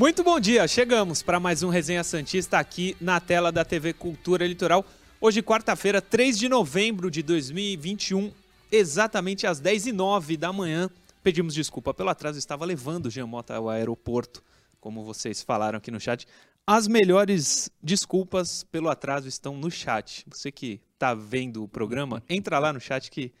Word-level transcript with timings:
Muito 0.00 0.24
bom 0.24 0.40
dia, 0.40 0.66
chegamos 0.66 1.22
para 1.22 1.38
mais 1.38 1.62
um 1.62 1.68
Resenha 1.68 2.02
Santista 2.02 2.58
aqui 2.58 2.96
na 2.98 3.20
tela 3.20 3.52
da 3.52 3.66
TV 3.66 3.92
Cultura 3.92 4.46
Litoral. 4.46 4.82
Hoje, 5.20 5.42
quarta-feira, 5.42 6.00
3 6.00 6.38
de 6.38 6.48
novembro 6.48 7.10
de 7.10 7.22
2021, 7.22 8.32
exatamente 8.72 9.46
às 9.46 9.60
10h09 9.60 10.38
da 10.38 10.54
manhã. 10.54 10.88
Pedimos 11.22 11.52
desculpa 11.52 11.92
pelo 11.92 12.08
atraso, 12.08 12.38
estava 12.38 12.64
levando 12.64 13.06
o 13.06 13.10
Jean 13.10 13.28
ao 13.50 13.68
aeroporto, 13.68 14.42
como 14.80 15.04
vocês 15.04 15.42
falaram 15.42 15.76
aqui 15.76 15.90
no 15.90 16.00
chat. 16.00 16.26
As 16.66 16.88
melhores 16.88 17.70
desculpas 17.82 18.64
pelo 18.64 18.88
atraso 18.88 19.28
estão 19.28 19.54
no 19.54 19.70
chat. 19.70 20.24
Você 20.30 20.50
que 20.50 20.80
está 20.94 21.12
vendo 21.12 21.62
o 21.62 21.68
programa, 21.68 22.22
entra 22.26 22.58
lá 22.58 22.72
no 22.72 22.80
chat 22.80 23.10
que 23.10 23.34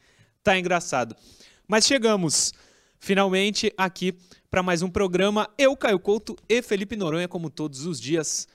tá 0.44 0.58
engraçado. 0.58 1.16
Mas 1.66 1.86
chegamos 1.86 2.52
finalmente 2.98 3.72
aqui 3.78 4.14
para 4.50 4.62
mais 4.64 4.82
um 4.82 4.90
programa. 4.90 5.48
Eu, 5.56 5.76
Caio 5.76 6.00
Couto 6.00 6.36
e 6.48 6.60
Felipe 6.60 6.96
Noronha, 6.96 7.28
como 7.28 7.48
todos 7.48 7.86
os 7.86 8.00
dias. 8.00 8.48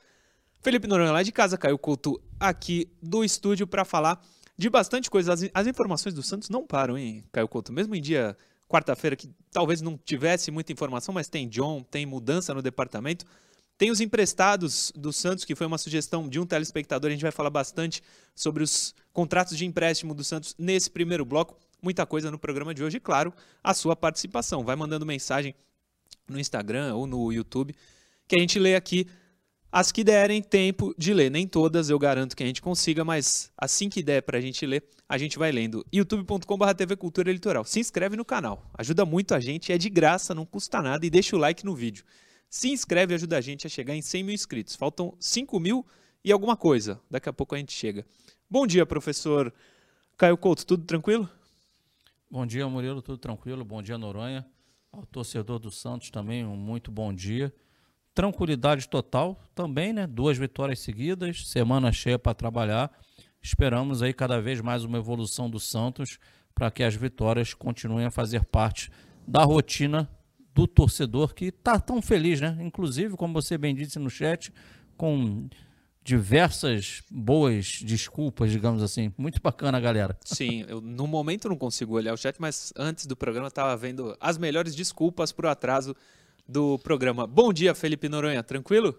Felipe 0.62 0.88
Noronha 0.88 1.12
lá 1.12 1.24
de 1.24 1.32
casa, 1.32 1.58
Caio 1.58 1.78
Couto 1.78 2.22
aqui 2.38 2.92
do 3.02 3.24
estúdio 3.24 3.66
para 3.66 3.86
falar 3.86 4.22
de 4.58 4.70
bastante 4.70 5.10
coisa. 5.10 5.34
As, 5.34 5.50
as, 5.54 5.68
informações 5.68 6.14
do 6.14 6.22
Santos 6.22 6.50
não 6.50 6.68
param, 6.68 6.98
hein, 6.98 7.24
Caio 7.32 7.48
Couto? 7.48 7.72
Mesmo 7.72 7.96
em 7.96 8.02
dia 8.02 8.38
quarta-feira 8.68 9.16
que 9.16 9.30
talvez 9.52 9.82
não 9.82 9.98
tivesse 9.98 10.52
muita 10.52 10.74
informação, 10.74 11.14
mas 11.14 11.30
tem 11.30 11.48
John, 11.48 11.82
tem 11.82 12.06
mudança 12.06 12.54
no 12.54 12.62
departamento. 12.62 13.26
Tem 13.78 13.90
os 13.90 14.02
emprestados 14.02 14.92
do 14.96 15.14
Santos, 15.14 15.46
que 15.46 15.56
foi 15.56 15.68
uma 15.68 15.78
sugestão 15.78 16.28
de 16.28 16.40
um 16.40 16.46
telespectador. 16.46 17.10
A 17.10 17.14
gente 17.14 17.22
vai 17.22 17.32
falar 17.32 17.50
bastante 17.50 18.04
sobre 18.34 18.64
os 18.64 18.94
contratos 19.14 19.58
de 19.58 19.66
empréstimo 19.66 20.14
do 20.14 20.24
Santos 20.26 20.56
nesse 20.58 20.90
primeiro 20.90 21.24
bloco. 21.24 21.58
Muita 21.82 22.06
coisa 22.06 22.32
no 22.32 22.40
programa 22.40 22.74
de 22.74 22.84
hoje, 22.84 23.00
claro, 23.00 23.34
a 23.64 23.74
sua 23.74 23.96
participação. 23.96 24.64
Vai 24.64 24.76
mandando 24.76 25.06
mensagem 25.06 25.54
no 26.28 26.40
Instagram 26.40 26.96
ou 26.96 27.06
no 27.06 27.32
YouTube, 27.32 27.76
que 28.28 28.36
a 28.36 28.40
gente 28.40 28.60
lê 28.60 28.76
aqui 28.76 29.08
as 29.72 29.92
que 29.92 30.04
derem 30.04 30.42
tempo 30.42 30.96
de 30.98 31.14
ler. 31.14 31.30
Nem 31.30 31.46
todas 31.48 31.90
eu 31.90 32.00
garanto 32.00 32.36
que 32.36 32.44
a 32.44 32.46
gente 32.46 32.62
consiga, 32.62 33.04
mas 33.04 33.52
assim 33.58 33.90
que 33.90 34.02
der 34.02 34.22
para 34.22 34.38
a 34.38 34.42
gente 34.42 34.66
ler, 34.66 34.84
a 35.08 35.18
gente 35.18 35.38
vai 35.38 35.52
lendo. 35.52 35.86
youtube.com.br 35.92 36.74
TV 36.78 36.96
Cultura 36.96 37.32
Litoral. 37.32 37.66
Se 37.66 37.80
inscreve 37.80 38.16
no 38.16 38.24
canal, 38.24 38.72
ajuda 38.78 39.06
muito 39.06 39.36
a 39.36 39.40
gente, 39.40 39.72
é 39.72 39.78
de 39.78 39.90
graça, 39.90 40.34
não 40.34 40.46
custa 40.46 40.82
nada 40.82 41.06
e 41.06 41.10
deixa 41.10 41.36
o 41.36 41.40
like 41.40 41.66
no 41.66 41.76
vídeo. 41.76 42.06
Se 42.50 42.70
inscreve 42.70 43.14
e 43.14 43.16
ajuda 43.16 43.38
a 43.38 43.42
gente 43.42 43.68
a 43.68 43.70
chegar 43.70 43.94
em 43.96 44.02
100 44.02 44.24
mil 44.24 44.34
inscritos. 44.34 44.76
Faltam 44.76 45.14
5 45.20 45.60
mil 45.60 45.86
e 46.24 46.32
alguma 46.32 46.56
coisa. 46.56 47.00
Daqui 47.12 47.28
a 47.28 47.34
pouco 47.34 47.54
a 47.54 47.58
gente 47.58 47.74
chega. 47.74 48.06
Bom 48.50 48.66
dia, 48.66 48.86
professor 48.86 49.54
Caio 50.18 50.38
Couto. 50.38 50.66
Tudo 50.66 50.86
tranquilo? 50.86 51.30
Bom 52.32 52.46
dia, 52.46 52.66
Murilo. 52.70 53.02
Tudo 53.02 53.18
tranquilo. 53.18 53.66
Bom 53.66 53.84
dia, 53.84 53.98
Noronha. 53.98 54.46
Ao 54.96 55.06
torcedor 55.06 55.60
do 55.60 55.70
Santos 55.70 56.10
também, 56.10 56.46
um 56.46 56.56
muito 56.56 56.90
bom 56.90 57.14
dia. 57.14 57.54
Tranquilidade 58.14 58.88
total 58.88 59.38
também, 59.54 59.92
né? 59.92 60.08
Duas 60.08 60.38
vitórias 60.38 60.80
seguidas, 60.80 61.50
semana 61.50 61.92
cheia 61.92 62.18
para 62.18 62.34
trabalhar. 62.34 62.90
Esperamos 63.42 64.02
aí 64.02 64.14
cada 64.14 64.40
vez 64.40 64.62
mais 64.62 64.86
uma 64.86 64.98
evolução 64.98 65.50
do 65.50 65.60
Santos 65.60 66.18
para 66.54 66.72
que 66.72 66.82
as 66.82 66.96
vitórias 66.96 67.54
continuem 67.54 68.06
a 68.06 68.10
fazer 68.10 68.46
parte 68.46 68.90
da 69.28 69.44
rotina 69.44 70.10
do 70.54 70.66
torcedor 70.66 71.34
que 71.34 71.48
está 71.48 71.78
tão 71.78 72.02
feliz, 72.02 72.40
né? 72.40 72.58
Inclusive, 72.62 73.18
como 73.18 73.34
você 73.34 73.58
bem 73.58 73.76
disse 73.76 74.00
no 74.00 74.10
chat, 74.10 74.50
com 74.96 75.50
diversas 76.06 77.02
boas 77.10 77.80
desculpas, 77.82 78.52
digamos 78.52 78.84
assim. 78.84 79.12
Muito 79.18 79.42
bacana, 79.42 79.80
galera. 79.80 80.16
Sim, 80.24 80.64
eu 80.68 80.80
no 80.80 81.08
momento 81.08 81.50
não 81.50 81.58
consigo 81.58 81.96
olhar 81.96 82.14
o 82.14 82.18
chat, 82.18 82.36
mas 82.40 82.72
antes 82.78 83.08
do 83.08 83.16
programa 83.16 83.48
estava 83.48 83.76
vendo 83.76 84.16
as 84.22 84.38
melhores 84.38 84.76
desculpas 84.76 85.32
para 85.32 85.48
o 85.48 85.50
atraso 85.50 85.96
do 86.48 86.78
programa. 86.78 87.26
Bom 87.26 87.52
dia, 87.52 87.74
Felipe 87.74 88.08
Noronha, 88.08 88.44
tranquilo? 88.44 88.96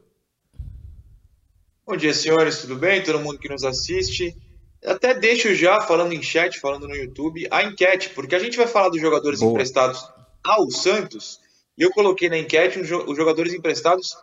Bom 1.87 1.97
dia, 1.97 2.13
senhores, 2.13 2.63
tudo 2.63 2.75
bem? 2.75 3.01
Todo 3.01 3.21
mundo 3.21 3.39
que 3.39 3.49
nos 3.49 3.63
assiste. 3.63 4.37
Até 4.85 5.15
deixo 5.15 5.55
já, 5.55 5.81
falando 5.83 6.13
em 6.13 6.21
chat, 6.21 6.59
falando 6.59 6.89
no 6.89 6.97
YouTube, 6.97 7.47
a 7.53 7.63
enquete, 7.63 8.11
porque 8.11 8.35
a 8.35 8.41
gente 8.41 8.57
vai 8.57 8.67
falar 8.67 8.89
dos 8.89 9.01
jogadores 9.01 9.39
Boa. 9.39 9.53
emprestados 9.53 10.05
ao 10.43 10.69
Santos 10.73 11.39
e 11.79 11.83
eu 11.83 11.91
coloquei 11.93 12.29
na 12.29 12.37
enquete 12.37 12.81
os 12.81 12.89
jogadores 13.17 13.55
emprestados 13.55 14.17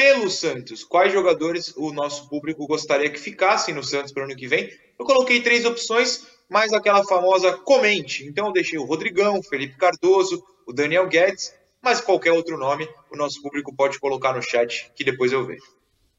pelo 0.00 0.30
Santos. 0.30 0.82
Quais 0.82 1.12
jogadores 1.12 1.74
o 1.76 1.92
nosso 1.92 2.26
público 2.26 2.66
gostaria 2.66 3.10
que 3.10 3.20
ficassem 3.20 3.74
no 3.74 3.84
Santos 3.84 4.10
para 4.10 4.22
o 4.22 4.24
ano 4.24 4.34
que 4.34 4.48
vem? 4.48 4.70
Eu 4.98 5.04
coloquei 5.04 5.42
três 5.42 5.66
opções, 5.66 6.26
mais 6.48 6.72
aquela 6.72 7.04
famosa 7.04 7.52
comente. 7.52 8.24
Então 8.24 8.46
eu 8.46 8.52
deixei 8.52 8.78
o 8.78 8.84
Rodrigão, 8.86 9.42
Felipe 9.42 9.76
Cardoso, 9.76 10.42
o 10.66 10.72
Daniel 10.72 11.06
Guedes, 11.06 11.52
mas 11.82 12.00
qualquer 12.00 12.32
outro 12.32 12.56
nome 12.56 12.88
o 13.12 13.16
nosso 13.16 13.42
público 13.42 13.76
pode 13.76 14.00
colocar 14.00 14.32
no 14.32 14.40
chat 14.40 14.90
que 14.96 15.04
depois 15.04 15.32
eu 15.32 15.44
vejo. 15.44 15.66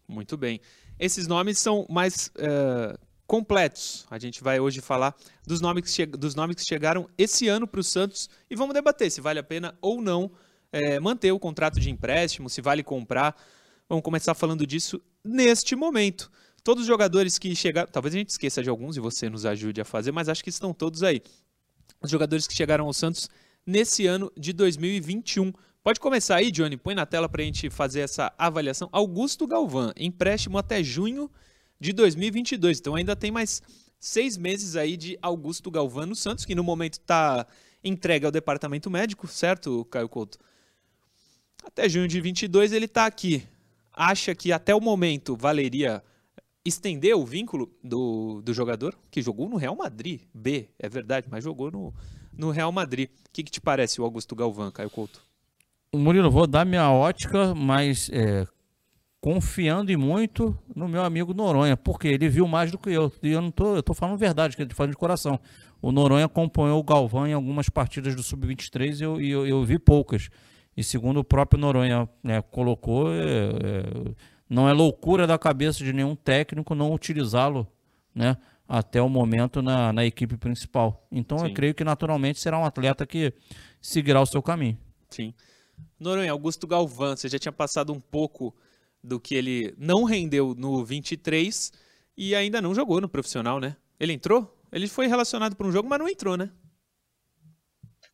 Muito 0.07 0.37
bem. 0.37 0.61
Esses 0.99 1.25
nomes 1.25 1.57
são 1.57 1.87
mais 1.89 2.31
uh, 2.37 2.95
completos. 3.25 4.05
A 4.11 4.19
gente 4.19 4.43
vai 4.43 4.59
hoje 4.59 4.79
falar 4.79 5.15
dos 5.43 5.59
nomes 5.59 5.91
que, 5.91 6.05
dos 6.05 6.35
nomes 6.35 6.57
que 6.57 6.65
chegaram 6.65 7.09
esse 7.17 7.47
ano 7.47 7.65
para 7.65 7.79
o 7.79 7.83
Santos 7.83 8.29
e 8.47 8.55
vamos 8.55 8.75
debater 8.75 9.09
se 9.09 9.21
vale 9.21 9.39
a 9.39 9.43
pena 9.43 9.75
ou 9.81 10.03
não 10.03 10.29
é, 10.71 10.99
manter 10.99 11.31
o 11.31 11.39
contrato 11.39 11.79
de 11.79 11.89
empréstimo, 11.89 12.47
se 12.47 12.61
vale 12.61 12.83
comprar. 12.83 13.35
Vamos 13.91 14.05
começar 14.05 14.33
falando 14.33 14.65
disso 14.65 15.01
neste 15.21 15.75
momento. 15.75 16.31
Todos 16.63 16.83
os 16.83 16.87
jogadores 16.87 17.37
que 17.37 17.53
chegaram, 17.53 17.91
talvez 17.91 18.15
a 18.15 18.19
gente 18.19 18.29
esqueça 18.29 18.63
de 18.63 18.69
alguns 18.69 18.95
e 18.95 19.01
você 19.01 19.29
nos 19.29 19.45
ajude 19.45 19.81
a 19.81 19.83
fazer, 19.83 20.13
mas 20.13 20.29
acho 20.29 20.41
que 20.41 20.49
estão 20.49 20.73
todos 20.73 21.03
aí. 21.03 21.21
Os 22.01 22.09
jogadores 22.09 22.47
que 22.47 22.53
chegaram 22.53 22.85
ao 22.85 22.93
Santos 22.93 23.29
nesse 23.65 24.07
ano 24.07 24.31
de 24.37 24.53
2021. 24.53 25.51
Pode 25.83 25.99
começar 25.99 26.37
aí, 26.37 26.51
Johnny, 26.51 26.77
põe 26.77 26.95
na 26.95 27.05
tela 27.05 27.27
para 27.27 27.41
a 27.41 27.45
gente 27.45 27.69
fazer 27.69 27.99
essa 27.99 28.33
avaliação. 28.37 28.87
Augusto 28.93 29.45
Galvão, 29.45 29.91
empréstimo 29.97 30.57
até 30.57 30.81
junho 30.81 31.29
de 31.77 31.91
2022. 31.91 32.79
Então 32.79 32.95
ainda 32.95 33.13
tem 33.13 33.29
mais 33.29 33.61
seis 33.99 34.37
meses 34.37 34.77
aí 34.77 34.95
de 34.95 35.19
Augusto 35.21 35.69
Galvão 35.69 36.05
no 36.05 36.15
Santos, 36.15 36.45
que 36.45 36.55
no 36.55 36.63
momento 36.63 36.93
está 36.93 37.45
entregue 37.83 38.25
ao 38.25 38.31
departamento 38.31 38.89
médico, 38.89 39.27
certo, 39.27 39.83
Caio 39.91 40.07
Couto? 40.07 40.37
Até 41.61 41.89
junho 41.89 42.07
de 42.07 42.21
22 42.21 42.71
ele 42.71 42.85
está 42.85 43.05
aqui. 43.05 43.45
Acha 43.93 44.33
que 44.33 44.51
até 44.51 44.73
o 44.73 44.81
momento 44.81 45.35
valeria 45.35 46.03
estender 46.63 47.15
o 47.15 47.25
vínculo 47.25 47.71
do, 47.83 48.41
do 48.41 48.53
jogador 48.53 48.97
que 49.09 49.21
jogou 49.21 49.49
no 49.49 49.57
Real 49.57 49.75
Madrid? 49.75 50.21
B, 50.33 50.69
é 50.79 50.87
verdade, 50.87 51.27
mas 51.29 51.43
jogou 51.43 51.71
no, 51.71 51.93
no 52.31 52.51
Real 52.51 52.71
Madrid. 52.71 53.09
O 53.09 53.31
que, 53.33 53.43
que 53.43 53.51
te 53.51 53.59
parece 53.59 53.99
o 53.99 54.03
Augusto 54.03 54.35
Galvão, 54.35 54.71
Caio 54.71 54.89
Couto? 54.89 55.21
Murilo, 55.93 56.31
vou 56.31 56.47
dar 56.47 56.65
minha 56.65 56.89
ótica, 56.89 57.53
mas 57.53 58.09
é, 58.13 58.47
confiando 59.19 59.91
e 59.91 59.97
muito 59.97 60.57
no 60.75 60.87
meu 60.87 61.03
amigo 61.03 61.33
Noronha, 61.33 61.75
porque 61.75 62.07
ele 62.07 62.29
viu 62.29 62.47
mais 62.47 62.71
do 62.71 62.77
que 62.77 62.89
eu. 62.89 63.11
E 63.21 63.31
eu 63.31 63.41
não 63.41 63.51
tô, 63.51 63.75
eu 63.75 63.83
tô 63.83 63.93
falando 63.93 64.17
verdade, 64.17 64.55
que 64.55 64.61
ele 64.61 64.73
falando 64.73 64.91
de 64.91 64.97
coração. 64.97 65.39
O 65.81 65.91
Noronha 65.91 66.25
acompanhou 66.25 66.79
o 66.79 66.83
Galvão 66.83 67.27
em 67.27 67.33
algumas 67.33 67.67
partidas 67.67 68.15
do 68.15 68.23
Sub-23 68.23 68.99
e 68.99 69.03
eu, 69.03 69.21
eu, 69.21 69.47
eu 69.47 69.63
vi 69.63 69.77
poucas. 69.77 70.29
E 70.75 70.83
segundo 70.83 71.19
o 71.19 71.23
próprio 71.23 71.59
Noronha 71.59 72.07
né, 72.23 72.41
colocou, 72.41 73.13
é, 73.13 73.19
é, 73.19 74.15
não 74.49 74.69
é 74.69 74.73
loucura 74.73 75.27
da 75.27 75.37
cabeça 75.37 75.83
de 75.83 75.91
nenhum 75.91 76.15
técnico 76.15 76.73
não 76.73 76.93
utilizá-lo 76.93 77.67
né, 78.15 78.37
até 78.67 79.01
o 79.01 79.09
momento 79.09 79.61
na, 79.61 79.91
na 79.91 80.05
equipe 80.05 80.37
principal. 80.37 81.05
Então 81.11 81.39
Sim. 81.39 81.47
eu 81.47 81.53
creio 81.53 81.73
que 81.73 81.83
naturalmente 81.83 82.39
será 82.39 82.57
um 82.57 82.65
atleta 82.65 83.05
que 83.05 83.33
seguirá 83.81 84.21
o 84.21 84.25
seu 84.25 84.41
caminho. 84.41 84.77
Sim. 85.09 85.33
Noronha, 85.99 86.31
Augusto 86.31 86.65
Galvão, 86.65 87.15
você 87.15 87.27
já 87.27 87.37
tinha 87.37 87.51
passado 87.51 87.91
um 87.91 87.99
pouco 87.99 88.55
do 89.03 89.19
que 89.19 89.35
ele 89.35 89.73
não 89.77 90.03
rendeu 90.03 90.55
no 90.55 90.85
23 90.85 91.71
e 92.15 92.35
ainda 92.35 92.61
não 92.61 92.73
jogou 92.73 93.01
no 93.01 93.09
profissional, 93.09 93.59
né? 93.59 93.75
Ele 93.99 94.13
entrou? 94.13 94.57
Ele 94.71 94.87
foi 94.87 95.07
relacionado 95.07 95.55
para 95.55 95.67
um 95.67 95.71
jogo, 95.71 95.89
mas 95.89 95.99
não 95.99 96.07
entrou, 96.07 96.37
né? 96.37 96.49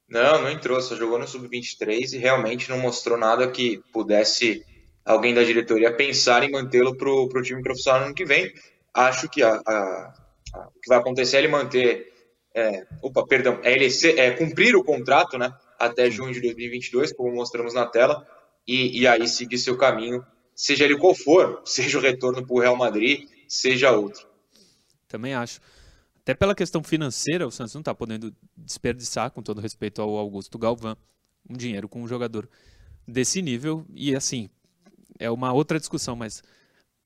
Não, 0.10 0.42
não 0.42 0.50
entrou, 0.50 0.80
só 0.82 0.96
jogou 0.96 1.20
no 1.20 1.28
Sub-23 1.28 2.14
e 2.14 2.18
realmente 2.18 2.70
não 2.70 2.80
mostrou 2.80 3.18
nada 3.18 3.50
que 3.50 3.82
pudesse 3.92 4.66
alguém 5.04 5.34
da 5.34 5.44
diretoria 5.44 5.94
pensar 5.94 6.44
em 6.44 6.52
mantê-lo 6.52 6.96
para 6.96 7.10
o 7.10 7.42
time 7.42 7.62
profissional 7.62 8.02
no 8.02 8.06
ano 8.08 8.16
que 8.16 8.26
vem. 8.26 8.54
Acho 8.94 9.30
que 9.30 9.44
a, 9.44 9.62
a, 9.66 10.14
a, 10.54 10.68
o 10.68 10.80
que 10.80 10.88
vai 10.88 10.98
acontecer 10.98 11.38
é 11.38 11.40
ele 11.40 11.48
manter. 11.50 12.14
É, 12.56 12.88
opa, 13.02 13.26
perdão, 13.28 13.60
é 13.64 13.74
ele 13.74 13.90
ser, 13.90 14.18
é, 14.18 14.32
cumprir 14.32 14.76
o 14.76 14.84
contrato 14.84 15.38
né, 15.38 15.54
até 15.78 16.10
junho 16.10 16.34
de 16.34 16.42
2022, 16.42 17.14
como 17.14 17.36
mostramos 17.36 17.74
na 17.74 17.86
tela, 17.86 18.26
e, 18.68 19.02
e 19.02 19.08
aí 19.08 19.28
seguir 19.28 19.60
seu 19.60 19.78
caminho, 19.78 20.26
seja 20.56 20.86
ele 20.86 20.98
qual 20.98 21.14
for, 21.14 21.62
seja 21.68 22.00
o 22.00 22.02
retorno 22.02 22.46
para 22.46 22.56
o 22.56 22.60
Real 22.60 22.76
Madrid, 22.76 23.30
seja 23.48 23.92
outro. 23.92 24.26
Também 25.08 25.36
acho. 25.36 25.62
Até 26.28 26.36
pela 26.36 26.54
questão 26.54 26.84
financeira, 26.84 27.48
o 27.48 27.52
Santos 27.52 27.74
não 27.74 27.80
está 27.80 27.96
podendo 27.96 28.36
desperdiçar, 28.58 29.32
com 29.32 29.42
todo 29.42 29.62
respeito 29.62 30.02
ao 30.02 30.18
Augusto 30.18 30.58
Galvão, 30.58 30.98
um 31.50 31.56
dinheiro 31.56 31.88
com 31.88 32.04
um 32.04 32.08
jogador 32.08 32.50
desse 33.08 33.42
nível. 33.42 33.86
E 33.96 34.14
assim, 34.14 34.50
é 35.18 35.32
uma 35.32 35.54
outra 35.54 35.80
discussão, 35.80 36.18
mas 36.18 36.44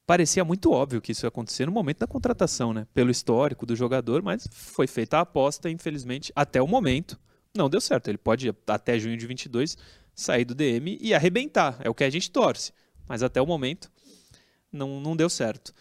parecia 0.07 0.43
muito 0.43 0.71
óbvio 0.71 0.99
que 0.99 1.11
isso 1.11 1.23
ia 1.23 1.27
acontecer 1.27 1.67
no 1.67 1.71
momento 1.71 1.99
da 1.99 2.07
contratação, 2.07 2.73
né? 2.73 2.87
Pelo 2.95 3.11
histórico 3.11 3.63
do 3.63 3.75
jogador, 3.75 4.23
mas 4.23 4.49
foi 4.51 4.87
feita 4.87 5.19
a 5.19 5.21
aposta, 5.21 5.69
infelizmente, 5.69 6.33
até 6.35 6.59
o 6.59 6.67
momento, 6.67 7.19
não 7.55 7.69
deu 7.69 7.79
certo. 7.79 8.07
Ele 8.07 8.17
pode, 8.17 8.51
até 8.65 8.97
junho 8.97 9.17
de 9.17 9.27
22, 9.27 9.77
sair 10.15 10.45
do 10.45 10.55
DM 10.55 10.97
e 10.99 11.13
arrebentar. 11.13 11.77
É 11.81 11.89
o 11.91 11.93
que 11.93 12.03
a 12.03 12.09
gente 12.09 12.31
torce. 12.31 12.73
Mas 13.07 13.21
até 13.21 13.39
o 13.39 13.45
momento 13.45 13.91
não, 14.71 14.99
não 14.99 15.15
deu 15.15 15.29
certo. 15.29 15.75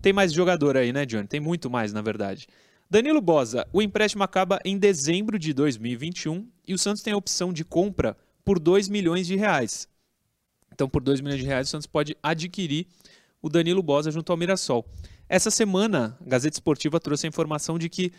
Tem 0.00 0.12
mais 0.12 0.32
jogador 0.32 0.76
aí, 0.76 0.92
né, 0.92 1.06
Johnny? 1.06 1.28
Tem 1.28 1.38
muito 1.38 1.70
mais, 1.70 1.92
na 1.92 2.02
verdade. 2.02 2.48
Danilo 2.92 3.22
Bosa, 3.22 3.66
o 3.72 3.80
empréstimo 3.80 4.22
acaba 4.22 4.58
em 4.66 4.76
dezembro 4.76 5.38
de 5.38 5.54
2021 5.54 6.46
e 6.68 6.74
o 6.74 6.78
Santos 6.78 7.02
tem 7.02 7.14
a 7.14 7.16
opção 7.16 7.50
de 7.50 7.64
compra 7.64 8.14
por 8.44 8.58
2 8.58 8.90
milhões 8.90 9.26
de 9.26 9.34
reais. 9.34 9.88
Então, 10.70 10.86
por 10.86 11.02
2 11.02 11.22
milhões 11.22 11.40
de 11.40 11.46
reais, 11.46 11.68
o 11.68 11.70
Santos 11.70 11.86
pode 11.86 12.14
adquirir 12.22 12.86
o 13.40 13.48
Danilo 13.48 13.82
Bosa 13.82 14.10
junto 14.10 14.30
ao 14.30 14.36
Mirassol. 14.36 14.86
Essa 15.26 15.50
semana, 15.50 16.18
a 16.20 16.28
Gazeta 16.28 16.54
Esportiva 16.54 17.00
trouxe 17.00 17.26
a 17.26 17.30
informação 17.30 17.78
de 17.78 17.88
que, 17.88 18.12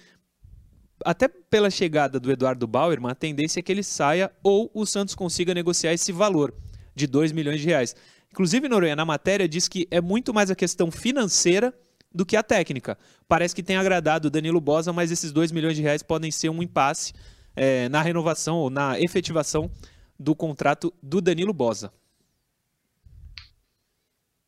até 1.06 1.28
pela 1.28 1.70
chegada 1.70 2.20
do 2.20 2.32
Eduardo 2.32 2.66
Bauerman, 2.66 3.12
a 3.12 3.16
tendência 3.16 3.60
é 3.60 3.62
que 3.62 3.72
ele 3.72 3.84
saia 3.84 4.32
ou 4.42 4.72
o 4.74 4.88
Santos 4.88 5.14
consiga 5.14 5.54
negociar 5.54 5.94
esse 5.94 6.12
valor 6.12 6.52
de 6.96 7.06
2 7.06 7.32
milhões 7.32 7.62
de 7.62 7.68
reais. 7.68 7.96
Inclusive, 8.32 8.68
Noronha, 8.68 8.96
na 8.96 9.06
matéria, 9.06 9.48
diz 9.48 9.68
que 9.68 9.88
é 9.92 10.02
muito 10.02 10.34
mais 10.34 10.50
a 10.50 10.56
questão 10.56 10.90
financeira 10.90 11.72
do 12.14 12.26
que 12.26 12.36
a 12.36 12.44
técnica. 12.44 12.98
Parece 13.28 13.56
que 13.56 13.64
tem 13.64 13.76
agradado 13.76 14.28
o 14.28 14.32
Danilo 14.32 14.62
Bosa, 14.62 14.94
mas 14.94 15.12
esses 15.12 15.32
2 15.32 15.52
milhões 15.52 15.76
de 15.76 15.82
reais 15.82 16.04
podem 16.04 16.32
ser 16.32 16.50
um 16.50 16.62
impasse 16.62 17.14
é, 17.56 17.90
na 17.90 18.02
renovação 18.02 18.58
ou 18.58 18.70
na 18.70 19.00
efetivação 19.00 19.72
do 20.20 20.36
contrato 20.36 20.94
do 21.02 21.22
Danilo 21.22 21.54
Bosa. 21.54 21.92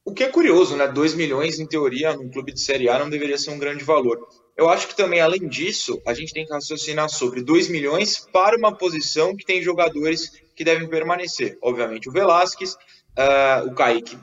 O 0.03 0.13
que 0.13 0.23
é 0.23 0.29
curioso, 0.29 0.77
né? 0.77 0.87
2 0.87 1.15
milhões, 1.15 1.59
em 1.59 1.65
teoria, 1.65 2.15
num 2.15 2.29
clube 2.29 2.53
de 2.53 2.61
Série 2.61 2.87
A 2.87 2.99
não 2.99 3.09
deveria 3.09 3.39
ser 3.39 3.49
um 3.49 3.57
grande 3.57 3.83
valor. 3.83 4.19
Eu 4.55 4.69
acho 4.69 4.87
que 4.87 4.95
também, 4.95 5.19
além 5.19 5.47
disso, 5.47 5.99
a 6.05 6.13
gente 6.13 6.31
tem 6.31 6.45
que 6.45 6.53
raciocinar 6.53 7.09
sobre 7.09 7.41
2 7.41 7.69
milhões 7.69 8.19
para 8.31 8.55
uma 8.55 8.71
posição 8.71 9.35
que 9.35 9.43
tem 9.43 9.63
jogadores 9.63 10.31
que 10.55 10.63
devem 10.63 10.87
permanecer. 10.87 11.57
Obviamente, 11.59 12.07
o 12.07 12.11
Velasquez, 12.11 12.73
uh, 12.73 13.67
o 13.67 13.73
Kaique 13.73 14.17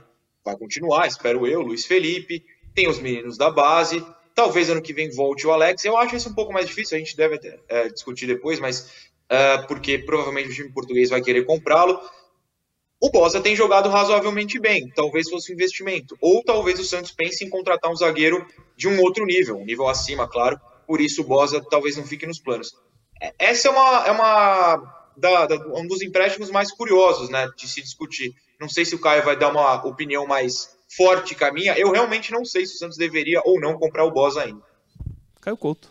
vai 0.45 0.57
continuar, 0.57 1.07
espero 1.07 1.47
eu, 1.47 1.61
Luiz 1.61 1.85
Felipe, 1.85 2.45
tem 2.75 2.89
os 2.89 2.99
meninos 2.99 3.37
da 3.37 3.51
base. 3.51 4.05
Talvez 4.35 4.71
ano 4.71 4.83
que 4.83 4.93
vem 4.93 5.11
volte 5.11 5.47
o 5.47 5.53
Alex. 5.53 5.85
Eu 5.85 5.97
acho 5.97 6.17
isso 6.17 6.29
um 6.29 6.35
pouco 6.35 6.53
mais 6.53 6.67
difícil, 6.67 6.97
a 6.97 6.99
gente 6.99 7.17
deve 7.17 7.35
até, 7.35 7.59
é, 7.69 7.89
discutir 7.89 8.27
depois, 8.27 8.59
mas 8.59 9.11
uh, 9.31 9.67
porque 9.67 9.99
provavelmente 9.99 10.49
o 10.49 10.55
time 10.55 10.73
português 10.73 11.11
vai 11.11 11.21
querer 11.21 11.45
comprá-lo. 11.45 12.01
O 13.01 13.11
Bosa 13.11 13.41
tem 13.41 13.57
jogado 13.57 13.89
razoavelmente 13.89 14.61
bem, 14.61 14.89
talvez 14.95 15.29
fosse 15.29 15.51
um 15.51 15.55
investimento. 15.55 16.17
Ou 16.21 16.43
talvez 16.45 16.79
o 16.79 16.85
Santos 16.85 17.11
pense 17.11 17.45
em 17.45 17.51
contratar 17.51 17.91
um 17.91 17.97
zagueiro 17.97 18.47
de 18.77 18.87
um 18.87 19.01
outro 19.01 19.27
nível, 19.27 19.59
um 19.59 19.65
nível 19.65 19.89
acima, 19.89 20.29
claro. 20.29 20.59
Por 20.87 21.01
isso 21.01 21.23
o 21.23 21.25
Bosa 21.25 21.61
talvez 21.69 21.97
não 21.97 22.07
fique 22.07 22.27
nos 22.27 22.39
planos. 22.39 22.73
É, 23.21 23.35
essa 23.39 23.69
é 23.69 23.71
uma, 23.71 24.07
é 24.07 24.11
uma 24.13 25.13
da, 25.17 25.47
da, 25.47 25.57
um 25.77 25.87
dos 25.87 26.01
empréstimos 26.01 26.51
mais 26.51 26.71
curiosos 26.73 27.29
né, 27.29 27.49
de 27.57 27.69
se 27.69 27.83
discutir. 27.83 28.33
Não 28.61 28.69
sei 28.69 28.85
se 28.85 28.95
o 28.95 29.01
Caio 29.01 29.25
vai 29.25 29.37
dar 29.37 29.51
uma 29.51 29.85
opinião 29.85 30.27
mais 30.27 30.77
forte 30.97 31.35
que 31.35 31.45
a 31.45 31.53
minha. 31.53 31.79
Eu 31.79 31.91
realmente 31.93 32.33
não 32.33 32.45
sei 32.45 32.67
se 32.67 32.75
o 32.75 32.79
Santos 32.79 32.97
deveria 32.97 33.41
ou 33.45 33.61
não 33.61 33.79
comprar 33.79 34.05
o 34.05 34.11
Bosa 34.11 34.43
ainda. 34.43 34.63
Caio 35.41 35.57
Couto. 35.57 35.91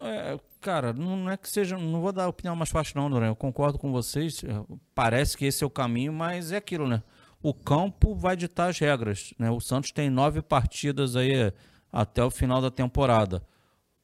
É, 0.00 0.38
cara, 0.60 0.92
não 0.92 1.30
é 1.30 1.36
que 1.36 1.48
seja. 1.48 1.76
Não 1.76 2.00
vou 2.00 2.12
dar 2.12 2.24
a 2.24 2.28
opinião 2.28 2.56
mais 2.56 2.70
fácil, 2.70 3.00
não, 3.00 3.10
Duran. 3.10 3.28
Eu 3.28 3.36
concordo 3.36 3.78
com 3.78 3.92
vocês. 3.92 4.42
É, 4.44 4.48
parece 4.94 5.36
que 5.36 5.44
esse 5.44 5.62
é 5.62 5.66
o 5.66 5.70
caminho, 5.70 6.12
mas 6.12 6.52
é 6.52 6.56
aquilo, 6.56 6.86
né? 6.86 7.02
O 7.42 7.52
campo 7.52 8.14
vai 8.14 8.36
ditar 8.36 8.70
as 8.70 8.78
regras. 8.78 9.34
Né? 9.38 9.50
O 9.50 9.60
Santos 9.60 9.90
tem 9.90 10.08
nove 10.08 10.40
partidas 10.40 11.16
aí 11.16 11.52
até 11.92 12.22
o 12.24 12.30
final 12.30 12.60
da 12.62 12.70
temporada. 12.70 13.44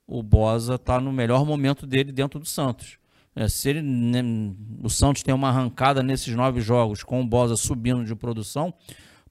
O 0.06 0.22
Bosa 0.22 0.74
está 0.74 1.00
no 1.00 1.12
melhor 1.12 1.44
momento 1.44 1.86
dele 1.86 2.10
dentro 2.10 2.40
do 2.40 2.46
Santos. 2.46 2.98
É, 3.36 3.46
se 3.48 3.68
ele, 3.70 3.82
né, 3.82 4.20
o 4.82 4.90
Santos 4.90 5.22
tem 5.22 5.32
uma 5.32 5.48
arrancada 5.48 6.02
nesses 6.02 6.34
nove 6.34 6.60
jogos 6.60 7.04
com 7.04 7.20
o 7.20 7.26
Bosa 7.26 7.56
subindo 7.56 8.04
de 8.04 8.14
produção, 8.16 8.74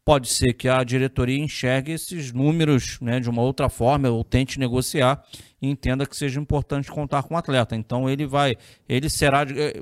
pode 0.08 0.30
ser 0.30 0.54
que 0.54 0.70
a 0.70 0.86
diretoria 0.86 1.38
enxergue 1.38 1.92
esses 1.92 2.32
números 2.32 2.98
né, 3.02 3.20
de 3.20 3.30
uma 3.30 3.42
outra 3.42 3.68
forma 3.68 4.10
ou 4.10 4.24
tente 4.24 4.58
negociar 4.58 5.22
e 5.62 5.70
entenda 5.70 6.06
que 6.06 6.16
seja 6.16 6.40
importante 6.40 6.90
contar 6.90 7.24
com 7.24 7.36
o 7.36 7.38
atleta. 7.38 7.76
Então 7.76 8.10
ele 8.10 8.26
vai, 8.26 8.56
ele 8.88 9.10
será, 9.10 9.42
eh, 9.44 9.82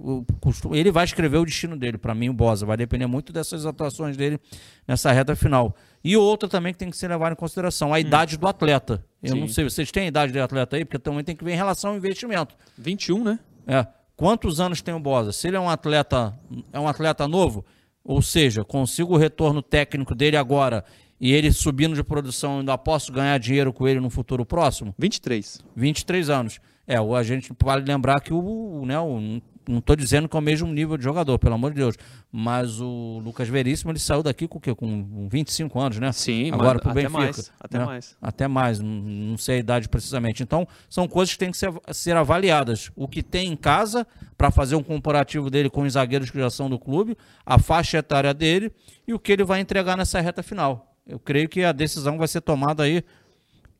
ele 0.71 0.89
vai 0.89 1.05
escrever 1.05 1.37
o 1.37 1.45
destino 1.45 1.77
dele. 1.77 1.99
Para 1.99 2.15
mim, 2.15 2.29
o 2.29 2.33
Bosa 2.33 2.65
vai 2.65 2.75
depender 2.75 3.05
muito 3.05 3.31
dessas 3.31 3.67
atuações 3.67 4.17
dele 4.17 4.39
nessa 4.87 5.11
reta 5.11 5.35
final. 5.35 5.75
E 6.03 6.17
outra 6.17 6.49
também 6.49 6.73
que 6.73 6.79
tem 6.79 6.89
que 6.89 6.97
ser 6.97 7.07
levado 7.07 7.33
em 7.33 7.35
consideração, 7.35 7.93
a 7.93 7.97
hum. 7.97 7.99
idade 7.99 8.35
do 8.35 8.47
atleta. 8.47 9.05
Eu 9.21 9.33
Sim. 9.33 9.41
não 9.41 9.47
sei, 9.47 9.65
vocês 9.65 9.91
têm 9.91 10.05
a 10.05 10.07
idade 10.07 10.33
do 10.33 10.41
atleta 10.41 10.75
aí? 10.75 10.83
Porque 10.83 10.97
também 10.97 11.23
tem 11.23 11.35
que 11.35 11.43
ver 11.43 11.51
em 11.51 11.57
relação 11.57 11.91
ao 11.91 11.97
investimento. 11.97 12.55
21, 12.79 13.23
né? 13.23 13.39
É. 13.67 13.85
Quantos 14.15 14.59
anos 14.59 14.81
tem 14.81 14.95
o 14.95 14.99
Bosa? 14.99 15.31
Se 15.31 15.47
ele 15.47 15.57
é 15.57 15.59
um 15.59 15.69
atleta, 15.69 16.35
é 16.73 16.79
um 16.79 16.87
atleta 16.87 17.27
novo, 17.27 17.63
ou 18.05 18.21
seja, 18.21 18.63
consigo 18.63 19.15
o 19.15 19.17
retorno 19.17 19.63
técnico 19.63 20.13
dele 20.13 20.37
agora 20.37 20.85
e 21.19 21.33
ele 21.33 21.51
subindo 21.51 21.95
de 21.95 22.03
produção, 22.03 22.59
ainda 22.59 22.77
posso 22.77 23.11
ganhar 23.11 23.37
dinheiro 23.39 23.73
com 23.73 23.87
ele 23.87 23.99
no 23.99 24.11
futuro 24.11 24.45
próximo? 24.45 24.93
23. 24.99 25.59
23 25.75 26.29
anos. 26.29 26.59
É, 26.85 26.97
a 26.97 27.23
gente 27.23 27.51
vale 27.63 27.83
lembrar 27.83 28.21
que 28.21 28.31
o, 28.31 28.83
né, 28.85 28.99
o 28.99 29.41
não 29.67 29.79
estou 29.79 29.95
dizendo 29.95 30.27
que 30.27 30.35
é 30.35 30.39
o 30.39 30.41
mesmo 30.41 30.67
nível 30.67 30.97
de 30.97 31.03
jogador, 31.03 31.37
pelo 31.39 31.55
amor 31.55 31.71
de 31.71 31.77
Deus. 31.77 31.95
Mas 32.31 32.79
o 32.79 33.21
Lucas 33.23 33.47
Veríssimo, 33.47 33.91
ele 33.91 33.99
saiu 33.99 34.21
daqui 34.21 34.47
com 34.47 34.57
o 34.57 34.61
quê? 34.61 34.73
Com 34.73 35.27
25 35.29 35.79
anos, 35.79 35.99
né? 35.99 36.11
Sim, 36.11 36.51
Agora 36.51 36.79
pro 36.79 36.91
até 36.91 37.07
mais. 37.07 37.51
Até 37.59 37.77
né? 37.77 37.85
mais. 37.85 38.17
Até 38.21 38.47
mais, 38.47 38.79
não, 38.79 38.89
não, 38.89 39.37
sei 39.37 39.55
a 39.55 39.59
idade 39.59 39.89
precisamente. 39.89 40.43
Então, 40.43 40.67
são 40.89 41.07
coisas 41.07 41.33
que 41.33 41.39
têm 41.39 41.51
que 41.51 41.57
ser, 41.57 41.73
ser 41.91 42.15
avaliadas. 42.15 42.91
O 42.95 43.07
que 43.07 43.23
tem 43.23 43.51
em 43.51 43.55
casa, 43.55 44.05
para 44.37 44.51
fazer 44.51 44.75
um 44.75 44.83
comparativo 44.83 45.49
dele 45.49 45.69
com 45.69 45.83
os 45.83 45.93
zagueiros 45.93 46.29
que 46.29 46.39
já 46.39 46.49
são 46.49 46.69
do 46.69 46.77
clube, 46.77 47.17
a 47.45 47.57
faixa 47.57 47.97
etária 47.97 48.33
dele 48.33 48.71
e 49.07 49.13
o 49.13 49.19
que 49.19 49.31
ele 49.31 49.43
vai 49.43 49.59
entregar 49.59 49.97
nessa 49.97 50.19
reta 50.19 50.43
final. 50.43 50.95
Eu 51.07 51.19
creio 51.19 51.47
que 51.47 51.63
a 51.63 51.71
decisão 51.71 52.17
vai 52.17 52.27
ser 52.27 52.41
tomada 52.41 52.83
aí 52.83 53.03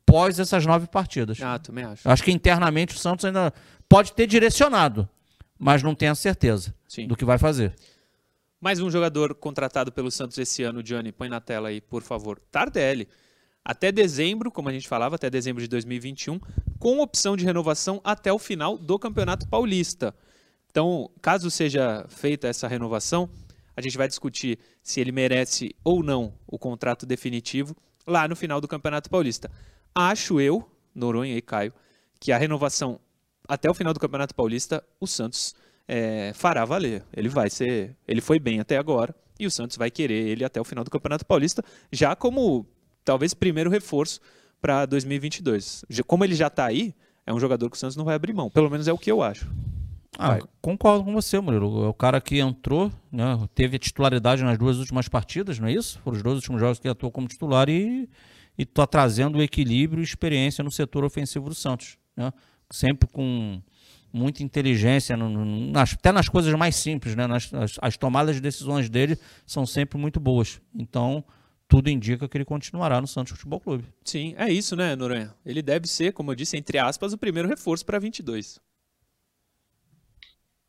pós 0.06 0.40
essas 0.40 0.66
nove 0.66 0.88
partidas. 0.88 1.42
Ah, 1.42 1.58
também 1.58 1.84
acho. 1.84 2.08
Acho 2.08 2.24
que 2.24 2.32
internamente 2.32 2.96
o 2.96 2.98
Santos 2.98 3.26
ainda 3.26 3.52
pode 3.90 4.14
ter 4.14 4.28
direcionado 4.28 5.10
mas 5.58 5.82
não 5.84 5.96
tem 5.96 6.10
a 6.10 6.16
certeza 6.16 6.74
Sim. 6.88 7.08
do 7.08 7.16
que 7.16 7.26
vai 7.26 7.38
fazer. 7.38 7.74
Mais 8.60 8.80
um 8.80 8.90
jogador 8.90 9.36
contratado 9.36 9.92
pelo 9.92 10.10
Santos 10.10 10.38
esse 10.38 10.64
ano, 10.64 10.82
Johnny, 10.82 11.12
põe 11.12 11.30
na 11.30 11.40
tela 11.40 11.70
aí, 11.70 11.80
por 11.80 12.02
favor. 12.02 12.40
Tardelli. 12.52 13.08
Até 13.64 13.92
dezembro, 13.92 14.52
como 14.52 14.70
a 14.70 14.72
gente 14.72 14.88
falava, 14.88 15.16
até 15.16 15.30
dezembro 15.30 15.62
de 15.62 15.68
2021, 15.68 16.40
com 16.78 17.00
opção 17.00 17.36
de 17.36 17.44
renovação 17.44 18.00
até 18.04 18.32
o 18.32 18.38
final 18.38 18.78
do 18.78 19.00
Campeonato 19.00 19.48
Paulista. 19.48 20.16
Então, 20.70 21.10
caso 21.22 21.50
seja 21.50 22.06
feita 22.10 22.48
essa 22.48 22.68
renovação, 22.68 23.30
a 23.76 23.82
gente 23.82 23.98
vai 23.98 24.08
discutir 24.08 24.60
se 24.84 25.00
ele 25.00 25.12
merece 25.12 25.76
ou 25.84 26.04
não 26.04 26.34
o 26.46 26.60
contrato 26.60 27.06
definitivo 27.06 27.76
lá 28.06 28.28
no 28.28 28.36
final 28.36 28.62
do 28.62 28.68
Campeonato 28.68 29.10
Paulista. 29.10 29.50
Acho 29.94 30.40
eu, 30.40 30.70
Noronha 30.94 31.36
e 31.36 31.42
Caio, 31.42 31.74
que 32.20 32.32
a 32.32 32.38
renovação 32.38 33.00
até 33.48 33.70
o 33.70 33.74
final 33.74 33.94
do 33.94 34.00
Campeonato 34.00 34.34
Paulista, 34.34 34.84
o 35.00 35.08
Santos 35.08 35.56
é, 35.88 36.32
fará 36.34 36.66
valer. 36.66 37.04
Ele 37.16 37.30
vai 37.30 37.50
ser. 37.50 37.96
Ele 38.08 38.22
foi 38.22 38.40
bem 38.40 38.60
até 38.60 38.78
agora 38.78 39.16
e 39.40 39.46
o 39.46 39.52
Santos 39.52 39.78
vai 39.78 39.92
querer 39.92 40.28
ele 40.28 40.44
até 40.44 40.60
o 40.60 40.64
final 40.64 40.84
do 40.84 40.92
Campeonato 40.92 41.26
Paulista, 41.26 41.64
já 41.92 42.16
como 42.16 42.66
talvez 43.04 43.34
primeiro 43.34 43.70
reforço 43.70 44.20
para 44.62 44.86
2022. 44.86 45.86
Como 46.08 46.24
ele 46.24 46.36
já 46.36 46.48
está 46.48 46.66
aí, 46.66 46.96
é 47.26 47.34
um 47.34 47.40
jogador 47.40 47.70
que 47.70 47.76
o 47.76 47.80
Santos 47.80 47.96
não 47.96 48.06
vai 48.06 48.16
abrir 48.16 48.34
mão. 48.34 48.50
Pelo 48.50 48.70
menos 48.70 48.88
é 48.88 48.94
o 48.94 48.98
que 48.98 49.12
eu 49.12 49.22
acho. 49.22 49.48
Ah, 50.18 50.40
concordo 50.62 51.04
com 51.04 51.14
você, 51.14 51.40
Murilo. 51.40 51.84
É 51.84 51.88
o 51.90 51.94
cara 51.94 52.22
que 52.22 52.40
entrou, 52.40 52.92
né, 53.12 53.38
teve 53.54 53.78
titularidade 53.78 54.44
nas 54.44 54.58
duas 54.58 54.78
últimas 54.78 55.10
partidas, 55.10 55.60
não 55.60 55.68
é 55.68 55.74
isso? 55.74 56.00
Foram 56.00 56.16
os 56.16 56.24
dois 56.24 56.36
últimos 56.38 56.62
jogos 56.62 56.80
que 56.80 56.88
ele 56.88 56.94
atuou 56.94 57.12
como 57.12 57.28
titular 57.28 57.70
e 57.70 58.10
está 58.58 58.88
trazendo 58.88 59.44
equilíbrio 59.44 60.02
e 60.02 60.04
experiência 60.04 60.64
no 60.64 60.72
setor 60.72 61.04
ofensivo 61.04 61.50
do 61.50 61.56
Santos. 61.56 61.98
Né? 62.16 62.32
Sempre 62.76 63.08
com 63.08 63.62
muita 64.12 64.44
inteligência, 64.44 65.18
no, 65.18 65.30
no, 65.30 65.72
nas, 65.72 65.94
até 65.94 66.12
nas 66.12 66.30
coisas 66.30 66.54
mais 66.54 66.76
simples, 66.76 67.16
né? 67.16 67.28
Nas, 67.28 67.54
as, 67.54 67.78
as, 67.82 67.98
tomadas 67.98 68.36
de 68.36 68.42
decisões 68.42 68.90
dele 68.90 69.18
são 69.46 69.66
sempre 69.66 69.98
muito 69.98 70.20
boas. 70.20 70.62
Então, 70.74 71.24
tudo 71.68 71.90
indica 71.90 72.28
que 72.28 72.38
ele 72.38 72.46
continuará 72.46 73.02
no 73.02 73.08
Santos 73.08 73.34
Futebol 73.34 73.60
Clube. 73.60 73.86
Sim, 74.04 74.34
é 74.38 74.52
isso, 74.52 74.76
né, 74.76 74.96
Noronha? 74.96 75.34
Ele 75.46 75.62
deve 75.62 75.88
ser, 75.88 76.14
como 76.14 76.32
eu 76.32 76.36
disse, 76.36 76.56
entre 76.56 76.78
aspas, 76.78 77.12
o 77.12 77.18
primeiro 77.18 77.48
reforço 77.48 77.86
para 77.86 78.00
22. 78.00 78.60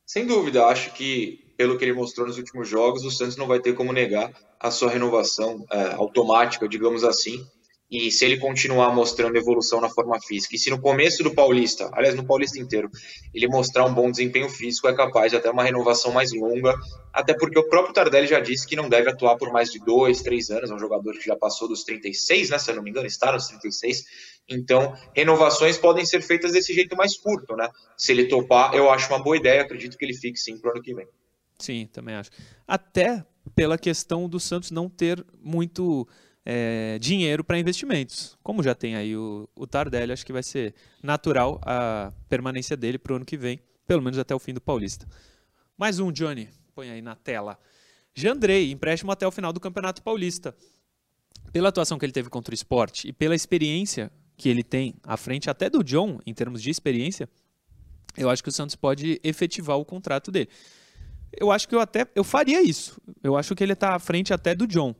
Sem 0.05 0.27
dúvida, 0.27 0.65
acho 0.67 0.93
que, 0.93 1.53
pelo 1.57 1.79
que 1.79 1.85
ele 1.85 1.93
mostrou 1.93 2.27
nos 2.27 2.39
últimos 2.39 2.69
jogos, 2.69 3.05
o 3.05 3.11
Santos 3.11 3.37
não 3.37 3.47
vai 3.47 3.61
ter 3.61 3.75
como 3.75 3.93
negar 3.93 4.33
a 4.59 4.71
sua 4.71 4.91
renovação 4.91 5.65
é, 5.71 5.95
automática, 5.95 6.69
digamos 6.69 7.05
assim 7.05 7.47
e 7.91 8.11
se 8.11 8.25
ele 8.25 8.39
continuar 8.39 8.93
mostrando 8.95 9.37
evolução 9.37 9.81
na 9.81 9.89
forma 9.89 10.21
física, 10.21 10.57
e 10.57 10.59
se 10.59 10.71
no 10.71 10.81
começo 10.81 11.23
do 11.23 11.35
Paulista, 11.35 11.89
aliás, 11.93 12.15
no 12.15 12.27
Paulista 12.27 12.59
inteiro, 12.59 12.91
ele 13.33 13.47
mostrar 13.47 13.85
um 13.85 13.95
bom 13.95 14.11
desempenho 14.11 14.49
físico, 14.49 14.89
é 14.89 14.95
capaz 14.95 15.31
de 15.31 15.37
até 15.37 15.51
uma 15.51 15.63
renovação 15.63 16.13
mais 16.13 16.33
longa, 16.33 16.75
até 17.13 17.33
porque 17.35 17.59
o 17.59 17.69
próprio 17.69 17.95
Tardelli 17.95 18.27
já 18.27 18.41
disse 18.41 18.67
que 18.67 18.75
não 18.75 18.89
deve 18.89 19.11
atuar 19.11 19.37
por 19.37 19.53
mais 19.53 19.71
de 19.71 19.79
dois, 19.79 20.21
três 20.21 20.51
anos, 20.51 20.71
é 20.71 20.75
um 20.75 20.79
jogador 20.79 21.13
que 21.13 21.25
já 21.25 21.37
passou 21.37 21.69
dos 21.69 21.85
36, 21.85 22.51
né, 22.51 22.59
se 22.59 22.71
eu 22.71 22.77
não 22.77 22.83
me 22.83 22.91
engano, 22.91 23.07
está 23.07 23.33
nos 23.33 23.47
36, 23.47 24.05
então 24.49 24.95
renovações 25.15 25.79
podem 25.79 26.05
ser 26.05 26.23
feitas 26.23 26.53
desse 26.53 26.75
jeito 26.75 26.97
mais 26.97 27.17
curto, 27.17 27.55
né, 27.55 27.69
se 27.97 28.11
ele 28.11 28.27
topar, 28.27 28.75
eu 28.75 28.91
acho 28.91 29.09
uma 29.13 29.23
boa 29.23 29.37
ideia, 29.37 29.63
acredito 29.63 29.97
que 29.97 30.05
ele 30.05 30.15
fique 30.15 30.39
sim 30.39 30.59
para 30.59 30.71
o 30.71 30.73
ano 30.73 30.83
que 30.83 30.93
vem. 30.93 31.07
Sim, 31.59 31.89
também 31.91 32.15
acho. 32.15 32.31
Até 32.67 33.25
pela 33.55 33.79
questão 33.79 34.29
do 34.29 34.39
Santos 34.39 34.71
não 34.71 34.89
ter 34.89 35.25
muito 35.41 36.07
é, 36.49 36.97
dinheiro 37.01 37.43
para 37.43 37.59
investimentos. 37.59 38.39
Como 38.41 38.63
já 38.63 38.73
tem 38.73 38.95
aí 38.95 39.17
o, 39.17 39.49
o 39.57 39.67
Tardelli, 39.67 40.13
acho 40.13 40.25
que 40.25 40.33
vai 40.33 40.45
ser 40.45 40.75
natural 41.03 41.61
a 41.63 42.13
permanência 42.29 42.77
dele 42.77 42.99
para 42.99 43.13
o 43.13 43.17
ano 43.17 43.25
que 43.25 43.37
vem, 43.37 43.61
pelo 43.85 44.01
menos 44.01 44.17
até 44.17 44.33
o 44.33 44.39
fim 44.39 44.55
do 44.55 44.61
Paulista. 44.61 45.09
Mais 45.77 45.99
um, 45.99 46.13
Johnny, 46.13 46.49
põe 46.73 46.89
aí 46.89 47.03
na 47.03 47.17
tela. 47.17 47.59
Jandrei, 48.15 48.71
empréstimo 48.71 49.11
até 49.11 49.27
o 49.27 49.31
final 49.33 49.53
do 49.53 49.59
Campeonato 49.59 50.01
Paulista. 50.03 50.57
Pela 51.53 51.69
atuação 51.69 51.99
que 51.99 52.05
ele 52.05 52.13
teve 52.13 52.31
contra 52.31 52.53
o 52.53 52.55
esporte 52.55 53.09
e 53.09 53.13
pela 53.13 53.35
experiência 53.35 54.11
que 54.37 54.49
ele 54.49 54.63
tem 54.63 54.95
à 55.03 55.17
frente 55.17 55.51
até 55.51 55.69
do 55.69 55.83
John, 55.83 56.21
em 56.25 56.33
termos 56.33 56.63
de 56.63 56.71
experiência, 56.71 57.29
eu 58.17 58.31
acho 58.31 58.43
que 58.43 58.49
o 58.49 58.53
Santos 58.53 58.77
pode 58.77 59.21
efetivar 59.25 59.79
o 59.79 59.85
contrato 59.85 60.31
dele. 60.31 60.49
Eu 61.33 61.51
acho 61.51 61.69
que 61.69 61.75
eu 61.75 61.81
até 61.81 62.07
eu 62.15 62.23
faria 62.23 62.63
isso. 62.63 63.01
Eu 63.23 63.37
acho 63.37 63.55
que 63.55 63.65
ele 63.65 63.73
está 63.73 63.95
à 63.95 63.99
frente 63.99 64.33
até 64.33 64.55
do 64.55 64.67
John. 64.67 64.95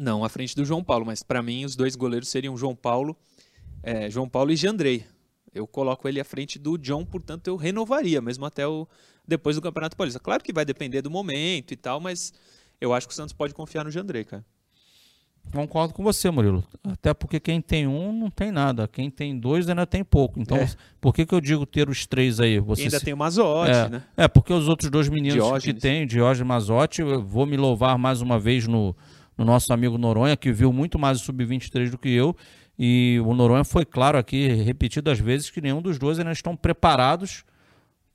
Não 0.00 0.24
à 0.24 0.30
frente 0.30 0.56
do 0.56 0.64
João 0.64 0.82
Paulo, 0.82 1.04
mas 1.04 1.22
para 1.22 1.42
mim 1.42 1.66
os 1.66 1.76
dois 1.76 1.94
goleiros 1.94 2.30
seriam 2.30 2.56
João 2.56 2.74
Paulo, 2.74 3.14
é, 3.82 4.08
João 4.08 4.26
Paulo 4.26 4.50
e 4.50 4.56
Jandrei. 4.56 5.04
Eu 5.54 5.66
coloco 5.66 6.08
ele 6.08 6.18
à 6.18 6.24
frente 6.24 6.58
do 6.58 6.78
John, 6.78 7.04
portanto 7.04 7.48
eu 7.48 7.56
renovaria, 7.56 8.22
mesmo 8.22 8.46
até 8.46 8.66
o 8.66 8.88
depois 9.28 9.56
do 9.56 9.62
Campeonato 9.62 9.96
Paulista. 9.96 10.18
Claro 10.18 10.42
que 10.42 10.54
vai 10.54 10.64
depender 10.64 11.02
do 11.02 11.10
momento 11.10 11.72
e 11.72 11.76
tal, 11.76 12.00
mas 12.00 12.32
eu 12.80 12.94
acho 12.94 13.06
que 13.06 13.12
o 13.12 13.16
Santos 13.16 13.34
pode 13.34 13.52
confiar 13.52 13.84
no 13.84 13.90
Jandrei, 13.90 14.24
cara. 14.24 14.42
Concordo 15.52 15.92
com 15.92 16.02
você, 16.02 16.30
Murilo. 16.30 16.64
Até 16.82 17.12
porque 17.12 17.38
quem 17.38 17.60
tem 17.60 17.86
um 17.86 18.12
não 18.12 18.30
tem 18.30 18.50
nada. 18.50 18.88
Quem 18.88 19.10
tem 19.10 19.38
dois 19.38 19.68
ainda 19.68 19.86
tem 19.86 20.04
pouco. 20.04 20.40
Então, 20.40 20.56
é. 20.56 20.70
por 21.00 21.12
que, 21.12 21.26
que 21.26 21.34
eu 21.34 21.40
digo 21.40 21.66
ter 21.66 21.88
os 21.90 22.06
três 22.06 22.40
aí? 22.40 22.58
Você 22.60 22.82
ainda 22.84 22.98
se... 22.98 23.04
tem 23.04 23.12
o 23.12 23.16
Mazotti, 23.16 23.70
é, 23.70 23.88
né? 23.88 24.02
É, 24.16 24.28
porque 24.28 24.52
os 24.52 24.68
outros 24.68 24.90
dois 24.90 25.08
meninos 25.08 25.34
Diógenes. 25.34 25.64
que 25.64 25.74
tem, 25.74 26.06
Diógenes 26.06 26.40
e 26.40 26.44
Mazotti, 26.44 27.00
eu 27.02 27.22
vou 27.22 27.46
me 27.46 27.56
louvar 27.56 27.98
mais 27.98 28.20
uma 28.20 28.38
vez 28.38 28.66
no, 28.68 28.94
no 29.40 29.46
nosso 29.46 29.72
amigo 29.72 29.96
Noronha, 29.96 30.36
que 30.36 30.52
viu 30.52 30.70
muito 30.70 30.98
mais 30.98 31.18
o 31.18 31.24
Sub-23 31.24 31.90
do 31.90 31.96
que 31.96 32.10
eu. 32.10 32.36
E 32.78 33.18
o 33.24 33.32
Noronha 33.32 33.64
foi 33.64 33.86
claro 33.86 34.18
aqui, 34.18 34.48
repetidas 34.48 35.18
vezes, 35.18 35.48
que 35.48 35.62
nenhum 35.62 35.80
dos 35.80 35.98
dois 35.98 36.18
ainda 36.18 36.30
estão 36.30 36.54
preparados 36.54 37.42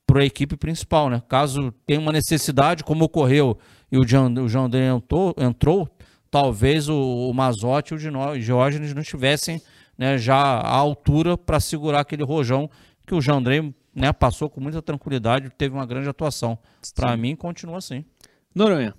para 0.06 0.22
a 0.22 0.26
equipe 0.26 0.56
principal, 0.56 1.10
né? 1.10 1.24
Caso 1.28 1.74
tenha 1.88 2.00
uma 2.00 2.12
necessidade, 2.12 2.84
como 2.84 3.06
ocorreu, 3.06 3.58
e 3.92 3.98
o 3.98 4.08
Jean, 4.08 4.32
o 4.40 4.48
Jean 4.48 4.70
entrou, 4.96 5.34
entrou 5.40 5.90
talvez 6.30 6.88
o, 6.90 6.96
o 6.96 7.34
Mazotti 7.34 7.96
e 7.96 7.98
o 7.98 8.40
Diógenes 8.40 8.94
não 8.94 9.02
estivessem 9.02 9.60
né, 9.98 10.20
já 10.20 10.36
à 10.36 10.76
altura 10.76 11.36
para 11.36 11.60
segurar 11.60 12.02
aquele 12.02 12.24
rojão 12.24 12.70
que 13.08 13.16
o 13.16 13.22
Jandrei 13.22 13.74
né, 13.96 14.14
passou 14.14 14.48
com 14.48 14.62
muita 14.62 14.80
tranquilidade, 14.80 15.50
teve 15.58 15.74
uma 15.74 15.88
grande 15.88 16.08
atuação. 16.08 16.60
Para 16.94 17.18
mim, 17.18 17.36
continua 17.36 17.78
assim. 17.78 18.06
Noronha. 18.54 18.94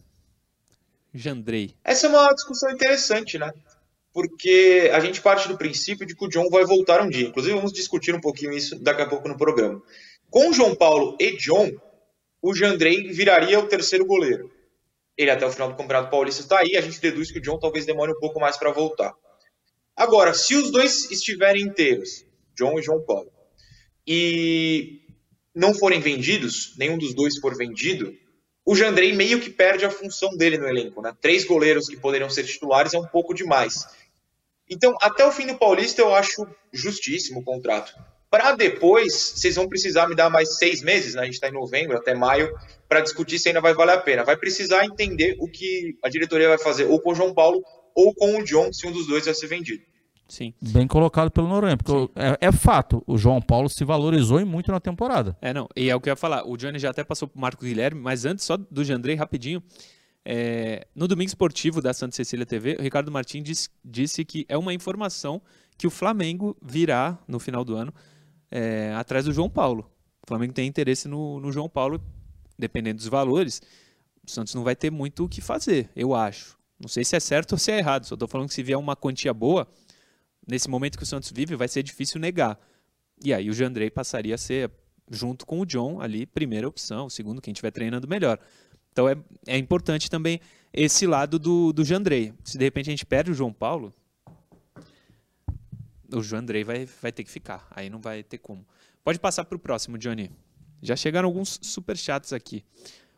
Jandrei. 1.19 1.75
Essa 1.85 2.07
é 2.07 2.11
uma 2.11 2.33
discussão 2.33 2.71
interessante, 2.71 3.39
né? 3.39 3.53
Porque 4.13 4.91
a 4.93 5.01
gente 5.01 5.21
parte 5.21 5.49
do 5.49 5.59
princípio 5.59 6.07
de 6.07 6.15
que 6.15 6.25
o 6.25 6.29
John 6.29 6.49
vai 6.49 6.65
voltar 6.65 7.03
um 7.03 7.09
dia. 7.09 7.29
Inclusive, 7.29 7.55
vamos 7.55 7.73
discutir 7.73 8.15
um 8.15 8.21
pouquinho 8.21 8.53
isso 8.53 8.79
daqui 8.83 9.03
a 9.03 9.07
pouco 9.07 9.29
no 9.29 9.37
programa. 9.37 9.83
Com 10.31 10.53
João 10.53 10.75
Paulo 10.75 11.17
e 11.21 11.37
John, 11.37 11.71
o 12.41 12.55
Jandrei 12.55 13.13
viraria 13.13 13.59
o 13.59 13.67
terceiro 13.67 14.07
goleiro 14.07 14.51
ele 15.17 15.31
até 15.31 15.47
o 15.47 15.51
final 15.51 15.71
do 15.71 15.77
Campeonato 15.77 16.11
Paulista 16.11 16.43
está 16.43 16.59
aí, 16.61 16.77
a 16.77 16.81
gente 16.81 17.01
deduz 17.01 17.33
que 17.33 17.39
o 17.39 17.43
John 17.43 17.59
talvez 17.59 17.87
demore 17.87 18.13
um 18.13 18.21
pouco 18.21 18.39
mais 18.39 18.57
para 18.57 18.71
voltar. 18.71 19.15
Agora, 19.97 20.35
se 20.35 20.55
os 20.55 20.71
dois 20.71 21.11
estiverem 21.11 21.63
inteiros, 21.63 22.27
John 22.55 22.79
e 22.79 22.83
João 22.83 23.01
Paulo, 23.03 23.33
e 24.07 25.01
não 25.55 25.73
forem 25.73 26.01
vendidos, 26.01 26.75
nenhum 26.77 26.99
dos 26.99 27.15
dois 27.15 27.39
for 27.39 27.57
vendido, 27.57 28.15
o 28.67 28.75
Jandrei 28.75 29.13
meio 29.13 29.41
que 29.41 29.49
perde 29.49 29.85
a 29.85 29.91
função 29.91 30.37
dele 30.37 30.59
no 30.59 30.69
elenco. 30.69 31.01
Né? 31.01 31.15
Três 31.21 31.45
goleiros 31.45 31.89
que 31.89 31.97
poderiam 31.97 32.29
ser 32.29 32.43
titulares 32.43 32.93
é 32.93 32.99
um 32.99 33.07
pouco 33.07 33.33
demais. 33.33 33.87
Então, 34.69 34.97
até 35.01 35.25
o 35.25 35.31
fim 35.31 35.47
do 35.47 35.57
Paulista, 35.57 36.03
eu 36.03 36.13
acho 36.13 36.45
justíssimo 36.73 37.39
o 37.39 37.45
contrato. 37.45 37.95
Para 38.29 38.57
depois, 38.57 39.15
vocês 39.15 39.55
vão 39.55 39.69
precisar 39.69 40.09
me 40.09 40.17
dar 40.17 40.29
mais 40.29 40.59
seis 40.59 40.83
meses, 40.83 41.15
né? 41.15 41.23
a 41.23 41.25
gente 41.25 41.35
está 41.35 41.49
em 41.49 41.53
novembro, 41.53 41.97
até 41.97 42.13
maio, 42.13 42.53
para 42.89 43.01
discutir 43.01 43.39
se 43.39 43.49
ainda 43.49 43.61
vai 43.61 43.73
valer 43.73 43.93
a 43.93 43.99
pena. 43.99 44.25
Vai 44.25 44.37
precisar 44.37 44.85
entender 44.85 45.37
o 45.39 45.49
que 45.49 45.97
a 46.03 46.09
diretoria 46.09 46.49
vai 46.49 46.59
fazer, 46.59 46.87
ou 46.87 47.01
com 47.01 47.13
o 47.13 47.15
João 47.15 47.33
Paulo, 47.33 47.63
ou 47.95 48.13
com 48.13 48.37
o 48.37 48.45
John, 48.45 48.73
se 48.73 48.85
um 48.85 48.91
dos 48.91 49.07
dois 49.07 49.25
vai 49.25 49.35
ser 49.35 49.47
vendido. 49.47 49.85
Sim. 50.29 50.53
Bem 50.61 50.87
colocado 50.89 51.31
pelo 51.31 51.47
Noronha, 51.47 51.77
porque 51.77 51.93
é, 52.17 52.49
é, 52.49 52.53
fato, 52.53 53.03
o 53.07 53.17
João 53.17 53.41
Paulo 53.41 53.69
se 53.69 53.85
valorizou 53.85 54.41
e 54.41 54.45
muito 54.45 54.73
na 54.73 54.81
temporada. 54.81 55.37
É, 55.41 55.53
não, 55.55 55.69
e 55.77 55.89
é 55.89 55.95
o 55.95 56.01
que 56.01 56.09
eu 56.09 56.13
ia 56.13 56.17
falar, 56.17 56.45
o 56.47 56.57
Johnny 56.57 56.79
já 56.79 56.91
até 56.91 57.05
passou 57.05 57.29
pro 57.29 57.41
Marcos 57.41 57.67
Guilherme, 57.67 58.01
mas 58.01 58.25
antes 58.25 58.45
só 58.45 58.57
do 58.57 58.85
Jandrei, 58.85 59.15
rapidinho, 59.15 59.63
é, 60.25 60.87
no 60.95 61.07
Domingo 61.07 61.29
Esportivo 61.29 61.81
da 61.81 61.95
Santa 61.95 62.17
Cecília 62.17 62.45
TV, 62.45 62.77
o 62.81 62.83
Ricardo 62.83 63.13
Martins 63.13 63.45
disse, 63.45 63.69
disse 63.85 64.25
que 64.25 64.45
é 64.49 64.59
uma 64.59 64.75
informação 64.75 65.41
que 65.79 65.87
o 65.87 65.91
Flamengo 65.91 66.57
virá, 66.61 67.17
no 67.29 67.39
final 67.39 67.65
do 67.65 67.77
ano, 67.77 67.95
é, 68.51 68.93
atrás 68.97 69.27
do 69.27 69.33
João 69.33 69.49
Paulo. 69.49 69.89
O 70.25 70.27
Flamengo 70.27 70.53
tem 70.53 70.67
interesse 70.67 71.07
no, 71.07 71.39
no 71.39 71.53
João 71.53 71.69
Paulo, 71.69 72.03
dependendo 72.59 72.97
dos 72.97 73.07
valores. 73.07 73.63
O 74.27 74.31
Santos 74.31 74.53
não 74.55 74.65
vai 74.65 74.75
ter 74.75 74.91
muito 74.91 75.25
o 75.25 75.29
que 75.29 75.41
fazer, 75.41 75.89
eu 75.95 76.13
acho. 76.13 76.57
Não 76.81 76.89
sei 76.89 77.05
se 77.05 77.15
é 77.15 77.21
certo 77.21 77.53
ou 77.53 77.59
se 77.59 77.71
é 77.71 77.79
errado, 77.79 78.05
só 78.05 78.15
estou 78.15 78.27
falando 78.27 78.49
que 78.49 78.55
se 78.55 78.63
vier 78.65 78.77
uma 78.77 78.97
quantia 78.97 79.33
boa, 79.33 79.69
nesse 80.47 80.69
momento 80.69 80.97
que 80.97 81.03
o 81.03 81.07
Santos 81.07 81.31
vive, 81.31 81.57
vai 81.57 81.69
ser 81.69 81.83
difícil 81.83 82.21
negar. 82.21 82.59
E 83.23 83.33
aí 83.33 83.49
o 83.49 83.53
Jandrei 83.53 83.91
passaria 83.91 84.35
a 84.35 84.39
ser, 84.39 84.71
junto 85.11 85.47
com 85.47 85.61
o 85.61 85.67
John, 85.67 86.01
ali, 86.01 86.27
primeira 86.27 86.69
opção, 86.69 87.09
segundo, 87.09 87.41
quem 87.41 87.53
estiver 87.53 87.71
treinando 87.71 88.07
melhor. 88.07 88.39
Então 88.93 89.09
é, 89.09 89.17
é 89.47 89.59
importante 89.59 90.11
também 90.11 90.41
esse 90.73 91.07
lado 91.07 91.39
do, 91.39 91.73
do 91.73 91.85
Jandrei. 91.85 92.33
Se 92.45 92.57
de 92.57 92.65
repente 92.65 92.89
a 92.89 92.93
gente 92.93 93.07
perde 93.07 93.31
o 93.31 93.35
João 93.35 93.53
Paulo, 93.53 93.93
o 96.13 96.23
João 96.23 96.41
Andrei 96.41 96.63
vai, 96.63 96.87
vai 97.01 97.13
ter 97.13 97.25
que 97.25 97.31
ficar. 97.31 97.67
Aí 97.71 97.91
não 97.91 98.01
vai 98.01 98.23
ter 98.23 98.39
como. 98.39 98.67
Pode 99.03 99.19
passar 99.19 99.45
para 99.45 99.57
o 99.57 99.59
próximo, 99.59 99.99
Johnny. 99.99 100.31
Já 100.83 100.95
chegaram 100.95 101.29
alguns 101.29 101.59
super 101.63 101.97
chats 101.97 102.33
aqui. 102.33 102.65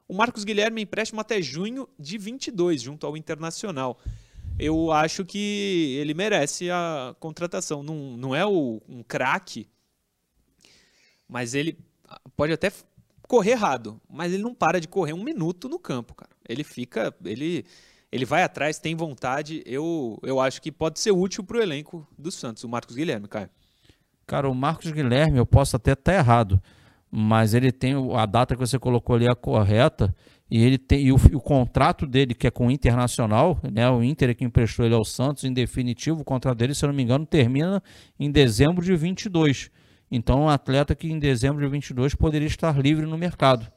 O 0.07 0.15
Marcos 0.15 0.45
Guilherme 0.45 0.83
empréstimo 0.83 1.21
até 1.21 1.41
junho 1.43 1.89
de 1.99 2.17
22, 2.17 2.81
junto 2.81 3.07
ao 3.07 3.17
Internacional. 3.17 4.01
Eu 4.59 4.91
acho 4.91 5.25
que 5.25 5.97
ele 6.01 6.15
merece 6.15 6.71
a 6.71 7.15
contratação. 7.21 7.83
Não, 7.83 8.17
não 8.17 8.35
é 8.35 8.45
o, 8.45 8.81
um 8.89 9.03
craque, 9.03 9.69
mas 11.29 11.55
ele 11.55 11.79
pode 12.37 12.53
até 12.53 12.73
correr 13.29 13.53
errado, 13.53 14.01
mas 14.11 14.33
ele 14.33 14.43
não 14.43 14.55
para 14.55 14.81
de 14.81 14.89
correr 14.89 15.13
um 15.13 15.23
minuto 15.23 15.69
no 15.69 15.79
campo, 15.79 16.15
cara. 16.15 16.31
Ele 16.49 16.65
fica, 16.65 17.15
ele 17.25 17.65
ele 18.11 18.25
vai 18.25 18.43
atrás, 18.43 18.79
tem 18.79 18.95
vontade. 18.95 19.63
Eu, 19.67 20.19
eu 20.23 20.41
acho 20.41 20.63
que 20.63 20.73
pode 20.73 20.99
ser 20.99 21.13
útil 21.13 21.45
para 21.45 21.59
o 21.59 21.63
elenco 21.63 22.09
do 22.19 22.31
Santos, 22.31 22.65
o 22.65 22.69
Marcos 22.69 22.97
Guilherme, 22.97 23.29
Caio. 23.29 23.51
Cara, 24.27 24.49
o 24.49 24.55
Marcos 24.55 24.91
Guilherme, 24.91 25.39
eu 25.39 25.47
posso 25.47 25.77
até 25.77 25.93
estar 25.93 26.15
errado, 26.15 26.61
mas 27.11 27.55
ele 27.55 27.71
tem 27.71 27.95
a 28.17 28.27
data 28.27 28.55
que 28.55 28.61
você 28.61 28.79
colocou 28.79 29.17
ali 29.17 29.31
a 29.31 29.35
correta 29.35 30.15
e 30.51 30.63
ele 30.65 30.79
tem 30.79 31.07
e 31.07 31.13
o, 31.13 31.17
o, 31.17 31.41
contrato 31.41 32.07
dele 32.07 32.35
que 32.35 32.47
é 32.47 32.51
com 32.51 32.69
o 32.69 32.71
Internacional, 32.71 33.61
né? 33.71 33.89
O 33.91 34.03
Inter 34.03 34.31
é 34.31 34.35
que 34.35 34.45
emprestou 34.45 34.85
ele 34.85 34.95
ao 34.95 35.05
Santos 35.05 35.45
em 35.45 35.53
definitivo, 35.53 36.23
o 36.23 36.25
contrato 36.25 36.57
dele, 36.57 36.75
se 36.75 36.85
eu 36.85 36.89
não 36.89 36.95
me 36.95 37.03
engano, 37.03 37.27
termina 37.27 37.83
em 38.19 38.31
dezembro 38.31 38.85
de 38.85 38.97
22. 38.97 39.71
Então, 40.11 40.45
um 40.45 40.49
atleta 40.49 40.95
que 40.95 41.11
em 41.11 41.19
dezembro 41.19 41.63
de 41.63 41.71
22 41.71 42.15
poderia 42.15 42.49
estar 42.49 42.79
livre 42.79 43.05
no 43.05 43.19
mercado. 43.19 43.71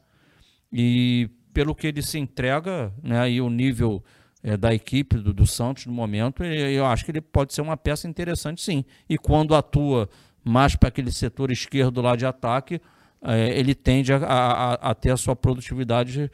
E 0.72 1.28
pelo 1.52 1.74
que 1.74 1.86
ele 1.86 2.00
se 2.00 2.18
entrega, 2.18 2.90
né, 3.02 3.30
e 3.30 3.40
o 3.40 3.50
nível 3.50 4.02
é, 4.42 4.56
da 4.56 4.72
equipe 4.72 5.18
do, 5.18 5.34
do, 5.34 5.46
Santos 5.46 5.84
no 5.84 5.92
momento, 5.92 6.42
eu 6.42 6.86
acho 6.86 7.04
que 7.04 7.10
ele 7.10 7.20
pode 7.20 7.52
ser 7.52 7.60
uma 7.60 7.76
peça 7.76 8.08
interessante 8.08 8.62
sim. 8.62 8.82
E 9.06 9.18
quando 9.18 9.54
atua 9.54 10.08
mais 10.42 10.74
para 10.74 10.88
aquele 10.88 11.12
setor 11.12 11.52
esquerdo 11.52 12.00
lá 12.00 12.16
de 12.16 12.24
ataque, 12.24 12.80
é, 13.22 13.56
ele 13.58 13.74
tende 13.74 14.12
a, 14.12 14.16
a, 14.16 14.72
a, 14.90 14.94
ter 14.94 15.10
a 15.10 15.16
sua 15.16 15.36
produtividade 15.36 16.30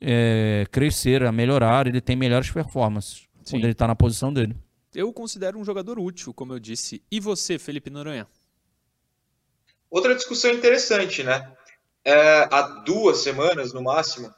é, 0.00 0.66
crescer, 0.70 1.22
a 1.22 1.32
melhorar, 1.32 1.86
ele 1.86 2.00
tem 2.00 2.16
melhores 2.16 2.50
performances 2.50 3.26
sim. 3.42 3.56
quando 3.56 3.64
ele 3.64 3.72
está 3.72 3.86
na 3.86 3.94
posição 3.94 4.32
dele. 4.32 4.56
Eu 4.94 5.12
considero 5.12 5.58
um 5.58 5.64
jogador 5.64 5.98
útil, 5.98 6.32
como 6.32 6.52
eu 6.52 6.58
disse. 6.58 7.02
E 7.10 7.20
você, 7.20 7.58
Felipe 7.58 7.90
Noronha? 7.90 8.26
Outra 9.90 10.14
discussão 10.14 10.52
interessante, 10.52 11.22
né? 11.22 11.50
É, 12.04 12.48
há 12.50 12.62
duas 12.84 13.18
semanas, 13.18 13.72
no 13.72 13.82
máximo, 13.82 14.32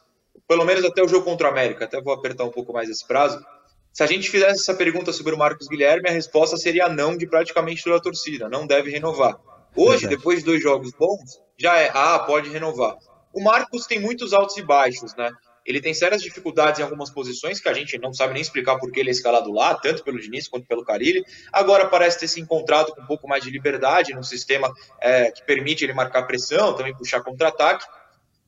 pelo 0.46 0.64
menos 0.64 0.84
até 0.84 1.02
o 1.02 1.08
jogo 1.08 1.24
contra 1.24 1.48
o 1.48 1.50
América, 1.50 1.84
até 1.84 2.00
vou 2.00 2.12
apertar 2.12 2.44
um 2.44 2.50
pouco 2.50 2.72
mais 2.72 2.88
esse 2.88 3.06
prazo. 3.06 3.44
Se 3.92 4.02
a 4.02 4.06
gente 4.06 4.30
fizesse 4.30 4.60
essa 4.60 4.74
pergunta 4.74 5.12
sobre 5.12 5.34
o 5.34 5.38
Marcos 5.38 5.68
Guilherme, 5.68 6.08
a 6.08 6.12
resposta 6.12 6.56
seria 6.56 6.88
não 6.88 7.16
de 7.16 7.26
praticamente 7.26 7.82
toda 7.82 7.96
a 7.96 8.00
torcida, 8.00 8.48
não 8.48 8.66
deve 8.66 8.90
renovar. 8.90 9.38
Hoje, 9.76 10.08
depois 10.08 10.40
de 10.40 10.46
dois 10.46 10.62
jogos 10.62 10.92
bons, 10.92 11.40
já 11.56 11.76
é, 11.78 11.90
ah, 11.94 12.18
pode 12.20 12.48
renovar. 12.48 12.96
O 13.32 13.42
Marcos 13.42 13.86
tem 13.86 14.00
muitos 14.00 14.32
altos 14.32 14.56
e 14.56 14.62
baixos, 14.62 15.14
né? 15.14 15.30
Ele 15.64 15.80
tem 15.80 15.92
sérias 15.94 16.22
dificuldades 16.22 16.80
em 16.80 16.82
algumas 16.82 17.10
posições 17.10 17.60
que 17.60 17.68
a 17.68 17.74
gente 17.74 17.98
não 17.98 18.12
sabe 18.12 18.32
nem 18.32 18.42
explicar 18.42 18.78
por 18.78 18.90
que 18.90 19.00
ele 19.00 19.10
é 19.10 19.12
escalado 19.12 19.52
lá, 19.52 19.74
tanto 19.74 20.02
pelo 20.02 20.18
Diniz 20.18 20.48
quanto 20.48 20.66
pelo 20.66 20.84
Carilli. 20.84 21.24
Agora 21.52 21.86
parece 21.86 22.18
ter 22.18 22.28
se 22.28 22.40
encontrado 22.40 22.94
com 22.94 23.02
um 23.02 23.06
pouco 23.06 23.28
mais 23.28 23.42
de 23.42 23.50
liberdade 23.50 24.14
num 24.14 24.22
sistema 24.22 24.72
é, 25.00 25.30
que 25.30 25.44
permite 25.44 25.84
ele 25.84 25.92
marcar 25.92 26.22
pressão, 26.22 26.74
também 26.74 26.94
puxar 26.94 27.22
contra-ataque. 27.22 27.86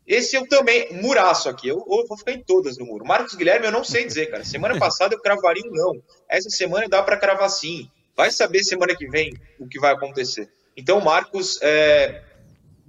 Esse 0.06 0.36
eu 0.36 0.46
também, 0.48 0.92
muraço 0.94 1.48
aqui, 1.48 1.68
eu, 1.68 1.76
eu, 1.76 2.06
vou 2.06 2.18
ficar 2.18 2.32
em 2.32 2.42
todas 2.42 2.76
no 2.76 2.86
muro. 2.86 3.04
Marcos 3.04 3.34
Guilherme, 3.34 3.66
eu 3.66 3.72
não 3.72 3.84
sei 3.84 4.04
dizer, 4.04 4.26
cara. 4.30 4.44
Semana 4.44 4.76
passada 4.80 5.14
eu 5.14 5.20
cravaria 5.20 5.62
um 5.64 5.72
não. 5.72 6.02
Essa 6.28 6.50
semana 6.50 6.88
dá 6.88 7.02
para 7.02 7.16
cravar 7.16 7.48
sim. 7.48 7.88
Vai 8.16 8.30
saber 8.30 8.64
semana 8.64 8.96
que 8.96 9.08
vem 9.08 9.32
o 9.58 9.66
que 9.66 9.78
vai 9.78 9.92
acontecer. 9.92 10.50
Então, 10.76 11.00
Marcos, 11.00 11.60
é, 11.62 12.22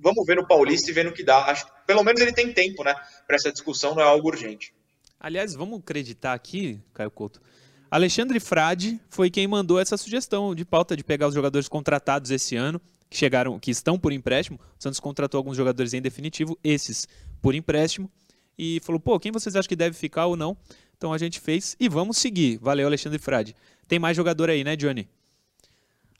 vamos 0.03 0.25
ver 0.25 0.35
no 0.35 0.45
Paulista 0.45 0.91
e 0.91 0.93
ver 0.93 1.05
no 1.05 1.13
que 1.13 1.23
dá. 1.23 1.45
Acho 1.45 1.65
pelo 1.87 2.03
menos 2.03 2.21
ele 2.21 2.33
tem 2.33 2.53
tempo, 2.53 2.83
né? 2.83 2.93
Para 3.25 3.37
essa 3.37 3.51
discussão, 3.51 3.95
não 3.95 4.01
é 4.01 4.05
algo 4.05 4.27
urgente. 4.27 4.73
Aliás, 5.19 5.55
vamos 5.55 5.79
acreditar 5.79 6.33
aqui, 6.33 6.79
Caio 6.93 7.09
Couto. 7.09 7.41
Alexandre 7.89 8.39
Frade 8.39 8.99
foi 9.09 9.29
quem 9.29 9.47
mandou 9.47 9.79
essa 9.79 9.95
sugestão 9.95 10.53
de 10.53 10.65
pauta 10.65 10.97
de 10.97 11.03
pegar 11.03 11.27
os 11.27 11.33
jogadores 11.33 11.69
contratados 11.69 12.31
esse 12.31 12.55
ano 12.55 12.81
que 13.09 13.15
chegaram, 13.15 13.59
que 13.59 13.71
estão 13.71 13.97
por 13.97 14.11
empréstimo. 14.11 14.59
O 14.77 14.83
Santos 14.83 14.99
contratou 14.99 15.37
alguns 15.37 15.55
jogadores 15.55 15.93
em 15.93 16.01
definitivo, 16.01 16.57
esses 16.63 17.07
por 17.41 17.55
empréstimo, 17.55 18.11
e 18.57 18.81
falou: 18.83 18.99
pô, 18.99 19.19
quem 19.19 19.31
vocês 19.31 19.55
acham 19.55 19.69
que 19.69 19.75
deve 19.75 19.95
ficar 19.95 20.25
ou 20.25 20.35
não? 20.35 20.57
Então 20.97 21.13
a 21.13 21.17
gente 21.17 21.39
fez 21.39 21.75
e 21.79 21.87
vamos 21.87 22.17
seguir. 22.17 22.57
Valeu, 22.57 22.87
Alexandre 22.87 23.19
Frade. 23.19 23.55
Tem 23.87 23.99
mais 23.99 24.17
jogador 24.17 24.49
aí, 24.49 24.63
né, 24.63 24.75
Johnny? 24.75 25.07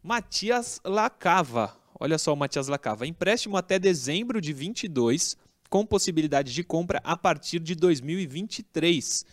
Matias 0.02 0.80
Lacava. 0.84 1.83
Olha 2.04 2.18
só 2.18 2.34
o 2.34 2.36
Matias 2.36 2.68
Lacava. 2.68 3.08
Empréstimo 3.08 3.56
até 3.56 3.80
dezembro 3.80 4.42
de 4.42 4.52
22, 4.52 5.38
com 5.70 5.86
possibilidade 5.86 6.54
de 6.54 6.62
compra 6.62 7.00
a 7.02 7.16
partir 7.16 7.62
de 7.62 7.76
2023. 7.76 9.26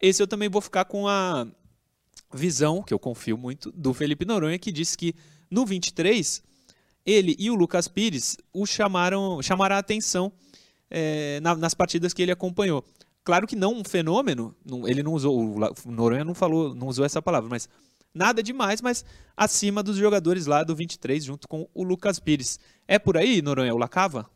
Esse 0.00 0.22
eu 0.22 0.28
também 0.28 0.48
vou 0.48 0.62
ficar 0.62 0.84
com 0.84 1.08
a 1.08 1.44
visão, 2.32 2.80
que 2.80 2.94
eu 2.94 2.98
confio 3.00 3.36
muito, 3.36 3.72
do 3.72 3.92
Felipe 3.92 4.24
Noronha, 4.24 4.56
que 4.56 4.70
disse 4.70 4.96
que 4.96 5.16
no 5.50 5.66
23 5.66 6.44
ele 7.04 7.34
e 7.40 7.50
o 7.50 7.56
Lucas 7.56 7.88
Pires 7.88 8.36
o 8.52 8.64
chamaram, 8.66 9.42
chamaram 9.42 9.74
a 9.74 9.80
atenção 9.80 10.32
é, 10.88 11.40
na, 11.40 11.56
nas 11.56 11.74
partidas 11.74 12.14
que 12.14 12.22
ele 12.22 12.30
acompanhou. 12.30 12.84
Claro 13.24 13.48
que 13.48 13.56
não 13.56 13.74
um 13.74 13.82
fenômeno, 13.82 14.54
não, 14.64 14.86
ele 14.86 15.02
não 15.02 15.14
usou, 15.14 15.36
o 15.36 15.90
Noronha 15.90 16.24
não 16.24 16.34
falou, 16.34 16.72
não 16.72 16.86
usou 16.86 17.04
essa 17.04 17.20
palavra, 17.20 17.50
mas 17.50 17.68
nada 18.14 18.42
demais, 18.42 18.80
mas 18.80 19.04
acima 19.36 19.82
dos 19.82 19.96
jogadores 19.96 20.46
lá 20.46 20.62
do 20.62 20.74
23, 20.74 21.24
junto 21.24 21.48
com 21.48 21.68
o 21.74 21.82
Lucas 21.82 22.18
Pires. 22.18 22.58
É 22.86 22.98
por 22.98 23.16
aí, 23.16 23.42
Noronha, 23.42 23.74
o 23.74 23.78
Lacava? 23.78 24.28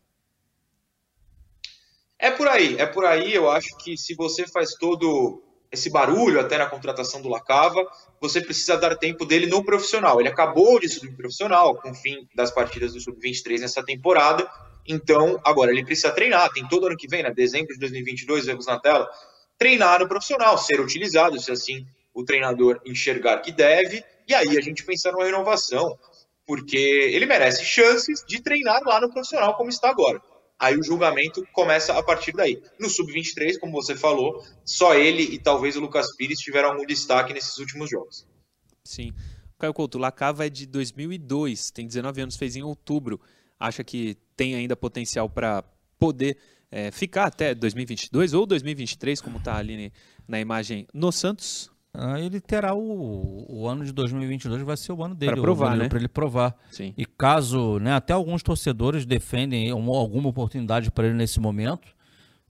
É 2.18 2.30
por 2.30 2.49
aí, 2.49 2.76
é 2.78 2.87
por 2.87 3.04
aí. 3.04 3.35
Eu 3.35 3.50
acho 3.50 3.76
que 3.78 3.97
se 3.97 4.14
você 4.14 4.47
faz 4.47 4.75
todo 4.75 5.42
esse 5.71 5.90
barulho 5.90 6.40
até 6.40 6.56
na 6.56 6.66
contratação 6.66 7.21
do 7.21 7.28
Lacava, 7.28 7.85
você 8.21 8.40
precisa 8.40 8.76
dar 8.76 8.97
tempo 8.97 9.25
dele 9.26 9.47
no 9.47 9.64
profissional. 9.64 10.18
Ele 10.21 10.28
acabou 10.28 10.80
de 10.80 10.88
subir 10.88 11.14
profissional 11.14 11.76
com 11.76 11.90
o 11.90 11.95
fim 11.95 12.26
das 12.35 12.50
partidas 12.50 12.95
do 12.95 13.00
Sub-23 13.00 13.61
nessa 13.61 13.85
temporada, 13.85 14.49
então 14.87 15.40
agora 15.45 15.71
ele 15.71 15.85
precisa 15.85 16.12
treinar. 16.12 16.50
Tem 16.52 16.66
todo 16.68 16.87
ano 16.87 16.97
que 16.97 17.09
vem, 17.09 17.23
né? 17.23 17.30
Dezembro 17.30 17.75
de 17.75 17.80
2022, 17.80 18.47
vemos 18.47 18.66
na 18.66 18.78
tela, 18.78 19.09
treinar 19.59 20.00
no 20.00 20.09
profissional, 20.09 20.56
ser 20.56 20.80
utilizado, 20.80 21.38
se 21.40 21.50
assim 21.50 21.87
o 22.16 22.25
treinador 22.25 22.80
enxergar 22.85 23.38
que 23.38 23.52
deve, 23.52 24.02
e 24.26 24.35
aí 24.35 24.58
a 24.58 24.61
gente 24.61 24.85
pensar 24.85 25.12
numa 25.12 25.25
renovação, 25.25 25.96
porque 26.44 26.76
ele 26.76 27.26
merece 27.26 27.64
chances 27.64 28.25
de 28.26 28.42
treinar 28.42 28.82
lá 28.85 29.00
no 29.00 29.12
profissional 29.12 29.54
como 29.56 29.70
está 29.70 29.90
agora 29.90 30.20
aí 30.58 30.76
o 30.76 30.82
julgamento 30.82 31.46
começa 31.52 31.92
a 31.96 32.02
partir 32.02 32.32
daí. 32.32 32.62
No 32.78 32.88
Sub-23, 32.88 33.58
como 33.58 33.73
você 33.73 33.94
falou, 33.94 34.44
só 34.64 34.94
ele 34.94 35.23
e 35.23 35.38
talvez 35.38 35.76
o 35.76 35.80
Lucas 35.80 36.14
Pires 36.16 36.38
tiveram 36.38 36.70
algum 36.70 36.87
destaque 36.87 37.32
nesses 37.32 37.56
últimos 37.58 37.90
jogos. 37.90 38.26
Sim. 38.85 39.12
Caio 39.59 39.72
Couto, 39.72 39.98
Lacava 39.98 40.46
é 40.46 40.50
de 40.50 40.66
2002, 40.66 41.70
tem 41.70 41.87
19 41.87 42.22
anos, 42.22 42.37
fez 42.37 42.57
em 42.57 42.62
outubro. 42.62 43.20
Acha 43.59 43.83
que 43.83 44.16
tem 44.37 44.55
ainda 44.55 44.76
potencial 44.76 45.31
para 45.31 45.62
poder 45.98 46.37
é, 46.70 46.90
ficar 46.90 47.24
até 47.24 47.55
2022 47.55 48.35
ou 48.35 48.44
2023, 48.46 49.20
como 49.20 49.38
está 49.38 49.57
ali 49.57 49.92
na 50.29 50.38
imagem 50.40 50.87
no 50.92 51.11
Santos? 51.11 51.70
Ah, 51.98 52.20
ele 52.20 52.40
terá 52.40 52.74
o, 52.74 53.46
o 53.48 53.66
ano 53.66 53.82
de 53.82 53.90
2022 53.90 54.62
vai 54.62 54.76
ser 54.76 54.92
o 54.92 55.02
ano 55.02 55.14
dele, 55.14 55.32
para 55.32 55.40
provar, 55.40 55.76
né? 55.76 55.88
Para 55.88 55.98
ele 55.98 56.09
provar. 56.09 56.54
Sim. 56.70 56.92
E 56.96 57.06
caso, 57.06 57.78
né, 57.78 57.94
até 57.94 58.12
alguns 58.12 58.42
torcedores 58.42 59.06
defendem 59.06 59.70
alguma 59.70 60.28
oportunidade 60.28 60.90
para 60.90 61.06
ele 61.06 61.16
nesse 61.16 61.40
momento, 61.40 61.88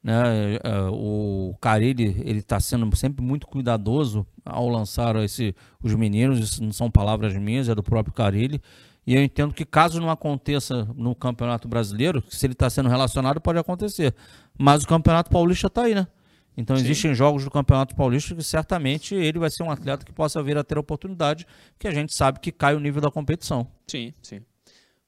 né? 0.03 0.57
É, 0.57 0.81
o 0.91 1.55
Carilli 1.61 2.23
ele 2.25 2.41
está 2.41 2.59
sendo 2.59 2.95
sempre 2.97 3.25
muito 3.25 3.47
cuidadoso 3.47 4.27
ao 4.45 4.69
lançar 4.69 5.15
esse, 5.17 5.55
os 5.81 5.95
meninos. 5.95 6.41
Isso 6.41 6.65
não 6.65 6.73
são 6.73 6.91
palavras 6.91 7.33
minhas, 7.37 7.69
é 7.69 7.75
do 7.75 7.85
próprio 7.85 8.13
Carilli. 8.13 8.61
E 9.07 9.15
eu 9.15 9.23
entendo 9.23 9.55
que 9.55 9.65
caso 9.65 10.01
não 10.01 10.11
aconteça 10.11 10.89
no 10.97 11.15
Campeonato 11.15 11.69
Brasileiro, 11.69 12.25
se 12.29 12.45
ele 12.45 12.55
está 12.55 12.69
sendo 12.69 12.89
relacionado, 12.89 13.41
pode 13.41 13.61
acontecer. 13.61 14.13
Mas 14.59 14.83
o 14.83 14.89
Campeonato 14.89 15.31
Paulista 15.31 15.69
está 15.69 15.83
aí, 15.83 15.95
né? 15.95 16.09
Então 16.57 16.75
Sim. 16.77 16.85
existem 16.85 17.15
jogos 17.15 17.45
do 17.45 17.51
Campeonato 17.51 17.95
Paulista 17.95 18.35
que 18.35 18.43
certamente 18.43 19.15
ele 19.15 19.39
vai 19.39 19.51
ser 19.51 19.63
um 19.63 19.71
atleta 19.71 20.07
que 20.07 20.13
possa 20.13 20.43
vir 20.43 20.57
a 20.57 20.65
ter 20.65 20.79
oportunidade, 20.79 21.47
que 21.79 21.87
a 21.87 21.91
gente 21.91 22.15
sabe 22.15 22.41
que 22.41 22.51
cai 22.51 22.75
o 22.75 22.81
nível 22.81 23.03
da 23.03 23.11
competição. 23.11 23.71
Sim, 23.87 24.15
sim. 24.23 24.41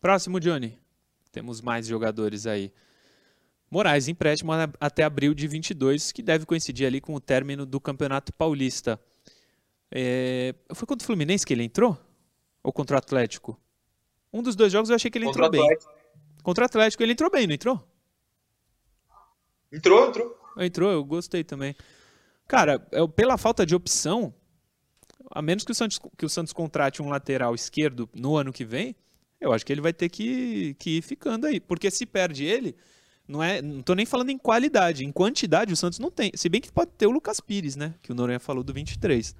Próximo, 0.00 0.38
Johnny. 0.38 0.78
Temos 1.32 1.60
mais 1.60 1.86
jogadores 1.86 2.46
aí. 2.46 2.72
Moraes, 3.70 4.08
empréstimo 4.08 4.52
até 4.80 5.04
abril 5.04 5.34
de 5.34 5.46
22, 5.46 6.12
que 6.12 6.22
deve 6.22 6.46
coincidir 6.46 6.86
ali 6.86 7.00
com 7.00 7.14
o 7.14 7.20
término 7.20 7.66
do 7.66 7.80
Campeonato 7.80 8.32
Paulista. 8.32 9.00
É... 9.90 10.54
Foi 10.74 10.86
contra 10.86 11.04
o 11.04 11.06
Fluminense 11.06 11.46
que 11.46 11.52
ele 11.52 11.64
entrou? 11.64 11.98
Ou 12.62 12.72
contra 12.72 12.96
o 12.96 12.98
Atlético? 12.98 13.58
Um 14.32 14.42
dos 14.42 14.54
dois 14.54 14.72
jogos 14.72 14.90
eu 14.90 14.96
achei 14.96 15.10
que 15.10 15.18
ele 15.18 15.26
contra 15.26 15.46
entrou 15.46 15.68
bem. 15.68 15.78
Contra 16.42 16.64
o 16.64 16.66
Atlético 16.66 17.02
ele 17.02 17.12
entrou 17.12 17.30
bem, 17.30 17.46
não 17.46 17.54
entrou? 17.54 17.82
Entrou, 19.70 20.08
entrou. 20.08 20.37
Entrou, 20.58 20.90
eu 20.90 21.04
gostei 21.04 21.44
também. 21.44 21.74
Cara, 22.46 22.86
eu, 22.92 23.08
pela 23.08 23.36
falta 23.36 23.66
de 23.66 23.74
opção, 23.74 24.32
a 25.30 25.42
menos 25.42 25.64
que 25.64 25.72
o, 25.72 25.74
Santos, 25.74 26.00
que 26.16 26.24
o 26.24 26.28
Santos 26.28 26.52
contrate 26.52 27.02
um 27.02 27.08
lateral 27.08 27.54
esquerdo 27.54 28.08
no 28.14 28.36
ano 28.36 28.52
que 28.52 28.64
vem, 28.64 28.96
eu 29.40 29.52
acho 29.52 29.64
que 29.64 29.72
ele 29.72 29.80
vai 29.80 29.92
ter 29.92 30.08
que, 30.08 30.74
que 30.78 30.98
ir 30.98 31.02
ficando 31.02 31.46
aí. 31.46 31.60
Porque 31.60 31.90
se 31.90 32.06
perde 32.06 32.44
ele, 32.44 32.74
não 33.26 33.42
é. 33.42 33.60
Não 33.60 33.82
tô 33.82 33.94
nem 33.94 34.06
falando 34.06 34.30
em 34.30 34.38
qualidade, 34.38 35.04
em 35.04 35.12
quantidade 35.12 35.72
o 35.72 35.76
Santos 35.76 35.98
não 35.98 36.10
tem. 36.10 36.32
Se 36.34 36.48
bem 36.48 36.60
que 36.60 36.72
pode 36.72 36.90
ter 36.92 37.06
o 37.06 37.10
Lucas 37.10 37.38
Pires, 37.38 37.76
né? 37.76 37.94
Que 38.02 38.10
o 38.10 38.14
Noronha 38.14 38.40
falou 38.40 38.64
do 38.64 38.72
23. 38.72 39.36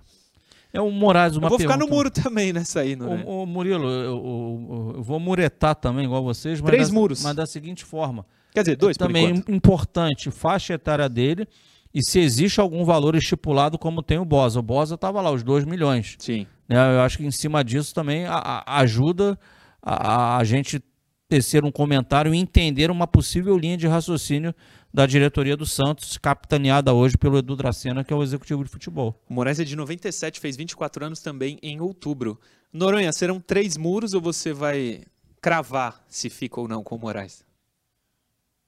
É 0.70 0.80
o 0.80 0.90
Moraes, 0.90 1.34
uma 1.34 1.46
Eu 1.46 1.48
vou 1.48 1.58
pergunta. 1.58 1.78
ficar 1.78 1.86
no 1.86 1.90
muro 1.90 2.10
também 2.10 2.52
nessa 2.52 2.80
aí, 2.80 2.94
Noronha. 2.94 3.24
Murilo, 3.46 3.88
eu, 3.88 4.02
eu, 4.02 4.92
eu, 4.96 5.02
vou 5.02 5.18
muretar 5.18 5.74
também, 5.74 6.04
igual 6.04 6.22
vocês. 6.22 6.60
Mas 6.60 6.70
Três 6.70 6.88
da, 6.88 6.94
muros. 6.94 7.22
Mas 7.22 7.34
da 7.34 7.46
seguinte 7.46 7.86
forma. 7.86 8.26
Quer 8.58 8.62
dizer, 8.62 8.76
dois 8.76 8.96
Também 8.96 9.44
importante, 9.46 10.32
faixa 10.32 10.74
etária 10.74 11.08
dele 11.08 11.46
e 11.94 12.02
se 12.02 12.18
existe 12.18 12.60
algum 12.60 12.84
valor 12.84 13.14
estipulado 13.14 13.78
como 13.78 14.02
tem 14.02 14.18
o 14.18 14.24
Bosa. 14.24 14.58
O 14.58 14.62
Bosa 14.62 14.96
estava 14.96 15.20
lá, 15.20 15.30
os 15.30 15.44
2 15.44 15.64
milhões. 15.64 16.16
Sim. 16.18 16.44
Né? 16.68 16.76
Eu 16.76 17.02
acho 17.02 17.18
que 17.18 17.24
em 17.24 17.30
cima 17.30 17.62
disso 17.62 17.94
também 17.94 18.24
ajuda 18.66 19.38
a, 19.80 20.38
a, 20.38 20.44
gente 20.44 20.82
tecer 21.28 21.64
um 21.64 21.70
comentário 21.70 22.34
e 22.34 22.38
entender 22.38 22.90
uma 22.90 23.06
possível 23.06 23.56
linha 23.56 23.76
de 23.76 23.86
raciocínio 23.86 24.52
da 24.92 25.06
diretoria 25.06 25.56
do 25.56 25.64
Santos, 25.64 26.18
capitaneada 26.18 26.92
hoje 26.92 27.16
pelo 27.16 27.38
Edu 27.38 27.54
Dracena, 27.54 28.02
que 28.02 28.12
é 28.12 28.16
o 28.16 28.24
executivo 28.24 28.64
de 28.64 28.70
futebol. 28.70 29.22
O 29.30 29.34
Moraes 29.34 29.60
é 29.60 29.64
de 29.64 29.76
97, 29.76 30.40
fez 30.40 30.56
24 30.56 31.06
anos 31.06 31.20
também 31.20 31.60
em 31.62 31.80
outubro. 31.80 32.40
Noronha, 32.72 33.12
serão 33.12 33.38
três 33.38 33.76
muros 33.76 34.14
ou 34.14 34.20
você 34.20 34.52
vai 34.52 35.04
cravar 35.40 36.04
se 36.08 36.28
fica 36.28 36.60
ou 36.60 36.66
não 36.66 36.82
com 36.82 36.96
o 36.96 36.98
Moraes? 36.98 37.46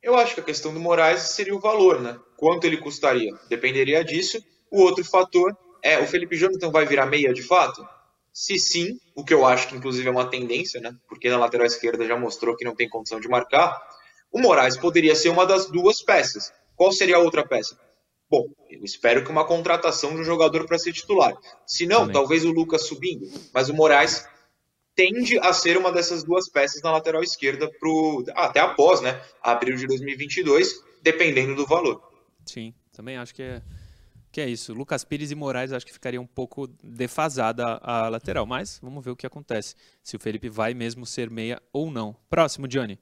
Eu 0.02 0.16
acho 0.16 0.34
que 0.34 0.40
a 0.40 0.44
questão 0.44 0.72
do 0.72 0.80
Moraes 0.80 1.20
seria 1.32 1.54
o 1.54 1.60
valor, 1.60 2.00
né? 2.00 2.18
Quanto 2.36 2.64
ele 2.64 2.78
custaria? 2.78 3.32
Dependeria 3.48 4.02
disso. 4.02 4.42
O 4.70 4.80
outro 4.82 5.04
fator 5.04 5.56
é 5.82 5.98
o 5.98 6.06
Felipe 6.06 6.36
Jonathan 6.36 6.70
vai 6.70 6.86
virar 6.86 7.06
meia 7.06 7.32
de 7.32 7.42
fato? 7.42 7.86
Se 8.32 8.58
sim, 8.58 8.98
o 9.14 9.24
que 9.24 9.34
eu 9.34 9.44
acho 9.44 9.68
que 9.68 9.76
inclusive 9.76 10.08
é 10.08 10.10
uma 10.10 10.30
tendência, 10.30 10.80
né? 10.80 10.94
Porque 11.08 11.28
na 11.28 11.36
lateral 11.36 11.66
esquerda 11.66 12.06
já 12.06 12.16
mostrou 12.16 12.56
que 12.56 12.64
não 12.64 12.74
tem 12.74 12.88
condição 12.88 13.20
de 13.20 13.28
marcar. 13.28 13.78
O 14.32 14.40
Moraes 14.40 14.76
poderia 14.76 15.14
ser 15.14 15.28
uma 15.28 15.44
das 15.44 15.66
duas 15.66 16.00
peças. 16.02 16.52
Qual 16.76 16.92
seria 16.92 17.16
a 17.16 17.20
outra 17.20 17.46
peça? 17.46 17.78
Bom, 18.30 18.46
eu 18.70 18.84
espero 18.84 19.24
que 19.24 19.30
uma 19.30 19.44
contratação 19.44 20.14
de 20.14 20.20
um 20.20 20.24
jogador 20.24 20.64
para 20.64 20.78
ser 20.78 20.92
titular. 20.92 21.34
Se 21.66 21.84
não, 21.84 22.00
Também. 22.02 22.14
talvez 22.14 22.44
o 22.44 22.52
Lucas 22.52 22.86
subindo. 22.86 23.26
Mas 23.52 23.68
o 23.68 23.74
Moraes 23.74 24.24
tende 25.00 25.38
a 25.38 25.50
ser 25.54 25.78
uma 25.78 25.90
dessas 25.90 26.22
duas 26.22 26.46
peças 26.50 26.82
na 26.82 26.92
lateral 26.92 27.22
esquerda 27.22 27.70
pro, 27.80 28.22
até 28.34 28.60
após, 28.60 29.00
né, 29.00 29.18
abril 29.42 29.74
de 29.74 29.86
2022, 29.86 30.84
dependendo 31.02 31.56
do 31.56 31.66
valor. 31.66 32.02
Sim, 32.44 32.74
também 32.92 33.16
acho 33.16 33.34
que 33.34 33.42
é, 33.42 33.62
que 34.30 34.42
é 34.42 34.46
isso. 34.46 34.74
Lucas 34.74 35.02
Pires 35.02 35.30
e 35.30 35.34
Moraes 35.34 35.72
acho 35.72 35.86
que 35.86 35.92
ficaria 35.92 36.20
um 36.20 36.26
pouco 36.26 36.66
defasada 36.84 37.64
a, 37.82 38.04
a 38.04 38.08
lateral, 38.10 38.44
mas 38.44 38.78
vamos 38.82 39.02
ver 39.02 39.10
o 39.10 39.16
que 39.16 39.26
acontece. 39.26 39.74
Se 40.02 40.16
o 40.16 40.20
Felipe 40.20 40.50
vai 40.50 40.74
mesmo 40.74 41.06
ser 41.06 41.30
meia 41.30 41.62
ou 41.72 41.90
não. 41.90 42.14
Próximo, 42.28 42.68
Johnny. 42.68 42.98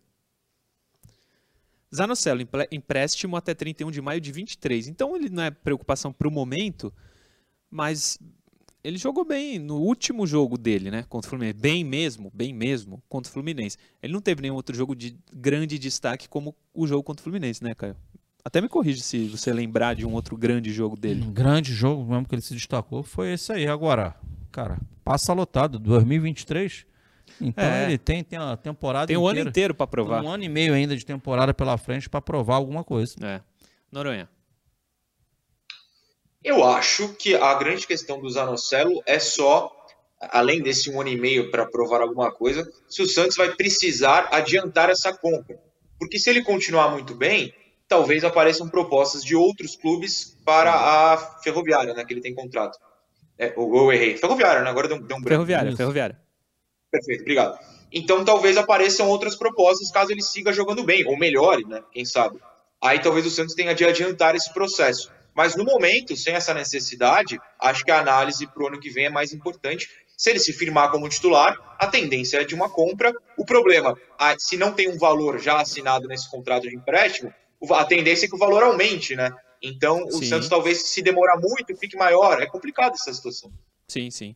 Zanocelo, 1.92 2.46
empréstimo 2.70 3.34
até 3.34 3.54
31 3.54 3.90
de 3.90 4.00
maio 4.00 4.20
de 4.20 4.30
23. 4.30 4.86
Então 4.86 5.16
ele 5.16 5.28
não 5.28 5.42
é 5.42 5.50
preocupação 5.50 6.12
para 6.12 6.28
o 6.28 6.30
momento, 6.30 6.94
mas 7.68 8.20
ele 8.82 8.96
jogou 8.96 9.24
bem 9.24 9.58
no 9.58 9.76
último 9.76 10.26
jogo 10.26 10.56
dele, 10.56 10.90
né? 10.90 11.04
Contra 11.08 11.28
o 11.28 11.30
Fluminense. 11.30 11.58
Bem 11.58 11.84
mesmo, 11.84 12.30
bem 12.32 12.52
mesmo, 12.52 13.02
contra 13.08 13.28
o 13.28 13.32
Fluminense. 13.32 13.76
Ele 14.02 14.12
não 14.12 14.20
teve 14.20 14.42
nenhum 14.42 14.54
outro 14.54 14.74
jogo 14.76 14.94
de 14.94 15.18
grande 15.32 15.78
destaque 15.78 16.28
como 16.28 16.54
o 16.72 16.86
jogo 16.86 17.02
contra 17.02 17.20
o 17.20 17.24
Fluminense, 17.24 17.62
né, 17.62 17.74
Caio? 17.74 17.96
Até 18.44 18.60
me 18.60 18.68
corrige 18.68 19.02
se 19.02 19.28
você 19.28 19.52
lembrar 19.52 19.94
de 19.94 20.06
um 20.06 20.14
outro 20.14 20.36
grande 20.36 20.72
jogo 20.72 20.96
dele. 20.96 21.22
Um 21.22 21.32
grande 21.32 21.72
jogo 21.72 22.04
mesmo 22.04 22.26
que 22.26 22.34
ele 22.34 22.42
se 22.42 22.54
destacou 22.54 23.02
foi 23.02 23.32
esse 23.32 23.52
aí. 23.52 23.66
Agora, 23.66 24.14
cara, 24.50 24.78
passa 25.04 25.32
lotado, 25.32 25.78
2023. 25.78 26.86
Então 27.40 27.64
é. 27.64 27.84
ele 27.84 27.98
tem, 27.98 28.24
tem 28.24 28.38
a 28.38 28.56
temporada 28.56 29.06
Tem 29.06 29.16
um 29.16 29.22
inteira, 29.22 29.40
ano 29.40 29.50
inteiro 29.50 29.74
para 29.74 29.86
provar. 29.86 30.22
Um 30.22 30.28
ano 30.28 30.44
e 30.44 30.48
meio 30.48 30.72
ainda 30.72 30.96
de 30.96 31.04
temporada 31.04 31.52
pela 31.52 31.76
frente 31.76 32.08
para 32.08 32.22
provar 32.22 32.56
alguma 32.56 32.82
coisa. 32.82 33.14
É. 33.22 33.40
Noronha. 33.92 34.28
Eu 36.42 36.64
acho 36.64 37.14
que 37.14 37.34
a 37.34 37.54
grande 37.54 37.86
questão 37.86 38.20
do 38.20 38.30
Zanocelo 38.30 39.02
é 39.06 39.18
só, 39.18 39.70
além 40.20 40.62
desse 40.62 40.90
um 40.90 41.00
ano 41.00 41.10
e 41.10 41.18
meio 41.18 41.50
para 41.50 41.66
provar 41.66 42.00
alguma 42.00 42.30
coisa, 42.30 42.70
se 42.88 43.02
o 43.02 43.06
Santos 43.06 43.36
vai 43.36 43.54
precisar 43.54 44.28
adiantar 44.30 44.88
essa 44.88 45.12
compra. 45.12 45.58
Porque 45.98 46.18
se 46.18 46.30
ele 46.30 46.42
continuar 46.42 46.90
muito 46.90 47.14
bem, 47.14 47.52
talvez 47.88 48.22
apareçam 48.22 48.68
propostas 48.68 49.24
de 49.24 49.34
outros 49.34 49.74
clubes 49.74 50.36
para 50.44 50.72
a 50.72 51.16
Ferroviária, 51.42 51.92
né, 51.92 52.04
que 52.04 52.14
ele 52.14 52.20
tem 52.20 52.34
contrato. 52.34 52.78
É, 53.38 53.52
ou 53.56 53.76
eu 53.76 53.92
errei. 53.92 54.16
Ferroviária, 54.16 54.62
né? 54.62 54.70
Agora 54.70 54.88
deu, 54.88 54.98
deu 54.98 55.16
um 55.16 55.20
branco. 55.20 55.28
Ferroviária, 55.28 55.76
Ferroviária. 55.76 56.20
Perfeito, 56.90 57.20
obrigado. 57.20 57.58
Então 57.92 58.24
talvez 58.24 58.56
apareçam 58.56 59.08
outras 59.08 59.36
propostas 59.36 59.90
caso 59.90 60.10
ele 60.10 60.22
siga 60.22 60.52
jogando 60.52 60.82
bem, 60.84 61.06
ou 61.06 61.16
melhore, 61.16 61.64
né? 61.64 61.82
Quem 61.92 62.04
sabe. 62.04 62.38
Aí 62.80 62.98
talvez 62.98 63.26
o 63.26 63.30
Santos 63.30 63.54
tenha 63.54 63.74
de 63.74 63.84
adiantar 63.84 64.34
esse 64.34 64.52
processo. 64.52 65.10
Mas 65.38 65.54
no 65.54 65.62
momento, 65.62 66.16
sem 66.16 66.34
essa 66.34 66.52
necessidade, 66.52 67.38
acho 67.60 67.84
que 67.84 67.92
a 67.92 68.00
análise 68.00 68.44
para 68.44 68.60
o 68.60 68.66
ano 68.66 68.80
que 68.80 68.90
vem 68.90 69.04
é 69.06 69.08
mais 69.08 69.32
importante. 69.32 69.88
Se 70.16 70.30
ele 70.30 70.40
se 70.40 70.52
firmar 70.52 70.90
como 70.90 71.08
titular, 71.08 71.56
a 71.78 71.86
tendência 71.86 72.38
é 72.38 72.44
de 72.44 72.56
uma 72.56 72.68
compra. 72.68 73.14
O 73.36 73.44
problema, 73.44 73.96
se 74.36 74.56
não 74.56 74.72
tem 74.72 74.88
um 74.88 74.98
valor 74.98 75.38
já 75.38 75.60
assinado 75.60 76.08
nesse 76.08 76.28
contrato 76.28 76.68
de 76.68 76.74
empréstimo, 76.74 77.32
a 77.70 77.84
tendência 77.84 78.26
é 78.26 78.28
que 78.28 78.34
o 78.34 78.38
valor 78.38 78.64
aumente, 78.64 79.14
né? 79.14 79.30
Então 79.62 80.02
o 80.06 80.10
sim. 80.10 80.24
Santos 80.24 80.48
talvez 80.48 80.88
se 80.88 81.02
demorar 81.02 81.36
muito, 81.36 81.76
fique 81.76 81.96
maior. 81.96 82.42
É 82.42 82.46
complicado 82.46 82.94
essa 82.94 83.14
situação. 83.14 83.52
Sim, 83.86 84.10
sim. 84.10 84.34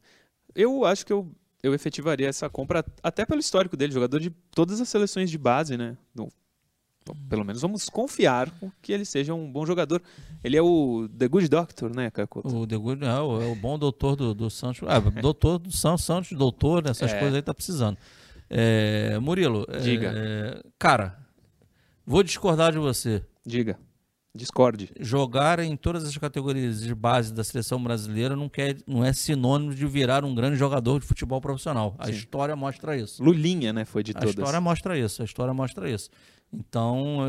Eu 0.54 0.84
acho 0.84 1.04
que 1.04 1.12
eu, 1.12 1.28
eu 1.64 1.74
efetivaria 1.74 2.28
essa 2.28 2.48
compra 2.48 2.84
até 3.02 3.26
pelo 3.26 3.40
histórico 3.40 3.76
dele, 3.76 3.92
jogador 3.92 4.20
de 4.20 4.30
todas 4.54 4.80
as 4.80 4.88
seleções 4.88 5.32
de 5.32 5.36
base, 5.36 5.76
né? 5.76 5.98
Pelo 7.28 7.44
menos 7.44 7.60
vamos 7.62 7.88
confiar 7.88 8.52
que 8.80 8.92
ele 8.92 9.04
seja 9.04 9.34
um 9.34 9.50
bom 9.50 9.66
jogador. 9.66 10.02
Ele 10.42 10.56
é 10.56 10.62
o 10.62 11.08
The 11.16 11.28
Good 11.28 11.48
Doctor, 11.48 11.94
né, 11.94 12.10
Cacoto? 12.10 12.48
O 12.48 12.66
The 12.66 12.76
Good 12.76 13.04
é 13.04 13.20
o, 13.20 13.42
é 13.42 13.46
o 13.46 13.54
bom 13.54 13.78
doutor 13.78 14.16
do, 14.16 14.34
do 14.34 14.50
Santos. 14.50 14.82
Ah, 14.88 14.98
doutor 14.98 15.58
do 15.58 15.72
Santos, 15.72 16.04
Santos, 16.04 16.32
doutor, 16.32 16.86
essas 16.86 17.12
é. 17.12 17.18
coisas 17.18 17.36
aí 17.36 17.42
tá 17.42 17.54
precisando. 17.54 17.96
É, 18.48 19.18
Murilo, 19.18 19.66
é, 19.68 19.78
diga. 19.78 20.12
É, 20.14 20.62
cara, 20.78 21.18
vou 22.06 22.22
discordar 22.22 22.72
de 22.72 22.78
você. 22.78 23.22
Diga. 23.44 23.78
Discorde. 24.34 24.90
Jogar 24.98 25.58
em 25.58 25.76
todas 25.76 26.04
as 26.04 26.16
categorias 26.16 26.80
de 26.80 26.94
base 26.94 27.34
da 27.34 27.44
seleção 27.44 27.82
brasileira 27.82 28.34
não, 28.34 28.48
quer, 28.48 28.78
não 28.86 29.04
é 29.04 29.12
sinônimo 29.12 29.74
de 29.74 29.86
virar 29.86 30.24
um 30.24 30.34
grande 30.34 30.56
jogador 30.56 31.00
de 31.00 31.06
futebol 31.06 31.38
profissional. 31.38 31.94
A 31.98 32.06
Sim. 32.06 32.12
história 32.12 32.56
mostra 32.56 32.96
isso. 32.96 33.22
Lulinha, 33.22 33.74
né? 33.74 33.84
Foi 33.84 34.02
de 34.02 34.12
a 34.12 34.14
todas. 34.14 34.30
A 34.30 34.40
história 34.40 34.60
mostra 34.60 34.98
isso. 34.98 35.20
A 35.20 35.24
história 35.26 35.52
mostra 35.52 35.90
isso. 35.90 36.08
Então, 36.50 37.20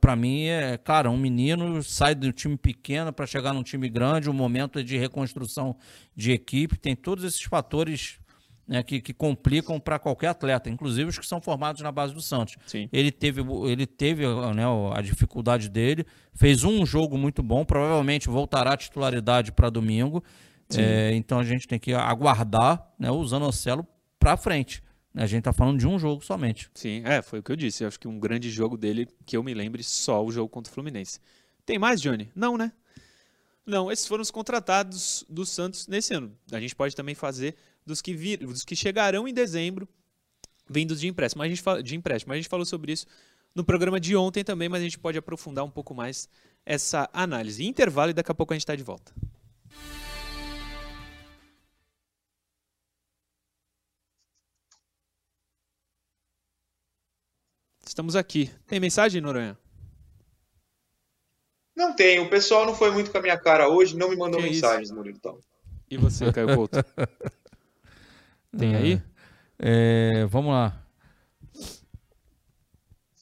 para 0.00 0.16
mim, 0.16 0.44
é, 0.46 0.76
cara, 0.76 1.08
um 1.08 1.16
menino 1.16 1.80
sai 1.82 2.14
do 2.14 2.32
time 2.32 2.56
pequeno 2.56 3.12
para 3.12 3.24
chegar 3.24 3.52
num 3.52 3.62
time 3.62 3.88
grande, 3.88 4.28
o 4.28 4.32
um 4.32 4.34
momento 4.34 4.80
é 4.80 4.82
de 4.82 4.96
reconstrução 4.98 5.76
de 6.16 6.32
equipe, 6.32 6.76
tem 6.76 6.96
todos 6.96 7.22
esses 7.22 7.42
fatores 7.42 8.18
né, 8.66 8.82
que, 8.82 9.00
que, 9.00 9.12
complicam 9.12 9.78
para 9.78 9.98
qualquer 9.98 10.28
atleta, 10.28 10.70
inclusive 10.70 11.10
os 11.10 11.18
que 11.18 11.26
são 11.26 11.40
formados 11.40 11.82
na 11.82 11.92
base 11.92 12.14
do 12.14 12.22
Santos. 12.22 12.56
Sim. 12.66 12.88
Ele 12.92 13.12
teve, 13.12 13.42
ele 13.66 13.86
teve 13.86 14.26
né, 14.26 14.64
a 14.94 15.02
dificuldade 15.02 15.68
dele, 15.68 16.06
fez 16.34 16.64
um 16.64 16.84
jogo 16.86 17.18
muito 17.18 17.42
bom, 17.42 17.64
provavelmente 17.64 18.28
voltará 18.28 18.72
à 18.72 18.76
titularidade 18.76 19.52
para 19.52 19.70
domingo. 19.70 20.24
É, 20.76 21.14
então 21.14 21.38
a 21.38 21.44
gente 21.44 21.68
tem 21.68 21.78
que 21.78 21.92
aguardar 21.92 22.92
né, 22.98 23.10
o 23.10 23.24
Zanocelo 23.24 23.86
para 24.18 24.36
frente. 24.36 24.82
A 25.14 25.26
gente 25.26 25.44
tá 25.44 25.52
falando 25.52 25.78
de 25.78 25.86
um 25.86 25.98
jogo 25.98 26.24
somente. 26.24 26.68
Sim, 26.74 27.02
é, 27.04 27.22
foi 27.22 27.38
o 27.38 27.42
que 27.42 27.52
eu 27.52 27.56
disse. 27.56 27.84
Eu 27.84 27.88
acho 27.88 28.00
que 28.00 28.08
um 28.08 28.18
grande 28.18 28.50
jogo 28.50 28.76
dele, 28.76 29.06
que 29.24 29.36
eu 29.36 29.44
me 29.44 29.54
lembre, 29.54 29.82
só 29.84 30.24
o 30.24 30.32
jogo 30.32 30.48
contra 30.48 30.70
o 30.70 30.74
Fluminense. 30.74 31.20
Tem 31.64 31.78
mais, 31.78 32.00
Johnny? 32.00 32.30
Não, 32.34 32.56
né? 32.56 32.72
Não, 33.64 33.90
esses 33.90 34.06
foram 34.06 34.22
os 34.22 34.30
contratados 34.30 35.24
do 35.28 35.46
Santos 35.46 35.86
nesse 35.86 36.12
ano. 36.12 36.36
A 36.52 36.60
gente 36.60 36.74
pode 36.74 36.96
também 36.96 37.14
fazer 37.14 37.56
dos 37.84 38.00
que, 38.00 38.14
vir, 38.14 38.38
dos 38.38 38.64
que 38.64 38.74
chegarão 38.74 39.28
em 39.28 39.34
dezembro, 39.34 39.88
vindos 40.68 41.00
de 41.00 41.08
empréstimo. 41.08 41.42
A 41.42 41.48
gente 41.48 41.62
fala, 41.62 41.82
de 41.82 41.94
empréstimo. 41.94 42.32
A 42.32 42.36
gente 42.36 42.48
falou 42.48 42.64
sobre 42.64 42.92
isso 42.92 43.06
no 43.54 43.64
programa 43.64 44.00
de 44.00 44.16
ontem 44.16 44.42
também, 44.42 44.68
mas 44.68 44.80
a 44.80 44.84
gente 44.84 44.98
pode 44.98 45.18
aprofundar 45.18 45.64
um 45.64 45.70
pouco 45.70 45.94
mais 45.94 46.28
essa 46.64 47.08
análise. 47.12 47.64
Intervalo 47.64 48.10
e 48.10 48.14
daqui 48.14 48.32
a 48.32 48.34
pouco 48.34 48.52
a 48.52 48.56
gente 48.56 48.62
está 48.62 48.74
de 48.74 48.82
volta. 48.82 49.12
Estamos 57.86 58.16
aqui. 58.16 58.50
Tem 58.66 58.80
mensagem, 58.80 59.20
Noronha? 59.20 59.56
Não 61.76 61.94
tem. 61.94 62.18
O 62.18 62.28
pessoal 62.28 62.66
não 62.66 62.74
foi 62.74 62.90
muito 62.90 63.10
com 63.10 63.18
a 63.18 63.22
minha 63.22 63.38
cara 63.38 63.68
hoje, 63.68 63.96
não 63.96 64.08
me 64.08 64.16
mandou 64.16 64.40
que 64.40 64.48
mensagens, 64.48 64.90
Murilo. 64.90 65.16
Então. 65.16 65.38
E 65.88 65.96
você, 65.96 66.32
Caio 66.32 66.56
Couto? 66.56 66.78
tem 68.54 68.74
aí? 68.74 69.02
É, 69.58 70.26
vamos 70.26 70.52
lá. 70.52 70.80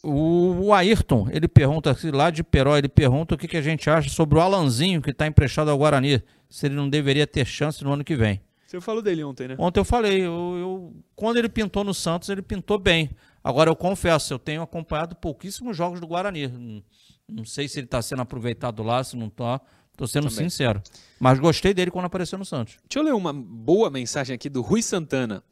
O, 0.02 0.66
o 0.66 0.74
Ayrton, 0.74 1.28
ele 1.30 1.46
pergunta, 1.46 1.96
lá 2.12 2.30
de 2.30 2.42
Peró, 2.42 2.76
ele 2.76 2.88
pergunta 2.88 3.34
o 3.34 3.38
que, 3.38 3.46
que 3.46 3.56
a 3.56 3.62
gente 3.62 3.88
acha 3.88 4.10
sobre 4.10 4.36
o 4.36 4.40
Alanzinho, 4.40 5.00
que 5.00 5.10
está 5.10 5.26
emprestado 5.26 5.70
ao 5.70 5.78
Guarani, 5.78 6.20
se 6.50 6.66
ele 6.66 6.74
não 6.74 6.88
deveria 6.88 7.26
ter 7.26 7.46
chance 7.46 7.84
no 7.84 7.92
ano 7.92 8.02
que 8.02 8.16
vem. 8.16 8.40
Você 8.66 8.80
falou 8.80 9.02
dele 9.02 9.22
ontem, 9.22 9.48
né? 9.48 9.56
Ontem 9.58 9.78
eu 9.78 9.84
falei, 9.84 10.22
eu, 10.22 10.56
eu, 10.58 10.96
quando 11.14 11.36
ele 11.36 11.48
pintou 11.48 11.84
no 11.84 11.92
Santos, 11.92 12.30
ele 12.30 12.42
pintou 12.42 12.78
bem. 12.78 13.10
Agora, 13.44 13.70
eu 13.70 13.76
confesso, 13.76 14.32
eu 14.32 14.38
tenho 14.38 14.62
acompanhado 14.62 15.14
pouquíssimos 15.14 15.76
jogos 15.76 16.00
do 16.00 16.06
Guarani. 16.06 16.48
Não, 16.48 16.82
não 17.28 17.44
sei 17.44 17.68
se 17.68 17.78
ele 17.78 17.86
está 17.86 18.00
sendo 18.00 18.22
aproveitado 18.22 18.82
lá, 18.82 19.04
se 19.04 19.16
não 19.16 19.26
está. 19.26 19.60
Estou 19.92 20.06
sendo 20.06 20.28
Também. 20.28 20.48
sincero. 20.48 20.82
Mas 21.20 21.38
gostei 21.38 21.72
dele 21.72 21.90
quando 21.90 22.06
apareceu 22.06 22.38
no 22.38 22.44
Santos. 22.44 22.76
Deixa 22.88 22.98
eu 22.98 23.02
ler 23.02 23.14
uma 23.14 23.32
boa 23.32 23.90
mensagem 23.90 24.34
aqui 24.34 24.48
do 24.48 24.60
Rui 24.62 24.82
Santana. 24.82 25.42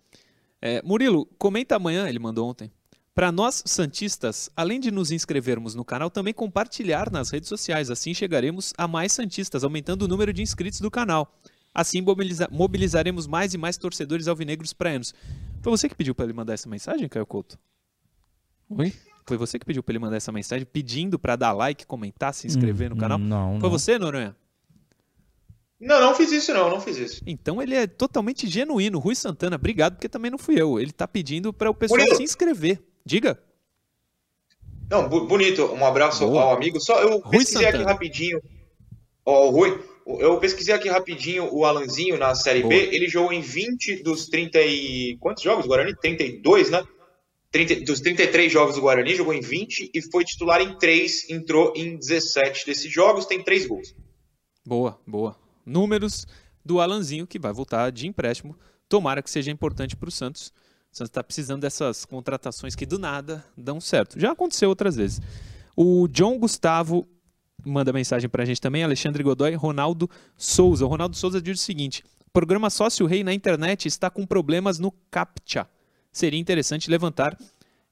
É, 0.60 0.82
Murilo, 0.82 1.26
comenta 1.38 1.76
amanhã, 1.76 2.08
ele 2.08 2.18
mandou 2.18 2.48
ontem. 2.48 2.70
Para 3.14 3.30
nós, 3.30 3.62
Santistas, 3.66 4.50
além 4.56 4.80
de 4.80 4.90
nos 4.90 5.10
inscrevermos 5.10 5.74
no 5.74 5.84
canal, 5.84 6.10
também 6.10 6.32
compartilhar 6.32 7.10
nas 7.10 7.30
redes 7.30 7.48
sociais. 7.48 7.90
Assim 7.90 8.14
chegaremos 8.14 8.72
a 8.78 8.88
mais 8.88 9.12
Santistas, 9.12 9.62
aumentando 9.62 10.02
o 10.02 10.08
número 10.08 10.32
de 10.32 10.42
inscritos 10.42 10.80
do 10.80 10.90
canal. 10.90 11.32
Assim 11.74 12.00
mobiliza 12.00 12.48
mobilizaremos 12.50 13.26
mais 13.26 13.54
e 13.54 13.58
mais 13.58 13.76
torcedores 13.76 14.26
alvinegros 14.26 14.72
praianos. 14.72 15.14
Foi 15.60 15.70
você 15.70 15.88
que 15.88 15.94
pediu 15.94 16.14
para 16.14 16.24
ele 16.24 16.32
mandar 16.32 16.54
essa 16.54 16.68
mensagem, 16.68 17.08
Caio 17.08 17.26
Couto? 17.26 17.58
Oi? 18.70 18.92
Foi 19.26 19.36
você 19.36 19.58
que 19.58 19.66
pediu 19.66 19.82
para 19.82 19.92
ele 19.92 19.98
mandar 19.98 20.16
essa 20.16 20.32
mensagem 20.32 20.66
pedindo 20.66 21.18
para 21.18 21.36
dar 21.36 21.52
like, 21.52 21.86
comentar, 21.86 22.34
se 22.34 22.46
inscrever 22.46 22.90
no 22.90 22.96
canal? 22.96 23.18
Não. 23.18 23.60
Foi 23.60 23.68
não. 23.68 23.78
você, 23.78 23.98
Noronha? 23.98 24.36
Não, 25.80 25.98
não 25.98 26.14
fiz 26.14 26.30
isso 26.30 26.52
não, 26.52 26.68
não 26.68 26.78
fiz 26.80 26.98
isso. 26.98 27.22
Então 27.26 27.62
ele 27.62 27.74
é 27.74 27.86
totalmente 27.86 28.46
genuíno. 28.46 28.98
Rui 28.98 29.14
Santana, 29.14 29.56
obrigado, 29.56 29.94
porque 29.94 30.10
também 30.10 30.30
não 30.30 30.36
fui 30.36 30.60
eu. 30.60 30.78
Ele 30.78 30.92
tá 30.92 31.08
pedindo 31.08 31.52
para 31.52 31.70
o 31.70 31.74
pessoal 31.74 32.00
Bonito. 32.00 32.16
se 32.16 32.22
inscrever. 32.22 32.82
Diga. 33.04 33.40
Não, 34.90 35.08
bonito. 35.08 35.64
Um 35.72 35.86
abraço 35.86 36.26
Boa. 36.26 36.42
ao 36.42 36.56
amigo. 36.56 36.78
Só 36.80 37.00
eu 37.00 37.20
Rui 37.20 37.38
pesquisei 37.38 37.64
Santana. 37.64 37.84
aqui 37.84 37.92
rapidinho. 37.92 38.42
Ó, 39.24 39.46
o 39.46 39.50
Rui, 39.50 39.82
eu 40.18 40.38
pesquisei 40.38 40.74
aqui 40.74 40.88
rapidinho 40.88 41.48
o 41.50 41.64
Alanzinho 41.64 42.18
na 42.18 42.34
Série 42.34 42.60
Boa. 42.60 42.74
B. 42.74 42.90
Ele 42.92 43.08
jogou 43.08 43.32
em 43.32 43.40
20 43.40 44.02
dos 44.02 44.26
30 44.28 44.60
e 44.60 45.16
quantos 45.18 45.42
jogos, 45.42 45.64
Guarani? 45.66 45.94
32, 45.96 46.70
né? 46.70 46.82
30, 47.52 47.84
dos 47.84 48.00
33 48.00 48.52
jogos 48.52 48.76
do 48.76 48.80
Guarani, 48.80 49.16
jogou 49.16 49.34
em 49.34 49.40
20 49.40 49.90
e 49.92 50.02
foi 50.10 50.24
titular 50.24 50.60
em 50.60 50.78
3, 50.78 51.30
entrou 51.30 51.72
em 51.74 51.96
17 51.96 52.64
desses 52.64 52.90
jogos, 52.92 53.26
tem 53.26 53.42
3 53.42 53.66
gols. 53.66 53.94
Boa, 54.64 55.00
boa. 55.04 55.36
Números 55.66 56.26
do 56.64 56.80
Alanzinho, 56.80 57.26
que 57.26 57.40
vai 57.40 57.52
voltar 57.52 57.90
de 57.90 58.06
empréstimo. 58.06 58.56
Tomara 58.88 59.20
que 59.20 59.30
seja 59.30 59.50
importante 59.50 59.96
para 59.96 60.08
o 60.08 60.12
Santos. 60.12 60.52
O 60.92 60.96
Santos 60.96 61.10
está 61.10 61.24
precisando 61.24 61.62
dessas 61.62 62.04
contratações 62.04 62.76
que 62.76 62.86
do 62.86 62.98
nada 62.98 63.44
dão 63.56 63.80
certo. 63.80 64.18
Já 64.18 64.30
aconteceu 64.30 64.68
outras 64.68 64.94
vezes. 64.94 65.20
O 65.76 66.06
John 66.06 66.38
Gustavo 66.38 67.08
manda 67.64 67.92
mensagem 67.92 68.28
para 68.28 68.44
a 68.44 68.46
gente 68.46 68.60
também. 68.60 68.84
Alexandre 68.84 69.24
Godoy, 69.24 69.54
Ronaldo 69.54 70.08
Souza. 70.36 70.84
O 70.84 70.88
Ronaldo 70.88 71.16
Souza 71.16 71.42
diz 71.42 71.60
o 71.60 71.64
seguinte: 71.64 72.04
programa 72.32 72.70
Sócio 72.70 73.06
Rei 73.06 73.24
na 73.24 73.34
internet 73.34 73.86
está 73.88 74.08
com 74.08 74.24
problemas 74.24 74.78
no 74.78 74.92
CAPTCHA 75.10 75.68
seria 76.12 76.38
interessante 76.38 76.90
levantar 76.90 77.36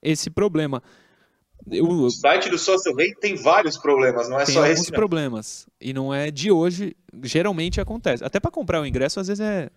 esse 0.02 0.30
problema. 0.30 0.82
Eu, 1.70 1.86
o 1.86 2.10
site 2.10 2.48
do 2.48 2.58
Sócio 2.58 2.94
Rei 2.94 3.12
tem 3.14 3.34
vários 3.34 3.76
problemas, 3.76 4.28
não 4.28 4.38
é 4.38 4.46
só 4.46 4.50
esse. 4.50 4.52
Tem 4.52 4.70
alguns 4.70 4.90
problemas. 4.90 5.66
E 5.80 5.92
não 5.92 6.14
é 6.14 6.30
de 6.30 6.50
hoje, 6.50 6.96
geralmente 7.24 7.80
acontece. 7.80 8.24
Até 8.24 8.38
para 8.38 8.50
comprar 8.50 8.80
o 8.80 8.86
ingresso, 8.86 9.18
às 9.18 9.26
vezes 9.26 9.40
é 9.40 9.70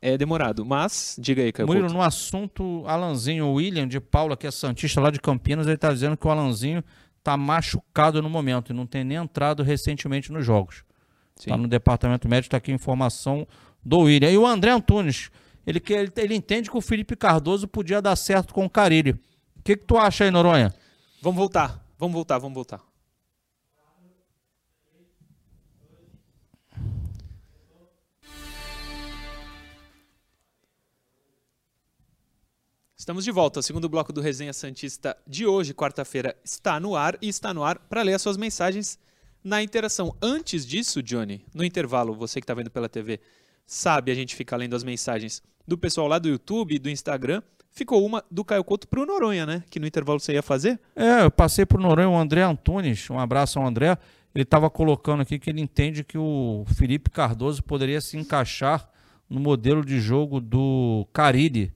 é 0.00 0.16
demorado. 0.16 0.64
Mas, 0.64 1.16
diga 1.18 1.42
aí, 1.42 1.52
Caio 1.52 1.66
Murilo, 1.66 1.88
no 1.88 2.02
assunto 2.02 2.84
Alanzinho, 2.86 3.46
o 3.46 3.54
William 3.54 3.88
de 3.88 4.00
Paula, 4.00 4.36
que 4.36 4.46
é 4.46 4.50
Santista 4.50 5.00
lá 5.00 5.10
de 5.10 5.20
Campinas, 5.20 5.66
ele 5.66 5.76
está 5.76 5.92
dizendo 5.92 6.16
que 6.16 6.26
o 6.26 6.30
Alanzinho 6.30 6.82
está 7.18 7.36
machucado 7.36 8.22
no 8.22 8.30
momento 8.30 8.72
e 8.72 8.74
não 8.74 8.86
tem 8.86 9.02
nem 9.02 9.18
entrado 9.18 9.62
recentemente 9.62 10.30
nos 10.30 10.44
jogos. 10.44 10.84
Está 11.38 11.56
no 11.56 11.68
departamento 11.68 12.28
médico, 12.28 12.46
está 12.46 12.56
aqui 12.56 12.70
a 12.70 12.74
informação 12.74 13.46
do 13.84 14.00
William. 14.00 14.30
E 14.30 14.38
o 14.38 14.46
André 14.46 14.70
Antunes, 14.70 15.30
ele, 15.66 15.82
ele, 15.90 16.12
ele 16.16 16.34
entende 16.34 16.70
que 16.70 16.76
o 16.76 16.80
Felipe 16.80 17.16
Cardoso 17.16 17.66
podia 17.66 18.00
dar 18.00 18.14
certo 18.14 18.54
com 18.54 18.64
o 18.64 18.70
Carilli. 18.70 19.12
O 19.56 19.62
que, 19.64 19.76
que 19.76 19.84
tu 19.84 19.98
acha 19.98 20.24
aí, 20.24 20.30
Noronha? 20.30 20.72
Vamos 21.20 21.36
voltar, 21.36 21.84
vamos 21.98 22.14
voltar, 22.14 22.38
vamos 22.38 22.54
voltar. 22.54 22.80
Estamos 32.96 33.24
de 33.24 33.30
volta. 33.30 33.60
O 33.60 33.62
segundo 33.62 33.88
bloco 33.88 34.12
do 34.12 34.20
Resenha 34.20 34.52
Santista 34.52 35.16
de 35.26 35.46
hoje, 35.46 35.72
quarta-feira, 35.72 36.36
está 36.44 36.80
no 36.80 36.96
ar 36.96 37.16
e 37.22 37.28
está 37.28 37.54
no 37.54 37.62
ar 37.62 37.78
para 37.78 38.02
ler 38.02 38.14
as 38.14 38.22
suas 38.22 38.36
mensagens 38.36 38.98
na 39.44 39.62
interação. 39.62 40.16
Antes 40.20 40.66
disso, 40.66 41.00
Johnny, 41.02 41.44
no 41.54 41.64
intervalo, 41.64 42.14
você 42.14 42.40
que 42.40 42.44
está 42.44 42.52
vendo 42.54 42.70
pela 42.70 42.88
TV, 42.88 43.20
sabe, 43.64 44.10
a 44.10 44.14
gente 44.14 44.34
fica 44.34 44.56
lendo 44.56 44.74
as 44.74 44.82
mensagens 44.82 45.40
do 45.66 45.76
pessoal 45.76 46.06
lá 46.06 46.18
do 46.18 46.28
YouTube 46.28 46.74
e 46.74 46.78
do 46.78 46.90
Instagram. 46.90 47.42
Ficou 47.70 48.04
uma 48.06 48.24
do 48.30 48.44
Caio 48.44 48.64
Couto 48.64 48.88
para 48.88 49.00
o 49.00 49.06
Noronha, 49.06 49.44
né? 49.44 49.62
Que 49.68 49.78
no 49.78 49.86
intervalo 49.86 50.18
você 50.18 50.32
ia 50.32 50.42
fazer. 50.42 50.80
É, 50.94 51.24
eu 51.24 51.30
passei 51.30 51.66
para 51.66 51.78
o 51.78 51.80
Noronha, 51.80 52.08
o 52.08 52.16
André 52.16 52.42
Antunes. 52.42 53.10
Um 53.10 53.18
abraço 53.18 53.58
ao 53.58 53.66
André. 53.66 53.98
Ele 54.34 54.42
estava 54.42 54.70
colocando 54.70 55.22
aqui 55.22 55.38
que 55.38 55.50
ele 55.50 55.60
entende 55.60 56.04
que 56.04 56.16
o 56.16 56.64
Felipe 56.74 57.10
Cardoso 57.10 57.62
poderia 57.62 58.00
se 58.00 58.16
encaixar 58.16 58.88
no 59.28 59.40
modelo 59.40 59.84
de 59.84 60.00
jogo 60.00 60.40
do 60.40 61.06
Carille 61.12 61.72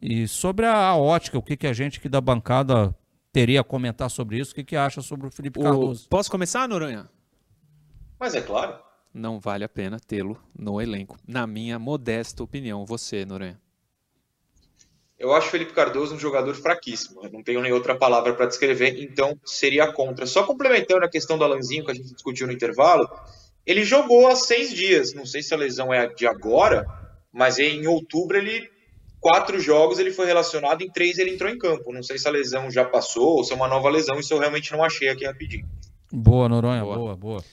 e 0.00 0.26
sobre 0.26 0.66
a, 0.66 0.74
a 0.74 0.96
ótica, 0.96 1.38
o 1.38 1.42
que, 1.42 1.56
que 1.56 1.66
a 1.66 1.72
gente 1.72 1.98
aqui 1.98 2.08
da 2.08 2.20
bancada 2.20 2.94
teria 3.32 3.60
a 3.60 3.64
comentar 3.64 4.10
sobre 4.10 4.38
isso, 4.38 4.52
o 4.52 4.54
que, 4.54 4.64
que 4.64 4.76
acha 4.76 5.00
sobre 5.00 5.26
o 5.26 5.30
Felipe 5.30 5.60
o... 5.60 5.62
Cardoso? 5.62 6.08
Posso 6.08 6.30
começar, 6.30 6.68
Noronha? 6.68 7.08
Mas 8.18 8.34
é 8.34 8.40
claro. 8.40 8.78
Não 9.12 9.38
vale 9.38 9.64
a 9.64 9.68
pena 9.68 10.00
tê-lo 10.00 10.38
no 10.58 10.80
elenco, 10.80 11.18
na 11.26 11.46
minha 11.46 11.78
modesta 11.78 12.42
opinião. 12.42 12.86
Você, 12.86 13.24
Noronha. 13.24 13.60
Eu 15.18 15.32
acho 15.32 15.46
o 15.46 15.50
Felipe 15.50 15.72
Cardoso 15.72 16.14
um 16.14 16.18
jogador 16.18 16.54
fraquíssimo. 16.54 17.20
Eu 17.22 17.30
não 17.30 17.42
tenho 17.44 17.60
nem 17.60 17.72
outra 17.72 17.94
palavra 17.94 18.34
para 18.34 18.46
descrever, 18.46 19.00
então 19.00 19.38
seria 19.44 19.92
contra. 19.92 20.26
Só 20.26 20.42
complementando 20.44 21.04
a 21.04 21.08
questão 21.08 21.38
do 21.38 21.44
Alanzinho 21.44 21.84
que 21.84 21.92
a 21.92 21.94
gente 21.94 22.12
discutiu 22.12 22.46
no 22.46 22.52
intervalo, 22.52 23.08
ele 23.64 23.84
jogou 23.84 24.26
há 24.26 24.34
seis 24.34 24.74
dias. 24.74 25.14
Não 25.14 25.24
sei 25.24 25.42
se 25.42 25.54
a 25.54 25.56
lesão 25.56 25.94
é 25.94 26.08
de 26.08 26.26
agora, 26.26 26.84
mas 27.32 27.58
em 27.58 27.86
outubro 27.86 28.36
ele 28.36 28.68
quatro 29.20 29.60
jogos 29.60 30.00
ele 30.00 30.10
foi 30.10 30.26
relacionado, 30.26 30.82
em 30.82 30.90
três 30.90 31.16
ele 31.18 31.30
entrou 31.30 31.48
em 31.48 31.56
campo. 31.56 31.92
Não 31.92 32.02
sei 32.02 32.18
se 32.18 32.26
a 32.26 32.30
lesão 32.30 32.68
já 32.68 32.84
passou 32.84 33.36
ou 33.36 33.44
se 33.44 33.52
é 33.52 33.54
uma 33.54 33.68
nova 33.68 33.88
lesão, 33.88 34.18
isso 34.18 34.34
eu 34.34 34.38
realmente 34.38 34.72
não 34.72 34.82
achei 34.82 35.08
aqui 35.08 35.24
rapidinho. 35.24 35.68
Boa, 36.12 36.48
Noronha, 36.48 36.82
boa, 36.82 36.96
boa. 36.96 37.16
boa. 37.16 37.44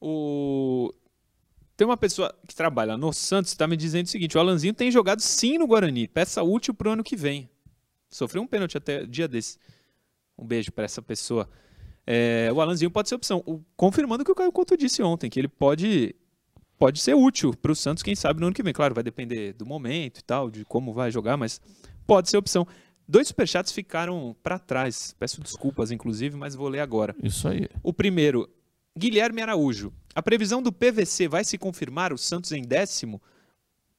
O... 0.00 0.92
Tem 1.76 1.86
uma 1.86 1.96
pessoa 1.96 2.34
que 2.46 2.54
trabalha 2.54 2.96
no 2.96 3.12
Santos 3.12 3.52
está 3.52 3.66
me 3.66 3.76
dizendo 3.76 4.06
o 4.06 4.08
seguinte: 4.08 4.36
o 4.36 4.40
Alanzinho 4.40 4.74
tem 4.74 4.90
jogado 4.90 5.20
sim 5.20 5.58
no 5.58 5.66
Guarani, 5.66 6.06
peça 6.06 6.42
útil 6.42 6.74
para 6.74 6.88
o 6.88 6.92
ano 6.92 7.04
que 7.04 7.16
vem. 7.16 7.48
Sofreu 8.10 8.42
um 8.42 8.46
pênalti 8.46 8.76
até 8.76 9.06
dia 9.06 9.26
desse. 9.26 9.58
Um 10.38 10.44
beijo 10.44 10.70
para 10.70 10.84
essa 10.84 11.00
pessoa. 11.00 11.48
É, 12.06 12.50
o 12.52 12.60
Alanzinho 12.60 12.90
pode 12.90 13.08
ser 13.08 13.14
opção. 13.14 13.42
O, 13.46 13.60
confirmando 13.76 14.22
o 14.22 14.24
que 14.24 14.32
o 14.32 14.34
Caio 14.34 14.52
Couto 14.52 14.76
disse 14.76 15.02
ontem, 15.02 15.30
que 15.30 15.40
ele 15.40 15.48
pode 15.48 16.14
pode 16.78 17.00
ser 17.00 17.14
útil 17.14 17.54
para 17.54 17.70
o 17.70 17.76
Santos, 17.76 18.02
quem 18.02 18.16
sabe, 18.16 18.40
no 18.40 18.46
ano 18.46 18.54
que 18.54 18.62
vem. 18.62 18.72
Claro, 18.72 18.92
vai 18.92 19.04
depender 19.04 19.52
do 19.52 19.64
momento 19.64 20.18
e 20.18 20.22
tal, 20.22 20.50
de 20.50 20.64
como 20.64 20.92
vai 20.92 21.12
jogar, 21.12 21.36
mas 21.36 21.60
pode 22.06 22.28
ser 22.28 22.36
opção. 22.36 22.66
Dois 23.06 23.28
superchats 23.28 23.72
ficaram 23.72 24.34
para 24.42 24.58
trás. 24.58 25.14
Peço 25.18 25.40
desculpas, 25.40 25.90
inclusive, 25.90 26.36
mas 26.36 26.54
vou 26.56 26.68
ler 26.68 26.80
agora. 26.80 27.14
Isso 27.22 27.46
aí. 27.46 27.68
O 27.82 27.92
primeiro, 27.92 28.48
Guilherme 28.96 29.42
Araújo. 29.42 29.92
A 30.14 30.22
previsão 30.22 30.62
do 30.62 30.72
PVC 30.72 31.28
vai 31.28 31.44
se 31.44 31.56
confirmar 31.56 32.12
o 32.12 32.18
Santos 32.18 32.52
em 32.52 32.62
décimo? 32.62 33.20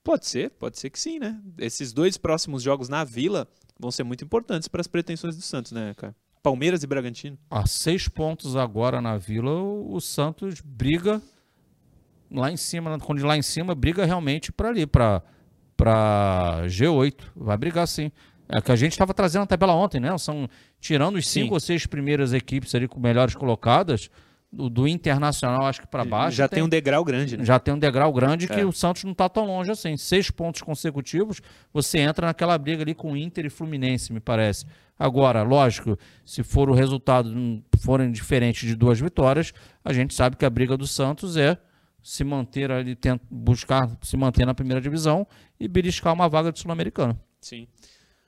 Pode 0.03 0.25
ser, 0.25 0.51
pode 0.51 0.77
ser 0.77 0.89
que 0.89 0.99
sim, 0.99 1.17
né? 1.17 1.39
Esses 1.57 1.93
dois 1.93 2.17
próximos 2.17 2.61
jogos 2.61 2.89
na 2.89 3.03
Vila 3.03 3.47
vão 3.79 3.89
ser 3.89 4.03
muito 4.03 4.23
importantes 4.23 4.67
para 4.67 4.81
as 4.81 4.87
pretensões 4.87 5.35
do 5.35 5.41
Santos, 5.41 5.71
né, 5.71 5.93
cara? 5.95 6.15
Palmeiras 6.43 6.83
e 6.83 6.87
Bragantino. 6.87 7.37
A 7.49 7.65
seis 7.65 8.07
pontos 8.07 8.55
agora 8.55 9.01
na 9.01 9.17
Vila, 9.17 9.61
o 9.61 9.99
Santos 10.01 10.59
briga 10.59 11.21
lá 12.29 12.51
em 12.51 12.57
cima, 12.57 12.99
quando 12.99 13.25
lá 13.25 13.37
em 13.37 13.41
cima, 13.41 13.73
briga 13.73 14.05
realmente 14.05 14.51
para 14.51 14.69
ali, 14.69 14.85
para 14.85 15.23
para 15.75 16.63
G8. 16.65 17.15
Vai 17.35 17.57
brigar 17.57 17.87
sim. 17.87 18.11
É 18.47 18.61
que 18.61 18.71
a 18.71 18.75
gente 18.75 18.91
estava 18.91 19.13
trazendo 19.13 19.43
a 19.43 19.47
tabela 19.47 19.73
ontem, 19.73 19.99
né? 19.99 20.15
São 20.17 20.49
tirando 20.79 21.15
os 21.15 21.27
cinco 21.27 21.47
sim. 21.47 21.53
ou 21.53 21.59
seis 21.59 21.85
primeiras 21.85 22.33
equipes 22.33 22.75
ali 22.75 22.87
com 22.87 22.99
melhores 22.99 23.35
colocadas, 23.35 24.09
do, 24.53 24.69
do 24.69 24.87
Internacional 24.87 25.65
acho 25.65 25.81
que 25.81 25.87
para 25.87 26.05
baixo. 26.05 26.37
Já 26.37 26.47
tem, 26.47 26.57
tem, 26.57 26.63
um 26.63 26.69
degrau 26.69 27.03
grande, 27.03 27.35
né? 27.35 27.43
Já 27.43 27.59
tem 27.59 27.73
um 27.73 27.79
degrau 27.79 28.13
grande 28.13 28.47
que 28.47 28.59
é. 28.59 28.65
o 28.65 28.71
Santos 28.71 29.03
não 29.03 29.11
está 29.11 29.27
tão 29.27 29.45
longe 29.45 29.71
assim. 29.71 29.97
Seis 29.97 30.29
pontos 30.29 30.61
consecutivos, 30.61 31.41
você 31.73 31.99
entra 31.99 32.27
naquela 32.27 32.57
briga 32.57 32.83
ali 32.83 32.93
com 32.93 33.17
Inter 33.17 33.47
e 33.47 33.49
Fluminense, 33.49 34.13
me 34.13 34.19
parece. 34.19 34.65
Agora, 34.97 35.41
lógico, 35.41 35.97
se 36.23 36.43
for 36.43 36.69
o 36.69 36.73
resultado 36.73 37.33
forem 37.79 38.11
diferentes 38.11 38.67
de 38.67 38.75
duas 38.75 38.99
vitórias, 38.99 39.51
a 39.83 39.91
gente 39.91 40.13
sabe 40.13 40.35
que 40.35 40.45
a 40.45 40.49
briga 40.49 40.77
do 40.77 40.85
Santos 40.85 41.35
é 41.35 41.57
se 42.03 42.23
manter 42.23 42.71
ali, 42.71 42.97
buscar 43.31 43.89
se 44.01 44.15
manter 44.15 44.45
na 44.45 44.53
primeira 44.53 44.79
divisão 44.79 45.25
e 45.59 45.67
beliscar 45.67 46.13
uma 46.13 46.29
vaga 46.29 46.51
de 46.51 46.59
sul-americano. 46.59 47.19
Sim. 47.41 47.67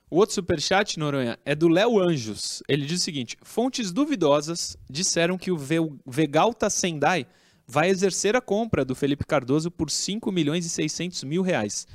O 0.08 0.18
outro 0.18 0.34
superchat, 0.34 0.98
Noronha, 0.98 1.36
é 1.44 1.54
do 1.54 1.68
Léo 1.68 1.98
Anjos. 1.98 2.62
Ele 2.68 2.86
diz 2.86 3.00
o 3.00 3.04
seguinte: 3.04 3.36
fontes 3.42 3.90
duvidosas 3.90 4.76
disseram 4.88 5.36
que 5.36 5.50
o 5.50 5.58
Vegalta 6.06 6.70
Sendai 6.70 7.26
vai 7.66 7.88
exercer 7.88 8.36
a 8.36 8.40
compra 8.40 8.84
do 8.84 8.94
Felipe 8.94 9.26
Cardoso 9.26 9.70
por 9.70 9.90
5 9.90 10.30
milhões 10.30 10.64
e 10.64 10.68
600 10.68 11.24
mil 11.24 11.42
reais. 11.42 11.88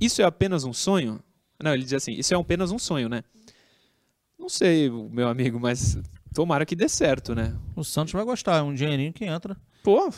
Isso 0.00 0.22
é 0.22 0.24
apenas 0.24 0.64
um 0.64 0.72
sonho? 0.72 1.22
Não, 1.62 1.74
ele 1.74 1.82
diz 1.82 1.92
assim: 1.92 2.12
isso 2.12 2.32
é 2.32 2.36
apenas 2.38 2.70
um 2.70 2.78
sonho, 2.78 3.08
né? 3.08 3.22
Não 4.38 4.48
sei, 4.48 4.88
meu 4.88 5.28
amigo, 5.28 5.60
mas 5.60 5.98
tomara 6.32 6.64
que 6.64 6.74
dê 6.74 6.88
certo, 6.88 7.34
né? 7.34 7.54
O 7.76 7.84
Santos 7.84 8.14
vai 8.14 8.24
gostar, 8.24 8.58
é 8.58 8.62
um 8.62 8.72
dinheirinho 8.72 9.12
que 9.12 9.26
entra. 9.26 9.56
Pô, 9.82 10.10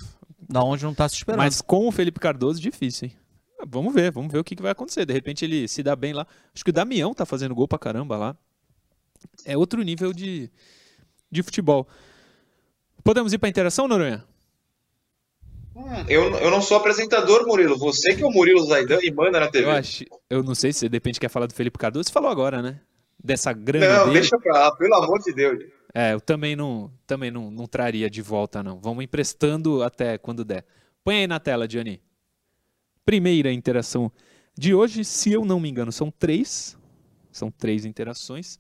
da 0.49 0.63
onde 0.63 0.85
não 0.85 0.93
está 0.93 1.09
se 1.09 1.17
esperando. 1.17 1.39
Mas 1.39 1.61
com 1.61 1.89
o 1.89 1.93
Felipe 1.93 2.21
Cardoso, 2.21 2.61
difícil, 2.61 3.09
hein? 3.09 3.15
Vamos 3.69 3.95
ver, 3.95 4.11
vamos 4.11 4.33
ver 4.33 4.39
o 4.39 4.45
que, 4.45 4.57
que 4.57 4.63
vai 4.63 4.73
acontecer. 4.73 5.05
De 5.05 5.13
repente 5.13 5.45
ele 5.45 5.69
se 5.69 5.83
dá 5.83 5.95
bem 5.95 6.13
lá. 6.13 6.27
Acho 6.55 6.65
que 6.65 6.71
o 6.71 6.73
Damião 6.73 7.15
tá 7.15 7.25
fazendo 7.25 7.55
gol 7.55 7.69
pra 7.69 7.79
caramba 7.79 8.17
lá. 8.17 8.37
É 9.45 9.57
outro 9.57 9.83
nível 9.83 10.13
de, 10.13 10.51
de 11.31 11.43
futebol. 11.43 11.87
Podemos 13.03 13.33
ir 13.33 13.39
pra 13.39 13.49
interação, 13.49 13.89
Noronha? 13.89 14.25
Hum, 15.75 16.05
eu, 16.09 16.31
eu 16.37 16.51
não 16.51 16.61
sou 16.61 16.77
apresentador, 16.77 17.47
Murilo. 17.47 17.79
Você 17.79 18.15
que 18.15 18.23
é 18.23 18.27
o 18.27 18.31
Murilo 18.31 18.65
Zaidan 18.65 18.99
e 19.03 19.11
manda 19.13 19.41
na 19.41 19.49
TV. 19.49 19.65
Eu, 19.65 19.71
acho, 19.71 20.05
eu 20.29 20.43
não 20.43 20.55
sei 20.55 20.73
se 20.73 20.89
de 20.89 20.97
repente 20.97 21.21
quer 21.21 21.29
falar 21.29 21.47
do 21.47 21.55
Felipe 21.55 21.79
Cardoso. 21.79 22.05
Você 22.05 22.13
falou 22.13 22.31
agora, 22.31 22.61
né? 22.61 22.81
Dessa 23.23 23.53
grande. 23.53 23.87
Não, 23.87 24.07
dele. 24.07 24.21
deixa 24.21 24.39
pra 24.39 24.53
lá, 24.53 24.77
pelo 24.77 24.95
amor 24.95 25.21
de 25.21 25.33
Deus. 25.33 25.65
É, 25.95 26.15
eu 26.15 26.21
também 26.21 26.55
não, 26.55 26.91
também 27.07 27.31
não, 27.31 27.51
não 27.51 27.67
traria 27.67 28.09
de 28.09 28.23
volta, 28.23 28.63
não. 28.63 28.81
Vamos 28.81 29.05
emprestando 29.05 29.83
até 29.83 30.19
quando 30.19 30.45
der. 30.45 30.65
Põe 31.03 31.17
aí 31.17 31.27
na 31.27 31.41
tela, 31.41 31.67
Johnny. 31.67 32.01
Primeira 33.05 33.53
interação 33.53 34.11
de 34.57 34.75
hoje, 34.75 35.05
se 35.05 35.33
eu 35.33 35.45
não 35.45 35.59
me 35.59 35.69
engano, 35.69 35.91
são 35.91 36.11
três. 36.11 36.77
São 37.33 37.51
três 37.51 37.85
interações. 37.85 38.59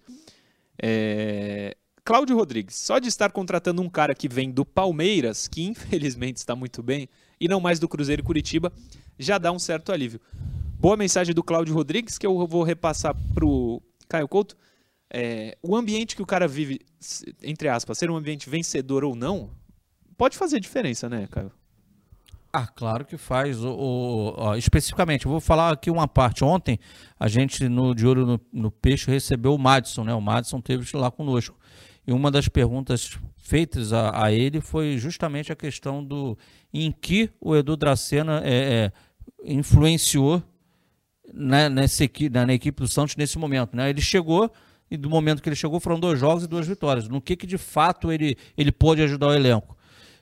É... 0.82 1.76
Cláudio 2.04 2.36
Rodrigues, 2.36 2.76
só 2.76 2.98
de 2.98 3.08
estar 3.08 3.30
contratando 3.30 3.82
um 3.82 3.88
cara 3.88 4.14
que 4.14 4.28
vem 4.28 4.50
do 4.50 4.64
Palmeiras, 4.64 5.46
que 5.46 5.62
infelizmente 5.62 6.38
está 6.38 6.56
muito 6.56 6.82
bem, 6.82 7.08
e 7.38 7.46
não 7.46 7.60
mais 7.60 7.78
do 7.78 7.88
Cruzeiro 7.88 8.22
e 8.22 8.24
Curitiba, 8.24 8.72
já 9.18 9.38
dá 9.38 9.52
um 9.52 9.58
certo 9.58 9.92
alívio. 9.92 10.20
Boa 10.78 10.96
mensagem 10.96 11.34
do 11.34 11.44
Cláudio 11.44 11.74
Rodrigues, 11.74 12.16
que 12.16 12.26
eu 12.26 12.46
vou 12.46 12.62
repassar 12.62 13.14
para 13.34 13.44
o 13.44 13.82
Caio 14.08 14.26
Couto. 14.26 14.56
É, 15.12 15.58
o 15.62 15.76
ambiente 15.76 16.16
que 16.16 16.22
o 16.22 16.26
cara 16.26 16.48
vive, 16.48 16.80
entre 17.42 17.68
aspas, 17.68 17.98
ser 17.98 18.10
um 18.10 18.16
ambiente 18.16 18.48
vencedor 18.48 19.04
ou 19.04 19.14
não, 19.14 19.50
pode 20.16 20.38
fazer 20.38 20.58
diferença, 20.58 21.08
né, 21.08 21.28
Caio? 21.30 21.52
Ah, 22.52 22.66
claro 22.66 23.04
que 23.04 23.16
faz. 23.16 23.62
O, 23.62 23.70
o 23.70 24.34
ó, 24.36 24.56
especificamente, 24.56 25.24
eu 25.24 25.30
vou 25.30 25.40
falar 25.40 25.72
aqui 25.72 25.90
uma 25.90 26.08
parte. 26.08 26.44
Ontem, 26.44 26.78
a 27.18 27.28
gente 27.28 27.68
no 27.68 27.94
De 27.94 28.06
Olho 28.06 28.26
no, 28.26 28.40
no 28.52 28.70
Peixe 28.70 29.10
recebeu 29.10 29.54
o 29.54 29.58
Madison, 29.58 30.02
né? 30.02 30.12
O 30.14 30.20
Madison 30.20 30.60
teve 30.60 30.84
lá 30.96 31.10
conosco. 31.10 31.56
E 32.06 32.12
uma 32.12 32.30
das 32.30 32.48
perguntas 32.48 33.18
feitas 33.36 33.92
a, 33.92 34.24
a 34.24 34.32
ele 34.32 34.60
foi 34.60 34.98
justamente 34.98 35.52
a 35.52 35.56
questão 35.56 36.04
do 36.04 36.36
em 36.72 36.90
que 36.90 37.30
o 37.40 37.54
Edu 37.54 37.76
Dracena 37.76 38.42
é, 38.44 38.52
é, 38.54 38.92
influenciou 39.44 40.42
né, 41.32 41.68
nessa 41.68 42.04
equipe, 42.04 42.34
na, 42.34 42.46
na 42.46 42.54
equipe 42.54 42.80
do 42.82 42.88
Santos 42.88 43.14
nesse 43.16 43.38
momento. 43.38 43.76
Né? 43.76 43.90
Ele 43.90 44.00
chegou 44.00 44.50
e 44.90 44.96
do 44.96 45.08
momento 45.08 45.40
que 45.40 45.48
ele 45.48 45.56
chegou 45.56 45.78
foram 45.78 46.00
dois 46.00 46.18
jogos 46.18 46.42
e 46.42 46.48
duas 46.48 46.66
vitórias. 46.66 47.08
No 47.08 47.20
que, 47.20 47.36
que 47.36 47.46
de 47.46 47.58
fato 47.58 48.10
ele, 48.10 48.36
ele 48.56 48.72
pôde 48.72 49.02
ajudar 49.02 49.28
o 49.28 49.34
elenco? 49.34 49.76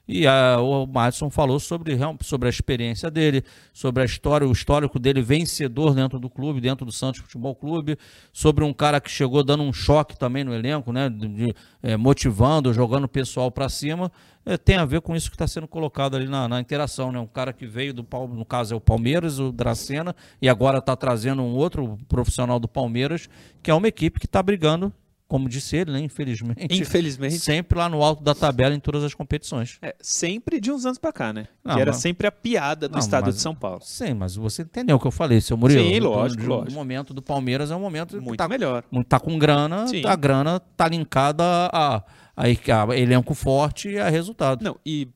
E 0.08 0.26
a, 0.26 0.58
o 0.58 0.86
Madison 0.86 1.28
falou 1.28 1.60
sobre, 1.60 1.94
sobre 2.22 2.48
a 2.48 2.50
experiência 2.50 3.10
dele, 3.10 3.44
sobre 3.74 4.02
a 4.02 4.06
história, 4.06 4.48
o 4.48 4.52
histórico 4.52 4.98
dele 4.98 5.20
vencedor 5.20 5.94
dentro 5.94 6.18
do 6.18 6.30
clube, 6.30 6.62
dentro 6.62 6.86
do 6.86 6.92
Santos 6.92 7.20
Futebol 7.20 7.54
Clube, 7.54 7.98
sobre 8.32 8.64
um 8.64 8.72
cara 8.72 9.02
que 9.02 9.10
chegou 9.10 9.44
dando 9.44 9.62
um 9.62 9.72
choque 9.72 10.18
também 10.18 10.44
no 10.44 10.54
elenco, 10.54 10.92
né? 10.92 11.10
De, 11.10 11.28
de, 11.28 11.54
é, 11.82 11.94
motivando, 11.94 12.72
jogando 12.72 13.04
o 13.04 13.08
pessoal 13.08 13.50
para 13.50 13.68
cima. 13.68 14.10
É, 14.46 14.56
tem 14.56 14.76
a 14.76 14.86
ver 14.86 15.02
com 15.02 15.14
isso 15.14 15.28
que 15.28 15.34
está 15.34 15.46
sendo 15.46 15.68
colocado 15.68 16.16
ali 16.16 16.26
na, 16.26 16.48
na, 16.48 16.58
interação, 16.58 17.12
né? 17.12 17.18
Um 17.18 17.26
cara 17.26 17.52
que 17.52 17.66
veio 17.66 17.92
do 17.92 18.06
no 18.34 18.46
caso 18.46 18.72
é 18.72 18.76
o 18.76 18.80
Palmeiras, 18.80 19.38
o 19.38 19.52
Dracena, 19.52 20.16
e 20.40 20.48
agora 20.48 20.78
está 20.78 20.96
trazendo 20.96 21.42
um 21.42 21.54
outro 21.54 21.98
profissional 22.08 22.58
do 22.58 22.66
Palmeiras, 22.66 23.28
que 23.62 23.70
é 23.70 23.74
uma 23.74 23.88
equipe 23.88 24.18
que 24.18 24.24
está 24.24 24.42
brigando 24.42 24.90
como 25.28 25.46
disse 25.46 25.76
ele, 25.76 25.92
né? 25.92 26.00
Infelizmente. 26.00 26.66
Infelizmente. 26.70 27.38
Sempre 27.38 27.78
lá 27.78 27.86
no 27.86 28.02
alto 28.02 28.24
da 28.24 28.34
tabela 28.34 28.74
em 28.74 28.80
todas 28.80 29.04
as 29.04 29.12
competições. 29.12 29.78
É, 29.82 29.94
sempre 30.00 30.58
de 30.58 30.72
uns 30.72 30.86
anos 30.86 30.96
para 30.96 31.12
cá, 31.12 31.32
né? 31.34 31.46
Não, 31.62 31.74
que 31.74 31.80
era 31.82 31.92
mas... 31.92 32.00
sempre 32.00 32.26
a 32.26 32.32
piada 32.32 32.88
do 32.88 32.92
não, 32.92 32.98
estado 32.98 33.26
mas... 33.26 33.36
de 33.36 33.42
São 33.42 33.54
Paulo. 33.54 33.80
Sim, 33.84 34.14
mas 34.14 34.34
você 34.34 34.62
entendeu 34.62 34.96
o 34.96 34.98
que 34.98 35.06
eu 35.06 35.10
falei, 35.10 35.38
seu 35.42 35.56
Murilo. 35.56 35.82
Sim, 35.82 36.00
lógico, 36.00 36.46
lógico. 36.46 36.72
O 36.72 36.74
momento 36.74 37.12
do 37.12 37.20
Palmeiras 37.20 37.70
é 37.70 37.76
um 37.76 37.80
momento 37.80 38.20
muito 38.22 38.38
tá, 38.38 38.48
melhor. 38.48 38.82
Tá 39.06 39.20
com 39.20 39.38
grana, 39.38 39.86
Sim. 39.86 40.02
a 40.06 40.16
grana 40.16 40.58
tá 40.58 40.88
linkada 40.88 41.44
a, 41.44 41.96
a, 41.96 42.02
a, 42.36 42.90
a 42.90 42.98
elenco 42.98 43.34
forte 43.34 43.90
e 43.90 43.98
a 43.98 44.08
resultado. 44.08 44.64
Não, 44.64 44.78
e 44.84 45.08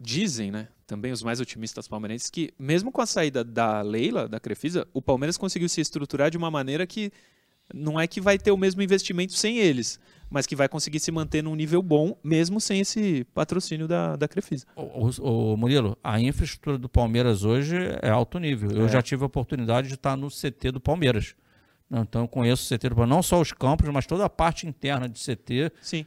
dizem, 0.00 0.50
né? 0.50 0.66
Também 0.88 1.12
os 1.12 1.22
mais 1.22 1.40
otimistas 1.40 1.86
palmeirenses 1.86 2.30
que 2.30 2.52
mesmo 2.58 2.90
com 2.90 3.00
a 3.00 3.06
saída 3.06 3.44
da 3.44 3.80
Leila, 3.80 4.28
da 4.28 4.40
Crefisa, 4.40 4.86
o 4.92 5.00
Palmeiras 5.00 5.36
conseguiu 5.36 5.68
se 5.68 5.80
estruturar 5.80 6.30
de 6.30 6.36
uma 6.36 6.50
maneira 6.50 6.86
que 6.86 7.12
não 7.74 7.98
é 7.98 8.06
que 8.06 8.20
vai 8.20 8.38
ter 8.38 8.50
o 8.50 8.56
mesmo 8.56 8.82
investimento 8.82 9.32
sem 9.32 9.58
eles, 9.58 9.98
mas 10.30 10.46
que 10.46 10.56
vai 10.56 10.68
conseguir 10.68 11.00
se 11.00 11.10
manter 11.12 11.42
num 11.42 11.54
nível 11.54 11.82
bom, 11.82 12.16
mesmo 12.22 12.60
sem 12.60 12.80
esse 12.80 13.24
patrocínio 13.34 13.86
da, 13.86 14.16
da 14.16 14.28
Crefisa. 14.28 14.66
O, 14.76 15.56
Murilo, 15.56 15.96
a 16.02 16.20
infraestrutura 16.20 16.78
do 16.78 16.88
Palmeiras 16.88 17.44
hoje 17.44 17.76
é 18.02 18.10
alto 18.10 18.38
nível. 18.38 18.70
Eu 18.70 18.86
é. 18.86 18.88
já 18.88 19.02
tive 19.02 19.22
a 19.22 19.26
oportunidade 19.26 19.88
de 19.88 19.94
estar 19.94 20.16
no 20.16 20.28
CT 20.28 20.72
do 20.72 20.80
Palmeiras. 20.80 21.34
Então 21.90 22.22
eu 22.22 22.28
conheço 22.28 22.64
o 22.64 22.76
CT 22.76 22.88
do 22.88 22.96
Palmeiras, 22.96 23.16
não 23.16 23.22
só 23.22 23.40
os 23.40 23.52
campos, 23.52 23.88
mas 23.90 24.06
toda 24.06 24.24
a 24.24 24.30
parte 24.30 24.66
interna 24.66 25.08
de 25.08 25.20
CT. 25.20 25.70
Sim. 25.80 26.04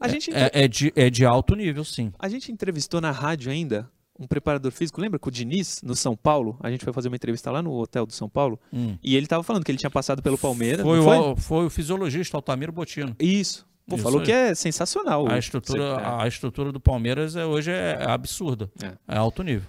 A 0.00 0.06
é, 0.06 0.10
gente 0.10 0.32
é, 0.32 0.50
é, 0.52 0.68
de, 0.68 0.92
é 0.96 1.10
de 1.10 1.26
alto 1.26 1.54
nível, 1.54 1.84
sim. 1.84 2.12
A 2.18 2.28
gente 2.28 2.50
entrevistou 2.50 3.00
na 3.00 3.10
rádio 3.10 3.50
ainda 3.50 3.90
um 4.18 4.26
preparador 4.26 4.72
físico, 4.72 5.00
lembra 5.00 5.18
com 5.18 5.28
o 5.28 5.32
Diniz, 5.32 5.80
no 5.82 5.94
São 5.94 6.16
Paulo? 6.16 6.58
A 6.60 6.70
gente 6.70 6.84
foi 6.84 6.92
fazer 6.92 7.08
uma 7.08 7.16
entrevista 7.16 7.50
lá 7.50 7.62
no 7.62 7.72
hotel 7.72 8.04
do 8.04 8.12
São 8.12 8.28
Paulo 8.28 8.58
hum. 8.72 8.98
e 9.02 9.14
ele 9.14 9.26
estava 9.26 9.42
falando 9.42 9.64
que 9.64 9.70
ele 9.70 9.78
tinha 9.78 9.90
passado 9.90 10.22
pelo 10.22 10.36
Palmeiras. 10.36 10.82
Foi, 10.82 11.00
foi? 11.00 11.18
O, 11.18 11.36
foi 11.36 11.66
o 11.66 11.70
fisiologista 11.70 12.36
Altamiro 12.36 12.72
Botino. 12.72 13.14
Isso. 13.18 13.66
Pô, 13.86 13.94
Isso 13.94 14.02
falou 14.02 14.20
que 14.20 14.32
é 14.32 14.54
sensacional. 14.54 15.30
A 15.30 15.38
estrutura, 15.38 15.82
é. 15.82 16.22
a 16.24 16.28
estrutura 16.28 16.72
do 16.72 16.80
Palmeiras 16.80 17.36
é, 17.36 17.46
hoje 17.46 17.70
é, 17.70 17.96
é 18.00 18.10
absurda. 18.10 18.70
É. 18.82 19.14
é. 19.14 19.16
alto 19.16 19.42
nível. 19.42 19.68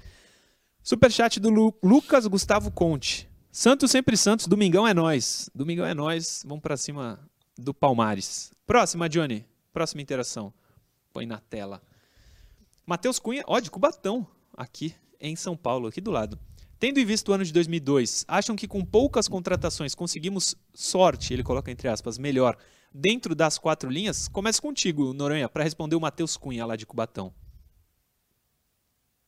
Superchat 0.82 1.40
do 1.40 1.50
Lu, 1.50 1.74
Lucas 1.84 2.26
Gustavo 2.26 2.72
Conte. 2.72 3.30
Santos 3.52 3.92
sempre 3.92 4.18
Santos, 4.18 4.48
Domingão 4.48 4.88
é 4.88 4.94
nós. 4.94 5.50
Domingão 5.54 5.86
é 5.86 5.94
nós. 5.94 6.44
Vamos 6.46 6.62
para 6.62 6.76
cima 6.76 7.20
do 7.58 7.74
Palmares. 7.74 8.52
Próxima, 8.66 9.08
Johnny. 9.08 9.46
Próxima 9.72 10.02
interação. 10.02 10.52
Põe 11.14 11.26
na 11.26 11.38
tela. 11.38 11.82
Matheus 12.86 13.20
Cunha, 13.20 13.44
ó, 13.48 13.60
de 13.60 13.70
Cubatão 13.70 14.28
aqui 14.60 14.94
em 15.22 15.36
São 15.38 15.56
Paulo, 15.56 15.88
aqui 15.88 16.02
do 16.02 16.12
lado. 16.12 16.38
Tendo 16.78 17.00
em 17.00 17.06
vista 17.06 17.32
o 17.32 17.34
ano 17.34 17.44
de 17.44 17.54
2002, 17.54 18.26
acham 18.28 18.56
que 18.56 18.68
com 18.68 18.84
poucas 18.86 19.28
contratações 19.28 19.96
conseguimos 19.96 20.56
sorte, 20.74 21.34
ele 21.34 21.44
coloca 21.44 21.72
entre 21.72 21.88
aspas, 21.88 22.18
melhor, 22.18 22.58
dentro 22.94 23.34
das 23.34 23.58
quatro 23.58 23.90
linhas? 23.90 24.28
Começa 24.28 24.62
contigo, 24.62 25.14
Noronha, 25.14 25.50
para 25.50 25.64
responder 25.64 25.96
o 25.96 26.02
Matheus 26.02 26.38
Cunha 26.38 26.66
lá 26.66 26.76
de 26.76 26.86
Cubatão. 26.86 27.34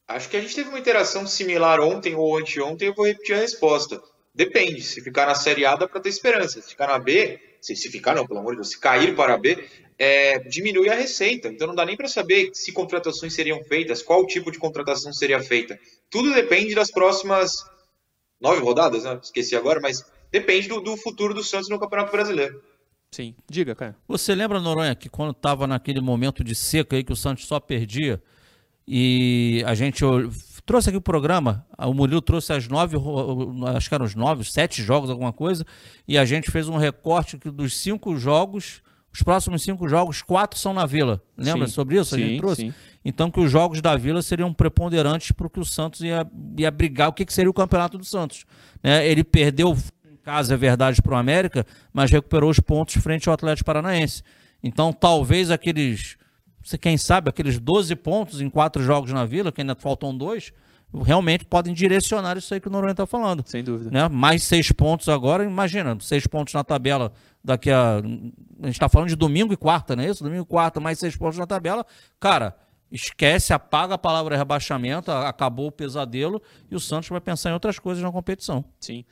Acho 0.07 0.29
que 0.29 0.37
a 0.37 0.41
gente 0.41 0.55
teve 0.55 0.69
uma 0.69 0.79
interação 0.79 1.25
similar 1.25 1.79
ontem 1.79 2.15
ou 2.15 2.37
anteontem, 2.37 2.89
eu 2.89 2.93
vou 2.93 3.05
repetir 3.05 3.35
a 3.35 3.39
resposta. 3.39 4.01
Depende, 4.33 4.81
se 4.81 5.01
ficar 5.01 5.25
na 5.25 5.35
Série 5.35 5.65
A 5.65 5.75
dá 5.75 5.87
para 5.87 6.01
ter 6.01 6.09
esperança, 6.09 6.61
se 6.61 6.69
ficar 6.69 6.87
na 6.87 6.99
B, 6.99 7.39
se, 7.61 7.75
se 7.75 7.89
ficar 7.89 8.15
não, 8.15 8.25
pelo 8.25 8.39
amor 8.39 8.53
de 8.53 8.57
Deus, 8.57 8.71
se 8.71 8.79
cair 8.79 9.15
para 9.15 9.37
B, 9.37 9.63
é, 9.97 10.39
diminui 10.39 10.89
a 10.89 10.95
receita. 10.95 11.47
Então 11.47 11.67
não 11.67 11.75
dá 11.75 11.85
nem 11.85 11.95
para 11.95 12.07
saber 12.07 12.49
se 12.53 12.71
contratações 12.71 13.33
seriam 13.33 13.63
feitas, 13.63 14.01
qual 14.01 14.25
tipo 14.25 14.51
de 14.51 14.57
contratação 14.57 15.13
seria 15.13 15.41
feita. 15.41 15.79
Tudo 16.09 16.33
depende 16.33 16.73
das 16.73 16.89
próximas 16.89 17.63
nove 18.41 18.59
rodadas, 18.61 19.03
né? 19.03 19.19
Esqueci 19.21 19.55
agora, 19.55 19.79
mas 19.79 20.03
depende 20.31 20.67
do, 20.67 20.81
do 20.81 20.97
futuro 20.97 21.33
do 21.33 21.43
Santos 21.43 21.69
no 21.69 21.79
Campeonato 21.79 22.11
Brasileiro. 22.11 22.61
Sim, 23.11 23.35
diga, 23.49 23.75
cara. 23.75 23.95
Você 24.07 24.33
lembra, 24.33 24.59
Noronha, 24.59 24.95
que 24.95 25.09
quando 25.09 25.31
estava 25.31 25.67
naquele 25.67 26.01
momento 26.01 26.43
de 26.43 26.55
seca 26.55 26.95
aí 26.95 27.03
que 27.03 27.13
o 27.13 27.15
Santos 27.15 27.45
só 27.45 27.59
perdia 27.59 28.21
e 28.87 29.63
a 29.67 29.75
gente 29.75 30.03
trouxe 30.71 30.87
aqui 30.87 30.97
o 30.97 31.01
programa, 31.01 31.65
o 31.77 31.93
Murilo 31.93 32.21
trouxe 32.21 32.53
as 32.53 32.65
nove, 32.65 32.95
acho 33.75 33.89
que 33.89 33.93
eram 33.93 34.05
os 34.05 34.15
nove, 34.15 34.45
sete 34.45 34.81
jogos, 34.81 35.09
alguma 35.09 35.33
coisa, 35.33 35.65
e 36.07 36.17
a 36.17 36.23
gente 36.23 36.49
fez 36.49 36.69
um 36.69 36.77
recorte 36.77 37.37
dos 37.37 37.77
cinco 37.77 38.15
jogos 38.15 38.81
os 39.13 39.21
próximos 39.21 39.61
cinco 39.61 39.89
jogos, 39.89 40.21
quatro 40.21 40.57
são 40.57 40.73
na 40.73 40.85
Vila. 40.85 41.21
Lembra 41.37 41.67
sim, 41.67 41.73
sobre 41.73 41.99
isso? 41.99 42.15
A 42.15 42.17
gente 42.17 42.39
trouxe? 42.39 42.61
Sim. 42.61 42.73
Então 43.03 43.29
que 43.29 43.41
os 43.41 43.51
jogos 43.51 43.81
da 43.81 43.97
Vila 43.97 44.21
seriam 44.21 44.53
preponderantes 44.53 45.33
para 45.33 45.47
o 45.47 45.49
que 45.49 45.59
o 45.59 45.65
Santos 45.65 45.99
ia, 45.99 46.25
ia 46.57 46.71
brigar, 46.71 47.09
o 47.09 47.13
que, 47.13 47.25
que 47.25 47.33
seria 47.33 47.51
o 47.51 47.53
campeonato 47.53 47.97
do 47.97 48.05
Santos. 48.05 48.45
Né? 48.81 49.05
Ele 49.05 49.25
perdeu 49.25 49.77
em 50.09 50.15
casa, 50.15 50.53
é 50.53 50.57
verdade, 50.57 51.01
para 51.01 51.13
o 51.13 51.17
América, 51.17 51.65
mas 51.91 52.09
recuperou 52.09 52.49
os 52.49 52.61
pontos 52.61 52.95
frente 53.03 53.27
ao 53.27 53.33
Atlético 53.33 53.65
Paranaense. 53.65 54.23
Então 54.63 54.93
talvez 54.93 55.51
aqueles, 55.51 56.15
quem 56.79 56.97
sabe, 56.97 57.29
aqueles 57.29 57.59
12 57.59 57.95
pontos 57.95 58.41
em 58.41 58.49
quatro 58.49 58.83
jogos 58.83 59.11
na 59.11 59.25
Vila, 59.25 59.51
que 59.51 59.61
ainda 59.61 59.75
faltam 59.75 60.15
dois, 60.15 60.53
realmente 60.93 61.45
podem 61.45 61.73
direcionar 61.73 62.37
isso 62.37 62.53
aí 62.53 62.59
que 62.59 62.67
o 62.67 62.71
Noronha 62.71 62.91
está 62.91 63.05
falando. 63.05 63.43
Sem 63.45 63.63
dúvida. 63.63 63.89
Né? 63.89 64.07
Mais 64.09 64.43
seis 64.43 64.71
pontos 64.71 65.07
agora, 65.07 65.43
imagina, 65.43 65.97
seis 66.01 66.27
pontos 66.27 66.53
na 66.53 66.63
tabela 66.63 67.13
daqui 67.43 67.71
a. 67.71 67.97
A 67.97 68.65
gente 68.65 68.75
está 68.75 68.89
falando 68.89 69.09
de 69.09 69.15
domingo 69.15 69.53
e 69.53 69.57
quarta, 69.57 69.95
não 69.95 70.03
é 70.03 70.09
isso? 70.09 70.23
Domingo 70.23 70.43
e 70.43 70.45
quarta, 70.45 70.79
mais 70.79 70.99
seis 70.99 71.15
pontos 71.15 71.37
na 71.39 71.47
tabela. 71.47 71.85
Cara, 72.19 72.55
esquece, 72.91 73.53
apaga 73.53 73.95
a 73.95 73.97
palavra 73.97 74.37
rebaixamento, 74.37 75.11
acabou 75.11 75.67
o 75.67 75.71
pesadelo 75.71 76.41
e 76.69 76.75
o 76.75 76.79
Santos 76.79 77.09
vai 77.09 77.21
pensar 77.21 77.49
em 77.49 77.53
outras 77.53 77.79
coisas 77.79 78.03
na 78.03 78.11
competição. 78.11 78.63
Sim. 78.79 79.05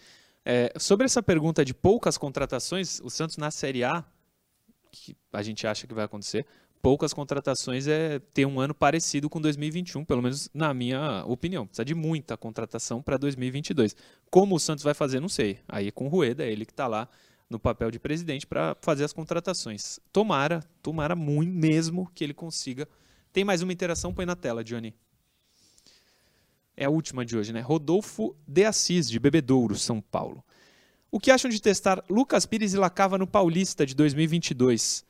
É, 0.45 0.73
sobre 0.77 1.05
essa 1.05 1.23
pergunta 1.23 1.63
de 1.63 1.73
poucas 1.73 2.17
contratações, 2.17 2.99
o 3.01 3.09
Santos 3.09 3.37
na 3.37 3.51
Série 3.51 3.83
A, 3.83 4.03
que 4.91 5.15
a 5.31 5.41
gente 5.41 5.65
acha 5.65 5.87
que 5.87 5.93
vai 5.93 6.05
acontecer, 6.05 6.45
poucas 6.81 7.13
contratações 7.13 7.87
é 7.87 8.19
ter 8.33 8.45
um 8.45 8.59
ano 8.59 8.73
parecido 8.73 9.29
com 9.29 9.39
2021, 9.39 10.05
pelo 10.05 10.21
menos 10.21 10.49
na 10.53 10.73
minha 10.73 11.23
opinião. 11.25 11.65
Precisa 11.65 11.85
de 11.85 11.95
muita 11.95 12.37
contratação 12.37 13.01
para 13.01 13.17
2022. 13.17 13.95
Como 14.29 14.55
o 14.55 14.59
Santos 14.59 14.83
vai 14.83 14.93
fazer, 14.93 15.19
não 15.19 15.29
sei. 15.29 15.59
Aí 15.67 15.91
com 15.91 16.05
o 16.05 16.09
Rueda, 16.09 16.45
ele 16.45 16.65
que 16.65 16.71
está 16.71 16.87
lá 16.87 17.07
no 17.49 17.59
papel 17.59 17.89
de 17.89 17.99
presidente 17.99 18.45
para 18.45 18.75
fazer 18.81 19.03
as 19.03 19.13
contratações. 19.13 19.99
Tomara, 20.13 20.63
tomara 20.81 21.15
muito 21.15 21.51
mesmo 21.51 22.09
que 22.13 22.23
ele 22.23 22.33
consiga. 22.33 22.87
Tem 23.33 23.43
mais 23.43 23.61
uma 23.61 23.73
interação, 23.73 24.13
põe 24.13 24.25
na 24.25 24.35
tela, 24.35 24.63
Johnny. 24.63 24.93
É 26.77 26.85
a 26.85 26.89
última 26.89 27.25
de 27.25 27.35
hoje, 27.35 27.51
né? 27.51 27.59
Rodolfo 27.59 28.35
de 28.47 28.63
Assis, 28.63 29.09
de 29.09 29.19
Bebedouro, 29.19 29.75
São 29.75 29.99
Paulo. 29.99 30.43
O 31.11 31.19
que 31.19 31.31
acham 31.31 31.49
de 31.49 31.61
testar 31.61 32.03
Lucas 32.09 32.45
Pires 32.45 32.73
e 32.73 32.77
Lacava 32.77 33.17
no 33.17 33.27
Paulista 33.27 33.85
de 33.85 33.95
2022? 33.95 35.03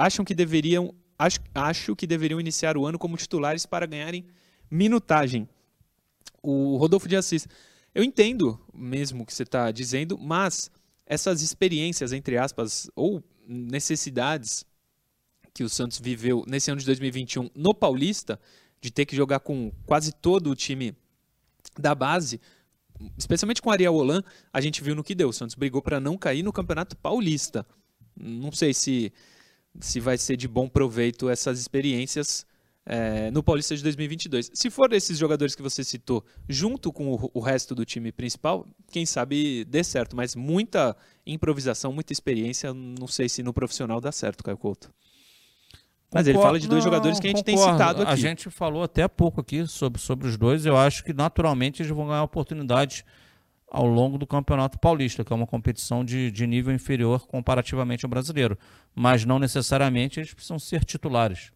Acham 0.00 0.24
que 0.24 0.34
deveriam 0.34 0.94
acho, 1.18 1.40
acho 1.54 1.94
que 1.94 2.06
deveriam 2.06 2.40
iniciar 2.40 2.76
o 2.76 2.86
ano 2.86 2.98
como 2.98 3.16
titulares 3.16 3.66
para 3.66 3.84
ganharem 3.84 4.24
minutagem. 4.70 5.46
O 6.42 6.78
Rodolfo 6.78 7.06
de 7.06 7.16
Assis, 7.16 7.46
eu 7.94 8.02
entendo 8.02 8.58
mesmo 8.72 9.22
o 9.22 9.26
que 9.26 9.34
você 9.34 9.42
está 9.42 9.70
dizendo, 9.70 10.16
mas 10.16 10.70
essas 11.04 11.42
experiências, 11.42 12.12
entre 12.12 12.38
aspas, 12.38 12.90
ou 12.96 13.22
necessidades 13.46 14.64
que 15.52 15.62
o 15.62 15.68
Santos 15.68 16.00
viveu 16.00 16.44
nesse 16.46 16.70
ano 16.70 16.80
de 16.80 16.86
2021 16.86 17.50
no 17.54 17.74
Paulista, 17.74 18.40
de 18.80 18.90
ter 18.90 19.04
que 19.04 19.14
jogar 19.14 19.40
com 19.40 19.70
quase 19.84 20.12
todo 20.12 20.48
o 20.50 20.56
time 20.56 20.94
da 21.78 21.94
base, 21.94 22.40
especialmente 23.18 23.60
com 23.60 23.70
Ariel 23.70 23.94
Holan, 23.94 24.22
a 24.50 24.60
gente 24.62 24.82
viu 24.82 24.94
no 24.94 25.04
que 25.04 25.14
deu. 25.14 25.28
O 25.28 25.32
Santos 25.32 25.54
brigou 25.54 25.82
para 25.82 26.00
não 26.00 26.16
cair 26.16 26.42
no 26.42 26.52
Campeonato 26.52 26.96
Paulista. 26.96 27.66
Não 28.16 28.52
sei 28.52 28.72
se 28.72 29.12
se 29.78 30.00
vai 30.00 30.18
ser 30.18 30.36
de 30.36 30.48
bom 30.48 30.68
proveito 30.68 31.28
essas 31.28 31.60
experiências 31.60 32.46
é, 32.84 33.30
no 33.30 33.42
Paulista 33.42 33.76
de 33.76 33.82
2022. 33.82 34.50
Se 34.54 34.70
for 34.70 34.92
esses 34.92 35.16
jogadores 35.18 35.54
que 35.54 35.62
você 35.62 35.84
citou, 35.84 36.24
junto 36.48 36.92
com 36.92 37.14
o, 37.14 37.30
o, 37.34 37.40
resto 37.40 37.74
do 37.74 37.84
time 37.84 38.10
principal, 38.10 38.66
quem 38.90 39.06
sabe 39.06 39.64
dê 39.64 39.84
certo, 39.84 40.16
mas 40.16 40.34
muita 40.34 40.96
improvisação, 41.26 41.92
muita 41.92 42.12
experiência, 42.12 42.74
não 42.74 43.06
sei 43.06 43.28
se 43.28 43.42
no 43.42 43.52
profissional 43.52 44.00
dá 44.00 44.10
certo, 44.10 44.42
Caio 44.42 44.58
Couto. 44.58 44.92
Mas 46.12 46.26
ele 46.26 46.38
fala 46.38 46.58
de 46.58 46.66
dois 46.66 46.84
não, 46.84 46.90
jogadores 46.90 47.20
que 47.20 47.28
a 47.28 47.30
gente 47.30 47.44
concordo. 47.44 47.62
tem 47.62 47.72
citado 47.72 48.02
aqui. 48.02 48.12
A 48.12 48.16
gente 48.16 48.50
falou 48.50 48.82
até 48.82 49.06
pouco 49.06 49.40
aqui 49.40 49.64
sobre, 49.68 50.00
sobre 50.00 50.26
os 50.26 50.36
dois. 50.36 50.66
Eu 50.66 50.76
acho 50.76 51.04
que 51.04 51.12
naturalmente 51.12 51.82
eles 51.82 51.92
vão 51.92 52.08
ganhar 52.08 52.24
oportunidades 52.24 53.04
ao 53.70 53.86
longo 53.86 54.18
do 54.18 54.26
Campeonato 54.26 54.78
Paulista, 54.78 55.24
que 55.24 55.32
é 55.32 55.36
uma 55.36 55.46
competição 55.46 56.04
de, 56.04 56.30
de 56.30 56.46
nível 56.46 56.74
inferior 56.74 57.26
comparativamente 57.26 58.04
ao 58.04 58.10
brasileiro. 58.10 58.58
Mas 58.94 59.24
não 59.24 59.38
necessariamente 59.38 60.18
eles 60.18 60.34
precisam 60.34 60.58
ser 60.58 60.84
titulares. 60.84 61.52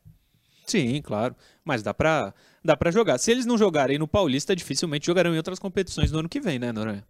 Sim, 0.64 1.02
claro. 1.02 1.34
Mas 1.64 1.82
dá 1.82 1.92
pra, 1.92 2.32
dá 2.64 2.76
pra 2.76 2.90
jogar. 2.90 3.18
Se 3.18 3.30
eles 3.30 3.44
não 3.44 3.58
jogarem 3.58 3.98
no 3.98 4.08
Paulista, 4.08 4.54
dificilmente 4.54 5.06
jogarão 5.06 5.34
em 5.34 5.36
outras 5.36 5.58
competições 5.58 6.12
no 6.12 6.20
ano 6.20 6.28
que 6.28 6.40
vem, 6.40 6.58
né, 6.58 6.72
Noronha? 6.72 7.04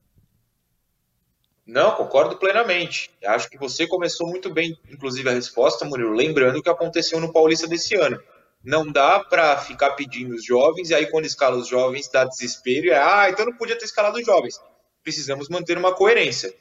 Não, 1.66 1.92
concordo 1.92 2.36
plenamente. 2.36 3.10
Acho 3.24 3.48
que 3.48 3.56
você 3.56 3.86
começou 3.86 4.26
muito 4.26 4.52
bem, 4.52 4.78
inclusive, 4.90 5.28
a 5.28 5.32
resposta, 5.32 5.84
Murilo, 5.84 6.12
lembrando 6.12 6.58
o 6.58 6.62
que 6.62 6.68
aconteceu 6.68 7.20
no 7.20 7.32
Paulista 7.32 7.66
desse 7.66 7.94
ano. 7.94 8.20
Não 8.62 8.90
dá 8.90 9.20
para 9.20 9.56
ficar 9.58 9.90
pedindo 9.92 10.34
os 10.34 10.44
jovens, 10.44 10.90
e 10.90 10.94
aí 10.94 11.06
quando 11.10 11.26
escala 11.26 11.56
os 11.56 11.68
jovens 11.68 12.08
dá 12.08 12.24
desespero, 12.24 12.86
e 12.86 12.90
é, 12.90 12.98
ah, 12.98 13.30
então 13.30 13.46
não 13.46 13.56
podia 13.56 13.78
ter 13.78 13.84
escalado 13.84 14.18
os 14.18 14.26
jovens. 14.26 14.58
Precisamos 15.04 15.48
manter 15.48 15.78
uma 15.78 15.94
coerência. 15.94 16.52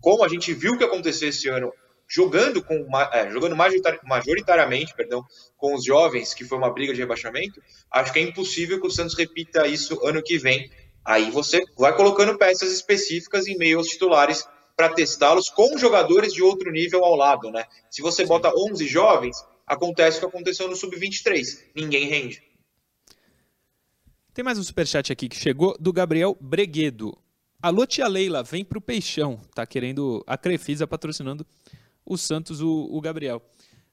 Como 0.00 0.22
a 0.22 0.28
gente 0.28 0.52
viu 0.52 0.76
que 0.76 0.84
aconteceu 0.84 1.30
esse 1.30 1.48
ano, 1.48 1.72
jogando 2.06 2.62
com 2.62 2.86
é, 2.98 3.30
jogando 3.30 3.56
majoritariamente 3.56 4.94
perdão, 4.94 5.24
com 5.56 5.74
os 5.74 5.84
jovens, 5.84 6.34
que 6.34 6.44
foi 6.44 6.58
uma 6.58 6.70
briga 6.70 6.92
de 6.92 7.00
rebaixamento, 7.00 7.62
acho 7.90 8.12
que 8.12 8.18
é 8.18 8.22
impossível 8.22 8.78
que 8.78 8.86
o 8.86 8.90
Santos 8.90 9.16
repita 9.16 9.66
isso 9.66 9.98
ano 10.06 10.22
que 10.22 10.36
vem, 10.36 10.70
Aí 11.04 11.30
você 11.30 11.60
vai 11.76 11.94
colocando 11.96 12.36
peças 12.36 12.72
específicas 12.72 13.46
em 13.46 13.56
meio 13.56 13.78
aos 13.78 13.88
titulares 13.88 14.46
para 14.76 14.90
testá-los 14.90 15.48
com 15.48 15.76
jogadores 15.78 16.32
de 16.32 16.42
outro 16.42 16.70
nível 16.70 17.04
ao 17.04 17.16
lado, 17.16 17.50
né? 17.50 17.64
Se 17.90 18.02
você 18.02 18.24
bota 18.24 18.52
11 18.54 18.86
jovens, 18.86 19.36
acontece 19.66 20.18
o 20.18 20.20
que 20.20 20.26
aconteceu 20.26 20.68
no 20.68 20.76
sub-23, 20.76 21.64
ninguém 21.74 22.06
rende. 22.06 22.42
Tem 24.32 24.44
mais 24.44 24.58
um 24.58 24.62
superchat 24.62 25.12
aqui 25.12 25.28
que 25.28 25.36
chegou 25.36 25.76
do 25.78 25.92
Gabriel 25.92 26.36
Breguedo. 26.40 27.16
Alô, 27.62 27.84
tia 27.84 28.08
Leila, 28.08 28.42
vem 28.42 28.64
pro 28.64 28.80
Peixão. 28.80 29.38
Tá 29.54 29.66
querendo 29.66 30.24
a 30.26 30.38
Crefisa 30.38 30.86
patrocinando 30.86 31.46
o 32.06 32.16
Santos, 32.16 32.62
o, 32.62 32.88
o 32.90 32.98
Gabriel. 33.02 33.42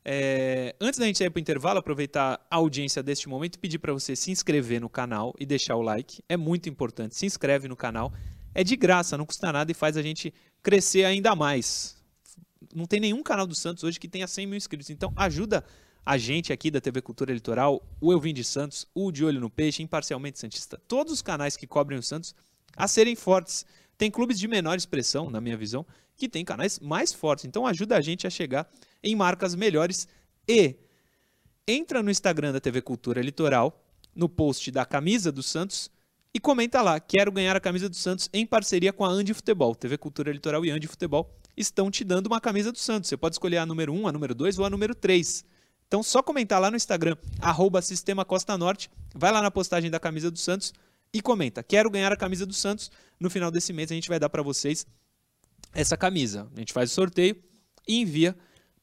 É, 0.05 0.73
antes 0.79 0.97
da 0.97 1.05
gente 1.05 1.21
ir 1.21 1.29
para 1.29 1.37
o 1.37 1.41
intervalo, 1.41 1.77
aproveitar 1.77 2.39
a 2.49 2.55
audiência 2.55 3.03
deste 3.03 3.27
momento 3.27 3.55
e 3.55 3.59
pedir 3.59 3.77
para 3.79 3.91
você 3.91 4.15
se 4.15 4.31
inscrever 4.31 4.79
no 4.79 4.87
canal 4.87 5.33
e 5.37 5.45
deixar 5.45 5.75
o 5.75 5.81
like. 5.81 6.23
É 6.29 6.37
muito 6.37 6.69
importante. 6.69 7.13
Se 7.17 7.25
inscreve 7.25 7.67
no 7.67 7.75
canal. 7.75 8.13
É 8.55 8.63
de 8.63 8.77
graça, 8.77 9.17
não 9.17 9.25
custa 9.25 9.51
nada 9.51 9.69
e 9.69 9.75
faz 9.75 9.97
a 9.97 10.01
gente 10.01 10.33
crescer 10.63 11.03
ainda 11.03 11.35
mais. 11.35 12.01
Não 12.73 12.85
tem 12.85 13.01
nenhum 13.01 13.21
canal 13.21 13.45
do 13.45 13.53
Santos 13.53 13.83
hoje 13.83 13.99
que 13.99 14.07
tenha 14.07 14.27
100 14.27 14.47
mil 14.47 14.55
inscritos. 14.55 14.89
Então 14.89 15.11
ajuda 15.13 15.65
a 16.05 16.17
gente 16.17 16.53
aqui 16.53 16.71
da 16.71 16.79
TV 16.79 17.01
Cultura 17.01 17.33
Litoral, 17.33 17.85
o 17.99 18.13
Eu 18.13 18.19
Vim 18.21 18.33
de 18.33 18.45
Santos, 18.45 18.87
o 18.95 19.11
De 19.11 19.25
Olho 19.25 19.41
no 19.41 19.49
Peixe, 19.49 19.83
Imparcialmente 19.83 20.39
Santista, 20.39 20.81
todos 20.87 21.11
os 21.11 21.21
canais 21.21 21.57
que 21.57 21.67
cobrem 21.67 21.99
o 21.99 22.01
Santos 22.03 22.33
a 22.77 22.87
serem 22.87 23.15
fortes. 23.15 23.65
Tem 23.97 24.11
clubes 24.11 24.39
de 24.39 24.47
menor 24.47 24.77
expressão, 24.77 25.29
na 25.29 25.41
minha 25.41 25.57
visão, 25.57 25.85
que 26.15 26.29
tem 26.29 26.45
canais 26.45 26.79
mais 26.79 27.11
fortes. 27.11 27.45
Então 27.45 27.65
ajuda 27.65 27.97
a 27.97 28.01
gente 28.01 28.27
a 28.27 28.29
chegar 28.29 28.69
em 29.03 29.15
marcas 29.15 29.55
melhores 29.55 30.07
e 30.47 30.75
entra 31.67 32.03
no 32.03 32.11
Instagram 32.11 32.53
da 32.53 32.59
TV 32.59 32.81
Cultura 32.81 33.21
Litoral, 33.21 33.83
no 34.15 34.29
post 34.29 34.71
da 34.71 34.85
camisa 34.85 35.31
do 35.31 35.43
Santos 35.43 35.89
e 36.33 36.39
comenta 36.39 36.81
lá: 36.81 36.99
"Quero 36.99 37.31
ganhar 37.31 37.55
a 37.55 37.59
camisa 37.59 37.89
do 37.89 37.95
Santos 37.95 38.29
em 38.31 38.45
parceria 38.45 38.93
com 38.93 39.03
a 39.03 39.09
Andi 39.09 39.33
Futebol". 39.33 39.75
TV 39.75 39.97
Cultura 39.97 40.31
Litoral 40.31 40.63
e 40.65 40.71
Andi 40.71 40.87
Futebol 40.87 41.29
estão 41.55 41.89
te 41.89 42.03
dando 42.03 42.27
uma 42.27 42.39
camisa 42.39 42.71
do 42.71 42.77
Santos. 42.77 43.09
Você 43.09 43.17
pode 43.17 43.35
escolher 43.35 43.57
a 43.57 43.65
número 43.65 43.91
1, 43.91 44.07
a 44.07 44.11
número 44.11 44.35
2 44.35 44.59
ou 44.59 44.65
a 44.65 44.69
número 44.69 44.93
3. 44.93 45.43
Então, 45.87 46.03
só 46.03 46.21
comentar 46.21 46.59
lá 46.59 46.69
no 46.69 46.75
Instagram, 46.75 47.15
arroba 47.39 47.81
Sistema 47.81 48.25
Costa 48.25 48.57
Norte, 48.57 48.91
vai 49.15 49.31
lá 49.31 49.41
na 49.41 49.49
postagem 49.49 49.89
da 49.89 49.99
camisa 49.99 50.29
do 50.29 50.37
Santos 50.37 50.73
e 51.17 51.21
comenta: 51.21 51.63
Quero 51.63 51.89
ganhar 51.89 52.11
a 52.11 52.17
camisa 52.17 52.45
do 52.45 52.53
Santos. 52.53 52.91
No 53.19 53.29
final 53.29 53.51
desse 53.51 53.73
mês 53.73 53.91
a 53.91 53.95
gente 53.95 54.09
vai 54.09 54.19
dar 54.19 54.29
para 54.29 54.43
vocês 54.43 54.85
essa 55.73 55.97
camisa. 55.97 56.49
A 56.55 56.59
gente 56.59 56.73
faz 56.73 56.91
o 56.91 56.93
sorteio 56.93 57.35
e 57.87 58.01
envia 58.01 58.35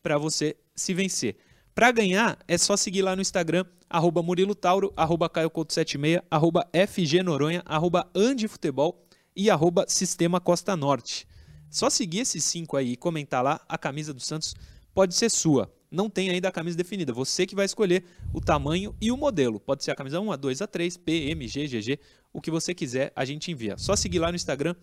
para 0.03 0.18
você 0.18 0.57
se 0.74 0.93
vencer. 0.93 1.37
Para 1.74 1.91
ganhar, 1.91 2.39
é 2.47 2.57
só 2.57 2.76
seguir 2.76 3.03
lá 3.03 3.16
no 3.16 3.22
Instagram, 3.22 3.64
arroba 3.91 4.22
Murilo 4.22 4.55
Tauro, 4.55 4.93
arroba 4.97 5.28
Caio 5.28 5.51
76 5.53 6.20
arroba 6.30 6.68
FG 6.72 7.22
Noronha, 7.22 7.62
arroba 7.64 8.09
Andifutebol 8.14 9.05
e 9.35 9.51
arroba 9.51 9.85
Sistema 9.89 10.41
Costa 10.41 10.76
Norte. 10.76 11.26
Só 11.68 11.91
seguir 11.91 12.20
esses 12.20 12.45
cinco 12.45 12.76
aí 12.76 12.93
e 12.93 12.97
comentar 12.97 13.43
lá, 13.43 13.61
a 13.68 13.76
camisa 13.76 14.14
do 14.14 14.20
Santos 14.20 14.55
pode 14.95 15.14
ser 15.14 15.28
sua. 15.28 15.72
Não 15.95 16.11
tem 16.11 16.29
ainda 16.29 16.49
a 16.49 16.53
camisa 16.53 16.77
definida. 16.77 17.13
Você 17.13 17.47
que 17.47 17.55
vai 17.55 17.65
escolher 17.65 18.05
o 18.33 18.41
tamanho 18.41 18.95
e 19.01 19.13
o 19.13 19.17
modelo. 19.17 19.61
Pode 19.61 19.85
ser 19.85 19.93
a 19.93 19.95
camisa 19.95 20.21
1, 20.21 20.33
a 20.33 20.37
2, 20.37 20.63
a 20.63 20.67
3, 20.67 20.97
P, 20.97 21.31
M, 21.31 21.47
G, 21.47 21.67
GG, 21.69 22.01
o 22.33 22.41
que 22.41 22.51
você 22.51 22.75
quiser, 22.75 23.13
a 23.15 23.25
gente 23.25 23.53
envia. 23.53 23.77
Só 23.79 23.95
seguir 23.95 24.19
lá 24.19 24.31
no 24.31 24.37
Instagram, 24.37 24.75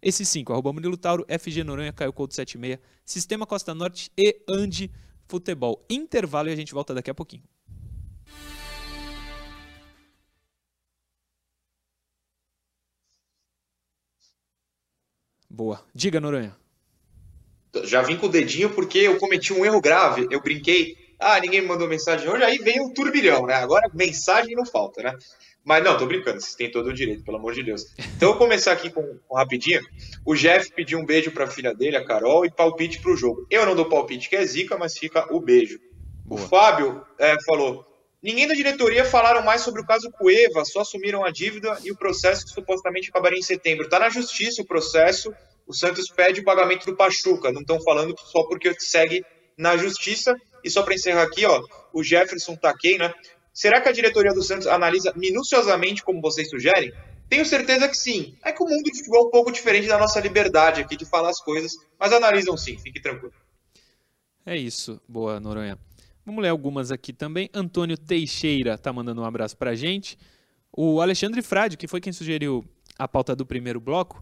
esses 0.00 0.28
cinco, 0.28 0.52
arroba 0.52 0.72
Murilo 0.72 0.96
Tauro, 0.96 1.26
FG 1.28 1.64
Noronha, 1.64 1.92
Caio 1.92 2.12
Couto 2.12 2.34
76, 2.34 2.78
Sistema 3.04 3.44
Costa 3.46 3.74
Norte 3.74 4.12
e 4.16 4.40
Andi 4.48 4.90
Futebol. 5.26 5.84
Intervalo 5.90 6.48
e 6.48 6.52
a 6.52 6.56
gente 6.56 6.72
volta 6.72 6.94
daqui 6.94 7.10
a 7.10 7.14
pouquinho. 7.14 7.42
Boa. 15.50 15.84
Diga, 15.92 16.20
Noronha. 16.20 16.56
Já 17.84 18.02
vim 18.02 18.16
com 18.16 18.26
o 18.26 18.30
dedinho 18.30 18.70
porque 18.70 18.98
eu 18.98 19.18
cometi 19.18 19.52
um 19.52 19.64
erro 19.64 19.80
grave. 19.80 20.26
Eu 20.30 20.40
brinquei. 20.40 20.96
Ah, 21.18 21.38
ninguém 21.38 21.60
me 21.60 21.68
mandou 21.68 21.86
mensagem 21.86 22.28
hoje. 22.28 22.42
Aí 22.42 22.58
veio 22.58 22.84
o 22.84 22.94
turbilhão, 22.94 23.46
né? 23.46 23.54
Agora 23.54 23.90
mensagem 23.94 24.54
não 24.56 24.64
falta, 24.64 25.02
né? 25.02 25.16
Mas 25.64 25.84
não, 25.84 25.96
tô 25.96 26.06
brincando, 26.06 26.40
vocês 26.40 26.54
têm 26.54 26.70
todo 26.70 26.88
o 26.88 26.92
direito, 26.92 27.22
pelo 27.22 27.36
amor 27.36 27.52
de 27.52 27.62
Deus. 27.62 27.84
Então 28.16 28.30
eu 28.30 28.32
vou 28.32 28.38
começar 28.38 28.72
aqui 28.72 28.90
com, 28.90 29.18
com 29.28 29.36
rapidinho. 29.36 29.80
O 30.24 30.34
Jeff 30.34 30.72
pediu 30.72 30.98
um 30.98 31.04
beijo 31.04 31.30
para 31.30 31.44
a 31.44 31.50
filha 31.50 31.74
dele, 31.74 31.96
a 31.96 32.04
Carol, 32.04 32.46
e 32.46 32.50
palpite 32.50 33.00
para 33.00 33.12
o 33.12 33.16
jogo. 33.16 33.46
Eu 33.50 33.66
não 33.66 33.76
dou 33.76 33.88
palpite, 33.88 34.28
que 34.28 34.36
é 34.36 34.44
zica, 34.44 34.78
mas 34.78 34.96
fica 34.96 35.32
o 35.32 35.40
beijo. 35.40 35.78
Boa. 36.24 36.40
O 36.40 36.48
Fábio 36.48 37.04
é, 37.18 37.36
falou: 37.44 37.84
ninguém 38.22 38.48
da 38.48 38.54
diretoria 38.54 39.04
falaram 39.04 39.42
mais 39.42 39.60
sobre 39.60 39.82
o 39.82 39.86
caso 39.86 40.10
Cueva, 40.10 40.64
só 40.64 40.80
assumiram 40.80 41.24
a 41.24 41.30
dívida 41.30 41.78
e 41.84 41.92
o 41.92 41.96
processo 41.96 42.46
que 42.46 42.52
supostamente 42.52 43.10
acabaria 43.10 43.38
em 43.38 43.42
setembro. 43.42 43.84
Está 43.84 43.98
na 43.98 44.08
justiça 44.08 44.62
o 44.62 44.66
processo. 44.66 45.32
O 45.70 45.72
Santos 45.72 46.10
pede 46.10 46.40
o 46.40 46.44
pagamento 46.44 46.84
do 46.84 46.96
Pachuca. 46.96 47.52
Não 47.52 47.60
estão 47.60 47.80
falando 47.80 48.12
só 48.18 48.42
porque 48.42 48.74
segue 48.80 49.24
na 49.56 49.76
justiça. 49.76 50.34
E 50.64 50.68
só 50.68 50.82
para 50.82 50.94
encerrar 50.94 51.22
aqui, 51.22 51.46
ó, 51.46 51.62
o 51.92 52.02
Jefferson 52.02 52.56
Taquei, 52.56 52.98
né? 52.98 53.14
Será 53.54 53.80
que 53.80 53.88
a 53.88 53.92
diretoria 53.92 54.34
do 54.34 54.42
Santos 54.42 54.66
analisa 54.66 55.12
minuciosamente 55.14 56.02
como 56.02 56.20
vocês 56.20 56.50
sugerem? 56.50 56.92
Tenho 57.28 57.46
certeza 57.46 57.88
que 57.88 57.96
sim. 57.96 58.34
É 58.44 58.50
que 58.50 58.60
o 58.60 58.66
mundo 58.66 58.82
de 58.82 58.98
futebol 58.98 59.26
é 59.26 59.28
um 59.28 59.30
pouco 59.30 59.52
diferente 59.52 59.86
da 59.86 59.96
nossa 59.96 60.18
liberdade 60.18 60.80
aqui 60.80 60.96
de 60.96 61.04
falar 61.04 61.30
as 61.30 61.40
coisas, 61.40 61.72
mas 61.96 62.12
analisam 62.12 62.56
sim, 62.56 62.76
fique 62.76 63.00
tranquilo. 63.00 63.32
É 64.44 64.56
isso. 64.56 65.00
Boa, 65.08 65.38
Noronha. 65.38 65.78
Vamos 66.26 66.42
ler 66.42 66.48
algumas 66.48 66.90
aqui 66.90 67.12
também. 67.12 67.48
Antônio 67.54 67.96
Teixeira 67.96 68.74
está 68.74 68.92
mandando 68.92 69.22
um 69.22 69.24
abraço 69.24 69.56
para 69.56 69.76
gente. 69.76 70.18
O 70.72 71.00
Alexandre 71.00 71.40
Frade, 71.42 71.76
que 71.76 71.86
foi 71.86 72.00
quem 72.00 72.12
sugeriu 72.12 72.64
a 72.98 73.06
pauta 73.06 73.36
do 73.36 73.46
primeiro 73.46 73.80
bloco. 73.80 74.20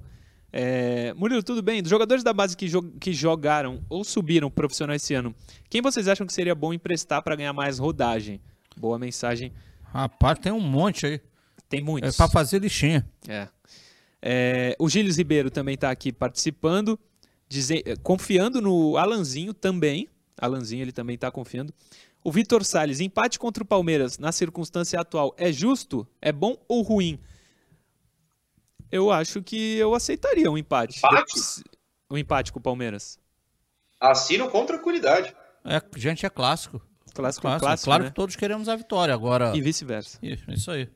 É... 0.52 1.12
Murilo, 1.14 1.42
tudo 1.42 1.62
bem? 1.62 1.82
Dos 1.82 1.90
jogadores 1.90 2.24
da 2.24 2.32
base 2.32 2.56
que, 2.56 2.68
jo 2.68 2.82
que 3.00 3.12
jogaram 3.12 3.84
ou 3.88 4.02
subiram 4.04 4.50
profissional 4.50 4.96
esse 4.96 5.14
ano, 5.14 5.34
quem 5.68 5.82
vocês 5.82 6.08
acham 6.08 6.26
que 6.26 6.32
seria 6.32 6.54
bom 6.54 6.72
emprestar 6.72 7.22
para 7.22 7.36
ganhar 7.36 7.52
mais 7.52 7.78
rodagem? 7.78 8.40
Boa 8.76 8.98
mensagem. 8.98 9.52
Rapaz, 9.82 10.38
tem 10.38 10.52
um 10.52 10.60
monte 10.60 11.06
aí. 11.06 11.20
Tem 11.68 11.82
muitos. 11.82 12.14
É 12.14 12.16
para 12.16 12.30
fazer 12.30 12.60
lixinha. 12.60 13.06
É. 13.26 13.48
é. 14.22 14.76
O 14.78 14.88
Gilles 14.88 15.16
Ribeiro 15.16 15.50
também 15.50 15.74
está 15.74 15.90
aqui 15.90 16.12
participando, 16.12 16.98
dizer, 17.48 17.98
confiando 18.02 18.60
no 18.60 18.96
Alanzinho 18.96 19.52
também. 19.52 20.08
Alanzinho, 20.40 20.82
ele 20.82 20.92
também 20.92 21.14
está 21.14 21.30
confiando. 21.30 21.74
O 22.24 22.32
Vitor 22.32 22.64
Salles, 22.64 23.00
empate 23.00 23.38
contra 23.38 23.62
o 23.62 23.66
Palmeiras 23.66 24.18
na 24.18 24.32
circunstância 24.32 25.00
atual 25.00 25.34
é 25.36 25.52
justo? 25.52 26.06
É 26.20 26.32
bom 26.32 26.56
ou 26.68 26.82
ruim? 26.82 27.18
Eu 28.90 29.10
acho 29.10 29.42
que 29.42 29.76
eu 29.76 29.94
aceitaria 29.94 30.50
um 30.50 30.58
empate. 30.58 30.98
Empate? 30.98 31.32
Um 32.10 32.16
empate 32.16 32.52
com 32.52 32.58
o 32.58 32.62
Palmeiras. 32.62 33.18
Assino 34.00 34.48
com 34.48 34.64
tranquilidade. 34.64 35.34
É, 35.64 35.82
gente, 35.96 36.24
é 36.24 36.30
clássico. 36.30 36.80
Clássico, 37.14 37.42
clássico, 37.42 37.66
clássico 37.66 37.84
Claro 37.84 38.04
né? 38.04 38.10
que 38.10 38.14
todos 38.14 38.36
queremos 38.36 38.68
a 38.68 38.76
vitória 38.76 39.12
agora. 39.12 39.56
E 39.56 39.60
vice-versa. 39.60 40.18
Isso 40.22 40.70
aí. 40.70 40.88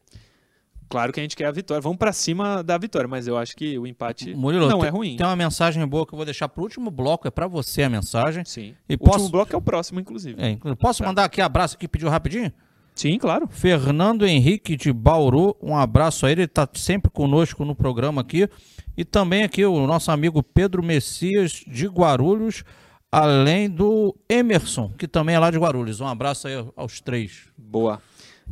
Claro 0.88 1.11
que 1.11 1.18
a 1.18 1.22
gente 1.22 1.34
quer 1.34 1.47
a 1.47 1.51
vitória. 1.51 1.80
Vamos 1.80 1.97
para 1.97 2.12
cima 2.12 2.62
da 2.62 2.76
vitória, 2.76 3.09
mas 3.09 3.26
eu 3.26 3.38
acho 3.38 3.57
que 3.57 3.78
o 3.78 3.86
empate 3.86 4.34
Murilo, 4.34 4.68
não 4.68 4.78
tem, 4.78 4.88
é 4.88 4.90
ruim. 4.90 5.16
Tem 5.16 5.26
uma 5.26 5.34
mensagem 5.34 5.84
boa 5.86 6.07
que 6.07 6.12
eu 6.12 6.18
vou 6.18 6.24
deixar 6.26 6.51
para 6.51 6.61
o 6.61 6.64
último 6.64 6.90
bloco, 6.90 7.26
é 7.26 7.30
para 7.30 7.47
você 7.47 7.82
a 7.82 7.88
mensagem. 7.88 8.45
Sim. 8.45 8.74
E 8.86 8.95
o 8.95 8.99
posso... 8.99 9.12
último 9.12 9.30
bloco 9.30 9.55
é 9.55 9.57
o 9.57 9.62
próximo, 9.62 10.01
inclusive. 10.01 10.36
É, 10.40 10.59
posso 10.74 11.03
tá. 11.03 11.09
mandar 11.09 11.24
aqui 11.24 11.40
abraço 11.40 11.78
que 11.78 11.88
pediu 11.88 12.11
rapidinho? 12.11 12.53
Sim, 12.95 13.18
claro. 13.18 13.49
Fernando 13.51 14.26
Henrique 14.26 14.76
de 14.76 14.93
Bauru, 14.93 15.57
um 15.62 15.76
abraço 15.76 16.26
a 16.26 16.30
ele, 16.30 16.43
ele 16.43 16.47
está 16.47 16.68
sempre 16.74 17.11
conosco 17.11 17.64
no 17.64 17.74
programa 17.74 18.20
aqui. 18.20 18.49
E 18.97 19.05
também 19.05 19.43
aqui 19.43 19.64
o 19.64 19.86
nosso 19.86 20.11
amigo 20.11 20.43
Pedro 20.43 20.82
Messias 20.82 21.64
de 21.66 21.86
Guarulhos 21.86 22.64
além 23.12 23.68
do 23.68 24.16
Emerson, 24.26 24.90
que 24.97 25.07
também 25.07 25.34
é 25.34 25.38
lá 25.38 25.51
de 25.51 25.59
Guarulhos. 25.59 26.01
Um 26.01 26.07
abraço 26.07 26.49
aí 26.49 26.55
aos 26.74 26.99
três. 26.99 27.49
Boa. 27.59 28.01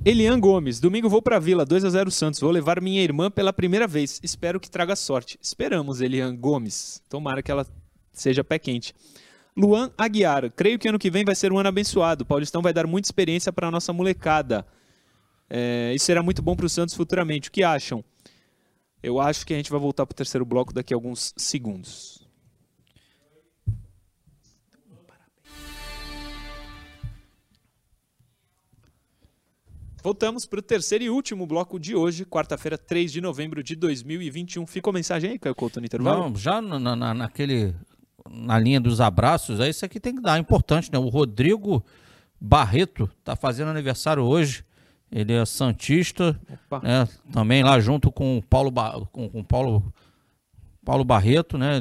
Elian 0.05 0.39
Gomes, 0.39 0.79
domingo 0.79 1.09
vou 1.09 1.23
para 1.23 1.39
Vila, 1.39 1.65
2 1.65 1.85
a 1.85 1.91
0 1.91 2.11
Santos. 2.11 2.41
Vou 2.41 2.51
levar 2.51 2.81
minha 2.81 3.03
irmã 3.03 3.31
pela 3.31 3.53
primeira 3.53 3.87
vez. 3.87 4.21
Espero 4.23 4.61
que 4.61 4.71
traga 4.71 4.95
sorte. 4.95 5.39
Esperamos, 5.43 6.03
Elian 6.03 6.37
Gomes. 6.37 7.03
Tomara 7.09 7.43
que 7.43 7.51
ela 7.51 7.67
seja 8.13 8.45
pé 8.45 8.59
quente. 8.59 8.95
Luan 9.61 9.91
Aguiar, 9.99 10.51
creio 10.53 10.79
que 10.79 10.89
ano 10.89 10.99
que 10.99 11.11
vem 11.11 11.23
vai 11.23 11.35
ser 11.35 11.53
um 11.53 11.59
ano 11.59 11.69
abençoado. 11.69 12.23
O 12.23 12.27
Paulistão 12.27 12.63
vai 12.63 12.73
dar 12.73 12.87
muita 12.87 13.07
experiência 13.07 13.53
para 13.53 13.69
a 13.69 13.71
nossa 13.71 13.93
molecada. 13.93 14.67
É, 15.51 15.93
isso 15.95 16.07
será 16.07 16.23
muito 16.23 16.41
bom 16.41 16.57
para 16.57 16.65
o 16.65 16.69
Santos 16.69 16.95
futuramente. 16.95 17.51
O 17.51 17.53
que 17.53 17.63
acham? 17.63 18.03
Eu 19.03 19.21
acho 19.21 19.47
que 19.47 19.53
a 19.53 19.57
gente 19.57 19.71
vai 19.71 19.79
voltar 19.79 20.07
para 20.07 20.15
o 20.15 20.17
terceiro 20.17 20.47
bloco 20.47 20.73
daqui 20.73 20.95
a 20.95 20.97
alguns 20.97 21.35
segundos. 21.37 22.27
Voltamos 30.03 30.47
para 30.47 30.61
o 30.61 30.63
terceiro 30.63 31.05
e 31.05 31.11
último 31.11 31.47
bloco 31.47 31.79
de 31.79 31.95
hoje, 31.95 32.25
quarta-feira, 32.25 32.79
3 32.79 33.13
de 33.13 33.21
novembro 33.21 33.63
de 33.63 33.77
2021. 33.77 34.67
Ficou 34.67 34.95
mensagem 34.95 35.33
aí, 35.33 35.39
Caio 35.39 35.55
Couto, 35.55 35.79
no 35.79 35.85
intervalo? 35.85 36.31
Não, 36.31 36.37
já 36.37 36.63
na, 36.63 36.79
na, 36.97 37.13
naquele, 37.13 37.75
na 38.31 38.59
linha 38.59 38.81
dos 38.81 39.01
abraços, 39.01 39.59
é 39.59 39.69
isso 39.69 39.85
aqui 39.85 39.99
tem 39.99 40.15
que 40.15 40.23
dar, 40.23 40.37
é 40.37 40.41
importante, 40.41 40.91
né? 40.93 40.99
O 40.99 41.09
Rodrigo 41.09 41.85
Barreto 42.41 43.11
está 43.19 43.35
fazendo 43.35 43.69
aniversário 43.69 44.23
hoje, 44.23 44.65
ele 45.11 45.33
é 45.33 45.45
santista, 45.45 46.41
né? 46.83 47.09
também 47.33 47.65
lá 47.65 47.81
junto 47.81 48.13
com 48.13 48.39
o 48.39 48.43
Paulo, 48.43 48.73
com, 49.11 49.29
com 49.29 49.43
Paulo, 49.43 49.93
Paulo 50.85 51.05
Barreto, 51.05 51.59
né? 51.59 51.81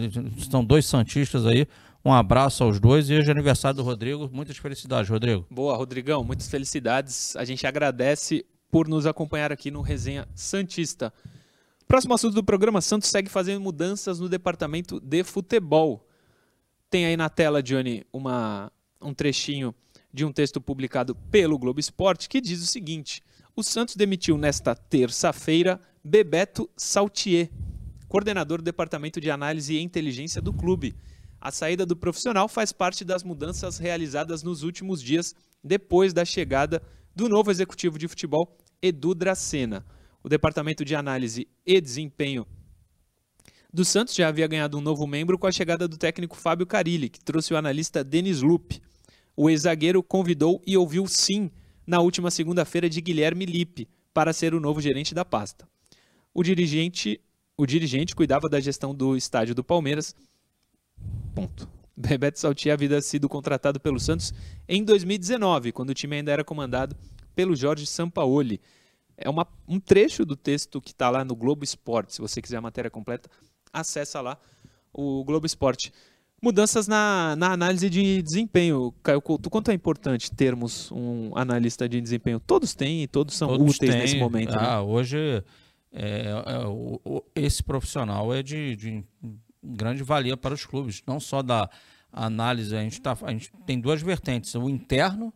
São 0.49 0.65
dois 0.65 0.85
santistas 0.85 1.45
aí. 1.45 1.67
Um 2.03 2.11
abraço 2.11 2.63
aos 2.63 2.79
dois 2.79 3.09
e 3.09 3.13
hoje 3.13 3.27
é 3.27 3.31
aniversário 3.31 3.77
do 3.77 3.83
Rodrigo. 3.83 4.29
Muitas 4.33 4.57
felicidades, 4.57 5.09
Rodrigo. 5.09 5.45
Boa, 5.51 5.75
Rodrigão. 5.75 6.23
Muitas 6.23 6.47
felicidades. 6.47 7.35
A 7.35 7.45
gente 7.45 7.67
agradece 7.67 8.45
por 8.71 8.87
nos 8.87 9.05
acompanhar 9.05 9.51
aqui 9.51 9.69
no 9.69 9.81
Resenha 9.81 10.27
Santista. 10.33 11.13
Próximo 11.87 12.13
assunto 12.13 12.33
do 12.33 12.43
programa: 12.43 12.81
Santos 12.81 13.09
segue 13.09 13.29
fazendo 13.29 13.61
mudanças 13.61 14.19
no 14.19 14.29
departamento 14.29 14.99
de 14.99 15.23
futebol. 15.23 16.08
Tem 16.89 17.05
aí 17.05 17.15
na 17.15 17.29
tela, 17.29 17.61
Johnny, 17.61 18.03
uma, 18.11 18.71
um 18.99 19.13
trechinho 19.13 19.75
de 20.11 20.25
um 20.25 20.31
texto 20.31 20.59
publicado 20.59 21.13
pelo 21.13 21.59
Globo 21.59 21.79
Esporte 21.79 22.27
que 22.27 22.41
diz 22.41 22.63
o 22.63 22.65
seguinte: 22.65 23.21
O 23.55 23.61
Santos 23.61 23.95
demitiu 23.95 24.39
nesta 24.39 24.73
terça-feira 24.73 25.79
Bebeto 26.03 26.67
Saltier, 26.75 27.51
coordenador 28.07 28.57
do 28.57 28.63
departamento 28.63 29.21
de 29.21 29.29
análise 29.29 29.75
e 29.75 29.81
inteligência 29.81 30.41
do 30.41 30.51
clube. 30.51 30.95
A 31.39 31.51
saída 31.51 31.85
do 31.85 31.95
profissional 31.95 32.47
faz 32.47 32.71
parte 32.71 33.05
das 33.05 33.23
mudanças 33.23 33.77
realizadas 33.77 34.41
nos 34.41 34.63
últimos 34.63 34.99
dias, 35.01 35.35
depois 35.63 36.11
da 36.11 36.25
chegada 36.25 36.81
do 37.15 37.29
novo 37.29 37.51
executivo 37.51 37.99
de 37.99 38.07
futebol, 38.07 38.57
Edu 38.81 39.13
Dracena. 39.13 39.85
O 40.23 40.27
departamento 40.27 40.83
de 40.83 40.95
análise 40.95 41.47
e 41.63 41.79
desempenho 41.79 42.47
do 43.71 43.85
Santos 43.85 44.15
já 44.15 44.27
havia 44.27 44.47
ganhado 44.47 44.77
um 44.77 44.81
novo 44.81 45.05
membro 45.05 45.37
com 45.37 45.45
a 45.45 45.51
chegada 45.51 45.87
do 45.87 45.97
técnico 45.97 46.35
Fábio 46.35 46.65
Carilli, 46.65 47.09
que 47.09 47.23
trouxe 47.23 47.53
o 47.53 47.57
analista 47.57 48.03
Denis 48.03 48.41
Lupe. 48.41 48.81
O 49.35 49.49
ex-zagueiro 49.49 50.01
convidou 50.01 50.61
e 50.65 50.75
ouviu 50.75 51.05
sim 51.07 51.51
na 51.85 51.99
última 52.01 52.31
segunda-feira 52.31 52.89
de 52.89 52.99
Guilherme 52.99 53.45
Lippe 53.45 53.87
para 54.13 54.33
ser 54.33 54.53
o 54.53 54.59
novo 54.59 54.81
gerente 54.81 55.13
da 55.13 55.23
pasta. 55.23 55.67
O 56.33 56.43
dirigente, 56.43 57.21
o 57.55 57.65
dirigente 57.65 58.15
cuidava 58.15 58.49
da 58.49 58.59
gestão 58.59 58.93
do 58.93 59.15
estádio 59.15 59.55
do 59.55 59.63
Palmeiras 59.63 60.15
Ponto. 61.33 61.69
Bebeto 61.95 62.39
Saltier 62.39 62.73
havia 62.73 63.01
sido 63.01 63.27
contratado 63.27 63.79
pelo 63.79 63.99
Santos 63.99 64.33
em 64.67 64.83
2019, 64.83 65.71
quando 65.71 65.89
o 65.89 65.93
time 65.93 66.15
ainda 66.15 66.31
era 66.31 66.43
comandado 66.43 66.95
pelo 67.35 67.55
Jorge 67.55 67.85
Sampaoli. 67.85 68.59
É 69.17 69.29
uma, 69.29 69.45
um 69.67 69.79
trecho 69.79 70.25
do 70.25 70.35
texto 70.35 70.81
que 70.81 70.91
está 70.91 71.09
lá 71.09 71.25
no 71.25 71.35
Globo 71.35 71.63
Esporte. 71.63 72.13
Se 72.13 72.21
você 72.21 72.41
quiser 72.41 72.57
a 72.57 72.61
matéria 72.61 72.89
completa, 72.89 73.29
acessa 73.73 74.21
lá 74.21 74.37
o 74.93 75.23
Globo 75.23 75.45
Esporte. 75.45 75.91
Mudanças 76.41 76.87
na, 76.87 77.35
na 77.37 77.51
análise 77.51 77.89
de 77.89 78.21
desempenho. 78.21 78.93
Caio 79.03 79.21
Couto, 79.21 79.49
quanto 79.49 79.71
é 79.71 79.73
importante 79.73 80.31
termos 80.31 80.89
um 80.91 81.31
analista 81.35 81.87
de 81.87 81.99
desempenho? 81.99 82.39
Todos 82.39 82.73
têm 82.73 83.03
e 83.03 83.07
todos 83.07 83.35
são 83.35 83.49
todos 83.49 83.75
úteis 83.75 83.91
têm. 83.91 84.01
nesse 84.01 84.17
momento. 84.17 84.51
Né? 84.51 84.57
Ah, 84.57 84.77
né? 84.77 84.79
Hoje, 84.79 85.43
é, 85.91 86.29
é, 86.45 86.67
o, 86.67 87.23
esse 87.35 87.61
profissional 87.61 88.33
é 88.33 88.41
de, 88.41 88.75
de 88.75 89.03
grande 89.61 90.01
valia 90.01 90.37
para 90.37 90.53
os 90.53 90.65
clubes, 90.65 91.03
não 91.05 91.19
só 91.19 91.41
da 91.41 91.69
análise, 92.11 92.75
a 92.75 92.81
gente, 92.81 93.01
tá, 93.01 93.17
a 93.21 93.31
gente 93.31 93.51
tem 93.65 93.79
duas 93.79 94.01
vertentes, 94.01 94.55
o 94.55 94.69
interno, 94.69 95.33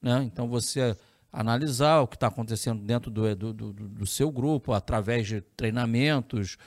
né? 0.00 0.22
então 0.24 0.48
você 0.48 0.96
analisar 1.32 2.00
o 2.00 2.06
que 2.06 2.16
está 2.16 2.26
acontecendo 2.26 2.82
dentro 2.82 3.10
do, 3.10 3.34
do, 3.34 3.52
do, 3.52 3.72
do, 3.72 4.06
seu 4.06 4.30
grupo, 4.30 4.72
através 4.72 5.26
de 5.26 5.40
treinamentos, 5.40 6.58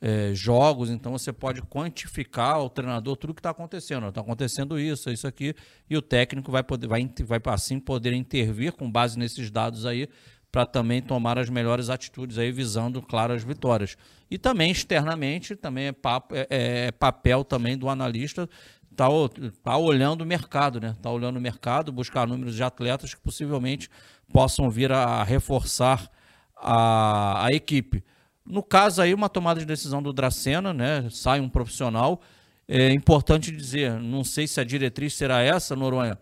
é, 0.00 0.34
jogos, 0.34 0.90
então 0.90 1.12
você 1.12 1.32
pode 1.32 1.62
quantificar 1.62 2.56
ao 2.56 2.68
treinador 2.68 3.16
tudo 3.16 3.30
o 3.30 3.34
que 3.34 3.40
está 3.40 3.50
acontecendo. 3.50 4.08
Está 4.08 4.20
acontecendo 4.20 4.78
isso, 4.78 5.10
isso 5.10 5.26
aqui, 5.26 5.54
e 5.88 5.96
o 5.96 6.02
técnico 6.02 6.52
vai 6.52 6.62
poder, 6.62 6.86
vai, 6.86 7.08
vai 7.26 7.40
assim 7.46 7.80
poder 7.80 8.12
intervir 8.12 8.72
com 8.72 8.90
base 8.90 9.18
nesses 9.18 9.50
dados 9.50 9.86
aí 9.86 10.08
para 10.52 10.64
também 10.64 11.02
tomar 11.02 11.38
as 11.38 11.50
melhores 11.50 11.90
atitudes 11.90 12.38
aí 12.38 12.52
visando 12.52 13.02
claras 13.02 13.42
vitórias. 13.42 13.96
E 14.30 14.38
também 14.38 14.70
externamente 14.70 15.56
também 15.56 15.86
é, 15.86 15.92
papo, 15.92 16.34
é, 16.34 16.46
é 16.50 16.92
papel 16.92 17.44
também 17.44 17.76
do 17.76 17.88
analista 17.88 18.48
tá, 18.94 19.06
tá 19.62 19.76
olhando 19.76 20.22
o 20.22 20.26
mercado, 20.26 20.80
né? 20.80 20.96
Tá 21.02 21.10
olhando 21.10 21.36
o 21.36 21.40
mercado, 21.40 21.92
buscar 21.92 22.26
números 22.26 22.54
de 22.54 22.62
atletas 22.62 23.12
que 23.14 23.20
possivelmente 23.20 23.90
possam 24.32 24.70
vir 24.70 24.92
a 24.92 25.22
reforçar 25.22 26.08
a, 26.56 27.46
a 27.46 27.52
equipe. 27.52 28.02
No 28.46 28.62
caso 28.62 29.00
aí, 29.00 29.14
uma 29.14 29.28
tomada 29.28 29.60
de 29.60 29.66
decisão 29.66 30.02
do 30.02 30.12
Dracena, 30.12 30.72
né? 30.72 31.08
Sai 31.10 31.40
um 31.40 31.48
profissional. 31.48 32.20
É 32.68 32.92
importante 32.92 33.50
dizer, 33.50 33.98
não 34.00 34.24
sei 34.24 34.46
se 34.46 34.60
a 34.60 34.64
diretriz 34.64 35.14
será 35.14 35.40
essa, 35.40 35.76
Noronha, 35.76 36.18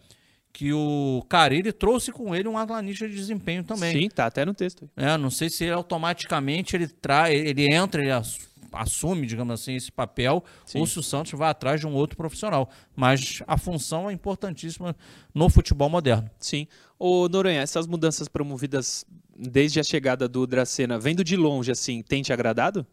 que 0.53 0.73
o 0.73 1.25
Carilli 1.29 1.73
trouxe 1.73 2.13
com 2.13 2.35
ele 2.35 2.49
um 2.49 2.59
analista 2.59 3.09
de 3.09 3.15
desempenho 3.15 3.65
também. 3.65 3.93
Sim, 3.93 4.09
tá 4.09 4.27
até 4.27 4.45
no 4.45 4.53
texto. 4.53 4.89
É, 4.97 5.17
não 5.17 5.31
sei 5.31 5.49
se 5.49 5.65
ele 5.65 5.73
automaticamente 5.73 6.77
ele 6.77 6.89
traz, 6.89 7.35
ele 7.35 7.73
entra, 7.73 8.03
ele 8.03 8.13
assume, 8.73 9.27
digamos 9.27 9.53
assim, 9.53 9.75
esse 9.75 9.91
papel, 9.91 10.45
Sim. 10.65 10.81
ou 10.81 10.87
se 10.87 10.99
o 10.99 11.03
Santos 11.03 11.33
vai 11.33 11.51
atrás 11.51 11.81
de 11.81 11.87
um 11.87 11.93
outro 11.93 12.17
profissional. 12.17 12.69
Mas 12.95 13.43
a 13.47 13.57
função 13.57 14.11
é 14.11 14.13
importantíssima 14.13 14.97
no 15.35 15.49
futebol 15.49 15.89
moderno. 15.89 16.31
Sim. 16.39 16.67
Ô 16.99 17.29
Noronha, 17.29 17.61
essas 17.61 17.87
mudanças 17.87 18.29
promovidas 18.29 19.05
desde 19.51 19.81
a 19.81 19.83
chegada 19.83 20.29
do 20.29 20.47
Dracena, 20.47 20.99
vendo 20.99 21.25
de 21.25 21.37
longe 21.37 21.71
assim, 21.71 22.03
tem 22.03 22.23
te 22.23 22.33
agradado? 22.33 22.87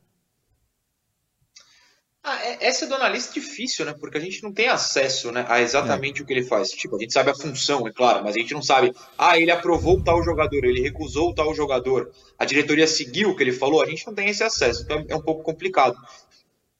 Ah, 2.21 2.45
é, 2.45 2.67
essa 2.67 2.85
é 2.85 2.87
do 2.87 2.95
analista 2.95 3.33
difícil, 3.33 3.85
né? 3.85 3.95
Porque 3.97 4.17
a 4.17 4.21
gente 4.21 4.43
não 4.43 4.51
tem 4.51 4.67
acesso 4.67 5.31
né, 5.31 5.45
a 5.47 5.61
exatamente 5.61 6.19
é. 6.19 6.23
o 6.23 6.25
que 6.25 6.33
ele 6.33 6.43
faz. 6.43 6.69
Tipo, 6.69 6.97
a 6.97 6.99
gente 6.99 7.13
sabe 7.13 7.31
a 7.31 7.35
função, 7.35 7.87
é 7.87 7.93
claro, 7.93 8.23
mas 8.23 8.35
a 8.35 8.39
gente 8.39 8.53
não 8.53 8.61
sabe. 8.61 8.93
Ah, 9.17 9.39
ele 9.39 9.51
aprovou 9.51 10.03
tal 10.03 10.21
jogador, 10.23 10.65
ele 10.65 10.81
recusou 10.81 11.33
tal 11.33 11.55
jogador, 11.55 12.11
a 12.37 12.45
diretoria 12.45 12.87
seguiu 12.87 13.29
o 13.29 13.35
que 13.35 13.43
ele 13.43 13.53
falou, 13.53 13.81
a 13.81 13.85
gente 13.85 14.05
não 14.05 14.13
tem 14.13 14.27
esse 14.27 14.43
acesso, 14.43 14.83
então 14.83 15.05
é 15.07 15.15
um 15.15 15.21
pouco 15.21 15.43
complicado. 15.43 15.95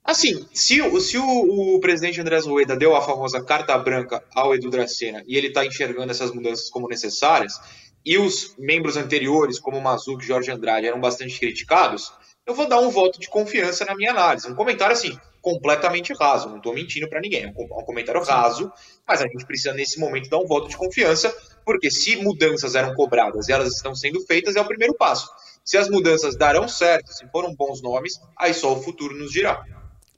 Assim, 0.04 0.46
se, 0.54 0.82
se 1.02 1.18
o, 1.18 1.76
o 1.76 1.80
presidente 1.80 2.20
Andrés 2.20 2.46
Rueda 2.46 2.76
deu 2.76 2.96
a 2.96 3.02
famosa 3.02 3.44
carta 3.44 3.78
branca 3.78 4.24
ao 4.34 4.56
Edu 4.56 4.70
Dracena 4.70 5.24
e 5.28 5.38
ele 5.38 5.48
está 5.48 5.66
enxergando 5.66 6.12
essas 6.12 6.32
mudanças 6.32 6.70
como 6.70 6.88
necessárias, 6.88 7.60
e 8.06 8.18
os 8.18 8.56
membros 8.58 8.98
anteriores, 8.98 9.60
como 9.60 9.82
Mazuco 9.82 10.22
e 10.22 10.26
Jorge 10.26 10.52
Andrade, 10.52 10.88
eram 10.88 11.00
bastante 11.00 11.40
criticados, 11.40 12.12
eu 12.46 12.54
vou 12.54 12.68
dar 12.68 12.80
um 12.80 12.90
voto 12.90 13.20
de 13.20 13.30
confiança 13.30 13.86
na 13.86 13.96
minha 13.96 14.12
análise. 14.12 14.50
Um 14.50 14.56
comentário 14.56 14.94
assim, 14.94 15.18
completamente 15.42 16.14
raso, 16.14 16.50
não 16.50 16.58
estou 16.58 16.74
mentindo 16.74 17.08
para 17.08 17.22
ninguém, 17.22 17.44
é 17.44 17.48
um 17.48 17.54
comentário 17.54 18.24
raso, 18.24 18.72
mas 19.08 19.22
a 19.22 19.28
gente 19.28 19.46
precisa 19.46 19.74
nesse 19.74 20.00
momento 20.00 20.30
dar 20.30 20.40
um 20.40 20.48
voto 20.48 20.68
de 20.68 20.76
confiança, 20.76 21.36
porque 21.66 21.92
se 21.92 22.16
mudanças 22.16 22.76
eram 22.76 22.94
cobradas 22.96 23.48
e 23.48 23.52
elas 23.52 23.76
estão 23.76 23.94
sendo 23.94 24.22
feitas, 24.22 24.56
é 24.56 24.62
o 24.62 24.66
primeiro 24.66 24.96
passo. 24.96 25.30
Se 25.64 25.78
as 25.78 25.88
mudanças 25.88 26.36
darão 26.36 26.68
certo, 26.68 27.12
se 27.14 27.28
foram 27.30 27.54
bons 27.54 27.82
nomes, 27.82 28.20
aí 28.36 28.54
só 28.54 28.74
o 28.74 28.82
futuro 28.82 29.16
nos 29.16 29.32
dirá. 29.32 29.64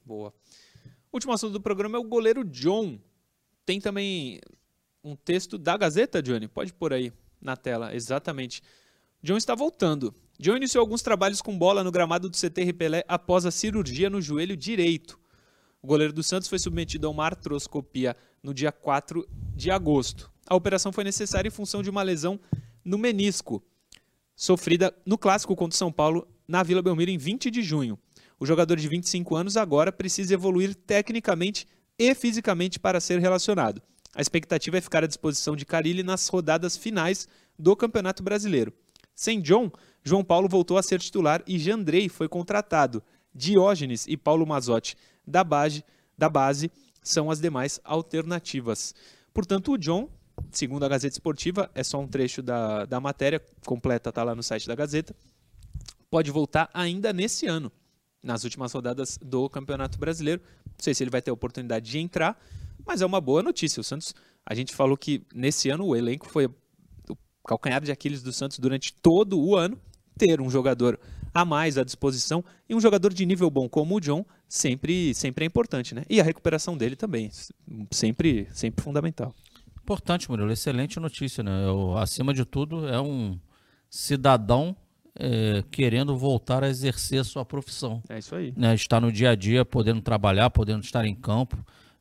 Boa. 0.04 0.32
Último 1.12 1.32
assunto 1.32 1.52
do 1.52 1.60
programa 1.60 1.98
é 1.98 2.00
o 2.00 2.04
goleiro 2.04 2.42
John. 2.42 2.98
Tem 3.66 3.78
também 3.78 4.40
um 5.04 5.14
texto 5.14 5.58
da 5.58 5.76
Gazeta, 5.76 6.22
Johnny? 6.22 6.48
Pode 6.48 6.72
pôr 6.72 6.94
aí 6.94 7.12
na 7.42 7.56
tela, 7.56 7.94
exatamente. 7.94 8.62
John 9.22 9.36
está 9.36 9.54
voltando. 9.54 10.14
John 10.38 10.56
iniciou 10.56 10.80
alguns 10.80 11.02
trabalhos 11.02 11.42
com 11.42 11.56
bola 11.56 11.84
no 11.84 11.92
gramado 11.92 12.28
do 12.28 12.36
CT 12.36 12.72
Pelé 12.72 13.04
após 13.06 13.44
a 13.44 13.50
cirurgia 13.50 14.08
no 14.08 14.20
joelho 14.20 14.56
direito. 14.56 15.18
O 15.82 15.86
goleiro 15.86 16.12
do 16.12 16.22
Santos 16.22 16.48
foi 16.48 16.58
submetido 16.58 17.06
a 17.06 17.10
uma 17.10 17.24
artroscopia 17.24 18.16
no 18.42 18.54
dia 18.54 18.70
4 18.72 19.28
de 19.54 19.70
agosto. 19.70 20.30
A 20.46 20.54
operação 20.54 20.92
foi 20.92 21.04
necessária 21.04 21.48
em 21.48 21.52
função 21.52 21.82
de 21.82 21.90
uma 21.90 22.02
lesão 22.02 22.38
no 22.84 22.98
menisco, 22.98 23.62
sofrida 24.34 24.94
no 25.04 25.18
clássico 25.18 25.54
contra 25.54 25.74
o 25.74 25.78
São 25.78 25.92
Paulo 25.92 26.26
na 26.46 26.62
Vila 26.62 26.82
Belmiro 26.82 27.10
em 27.10 27.18
20 27.18 27.50
de 27.50 27.62
junho. 27.62 27.98
O 28.38 28.46
jogador 28.46 28.76
de 28.76 28.88
25 28.88 29.36
anos 29.36 29.56
agora 29.56 29.92
precisa 29.92 30.34
evoluir 30.34 30.74
tecnicamente 30.74 31.66
e 31.98 32.14
fisicamente 32.14 32.80
para 32.80 33.00
ser 33.00 33.20
relacionado. 33.20 33.80
A 34.14 34.20
expectativa 34.20 34.76
é 34.76 34.80
ficar 34.80 35.04
à 35.04 35.06
disposição 35.06 35.56
de 35.56 35.64
Carilli 35.64 36.02
nas 36.02 36.28
rodadas 36.28 36.76
finais 36.76 37.26
do 37.58 37.74
Campeonato 37.74 38.22
Brasileiro. 38.22 38.72
Sem 39.14 39.40
John, 39.40 39.70
João 40.04 40.24
Paulo 40.24 40.48
voltou 40.48 40.76
a 40.76 40.82
ser 40.82 41.00
titular 41.00 41.42
e 41.46 41.58
Jandrei 41.58 42.08
foi 42.08 42.28
contratado. 42.28 43.02
Diógenes 43.34 44.06
e 44.06 44.16
Paulo 44.16 44.46
Mazotti 44.46 44.96
da 45.26 45.42
base, 45.42 45.84
da 46.16 46.28
base 46.28 46.70
são 47.02 47.30
as 47.30 47.40
demais 47.40 47.80
alternativas. 47.84 48.94
Portanto, 49.32 49.72
o 49.72 49.78
John, 49.78 50.08
segundo 50.50 50.84
a 50.84 50.88
Gazeta 50.88 51.14
Esportiva, 51.14 51.70
é 51.74 51.82
só 51.82 51.98
um 51.98 52.06
trecho 52.06 52.42
da, 52.42 52.84
da 52.84 53.00
matéria, 53.00 53.40
completa 53.64 54.10
está 54.10 54.22
lá 54.22 54.34
no 54.34 54.42
site 54.42 54.66
da 54.66 54.74
Gazeta, 54.74 55.14
pode 56.10 56.30
voltar 56.30 56.68
ainda 56.74 57.12
nesse 57.12 57.46
ano, 57.46 57.72
nas 58.22 58.44
últimas 58.44 58.72
rodadas 58.72 59.18
do 59.22 59.48
Campeonato 59.48 59.98
Brasileiro. 59.98 60.42
Não 60.66 60.74
sei 60.78 60.94
se 60.94 61.02
ele 61.02 61.10
vai 61.10 61.22
ter 61.22 61.30
a 61.30 61.34
oportunidade 61.34 61.90
de 61.90 61.98
entrar, 61.98 62.38
mas 62.86 63.00
é 63.00 63.06
uma 63.06 63.20
boa 63.20 63.42
notícia. 63.42 63.80
O 63.80 63.84
Santos, 63.84 64.14
a 64.44 64.54
gente 64.54 64.74
falou 64.74 64.96
que 64.96 65.22
nesse 65.34 65.70
ano 65.70 65.86
o 65.86 65.96
elenco 65.96 66.28
foi 66.28 66.46
o 66.46 67.16
calcanhar 67.46 67.82
de 67.82 67.90
Aquiles 67.90 68.22
do 68.22 68.32
Santos 68.32 68.58
durante 68.58 68.92
todo 68.92 69.40
o 69.40 69.56
ano. 69.56 69.78
Ter 70.18 70.40
um 70.40 70.50
jogador 70.50 71.00
a 71.32 71.44
mais 71.44 71.78
à 71.78 71.84
disposição 71.84 72.44
e 72.68 72.74
um 72.74 72.80
jogador 72.80 73.12
de 73.14 73.24
nível 73.24 73.48
bom 73.48 73.66
como 73.66 73.96
o 73.96 74.00
John 74.00 74.24
sempre, 74.46 75.14
sempre 75.14 75.44
é 75.44 75.46
importante, 75.46 75.94
né? 75.94 76.04
E 76.08 76.20
a 76.20 76.24
recuperação 76.24 76.76
dele 76.76 76.94
também, 76.94 77.30
sempre, 77.90 78.46
sempre 78.52 78.84
fundamental. 78.84 79.34
Importante, 79.82 80.30
Murilo, 80.30 80.52
excelente 80.52 81.00
notícia, 81.00 81.42
né? 81.42 81.66
Eu, 81.66 81.96
acima 81.96 82.34
de 82.34 82.44
tudo, 82.44 82.86
é 82.86 83.00
um 83.00 83.38
cidadão 83.88 84.76
é, 85.14 85.64
querendo 85.70 86.16
voltar 86.16 86.62
a 86.62 86.68
exercer 86.68 87.24
sua 87.24 87.44
profissão. 87.44 88.02
É 88.08 88.18
isso 88.18 88.34
aí. 88.34 88.52
Né? 88.56 88.74
Estar 88.74 89.00
no 89.00 89.10
dia 89.10 89.30
a 89.30 89.34
dia, 89.34 89.64
podendo 89.64 90.00
trabalhar, 90.00 90.50
podendo 90.50 90.84
estar 90.84 91.04
em 91.04 91.14
campo. 91.14 91.56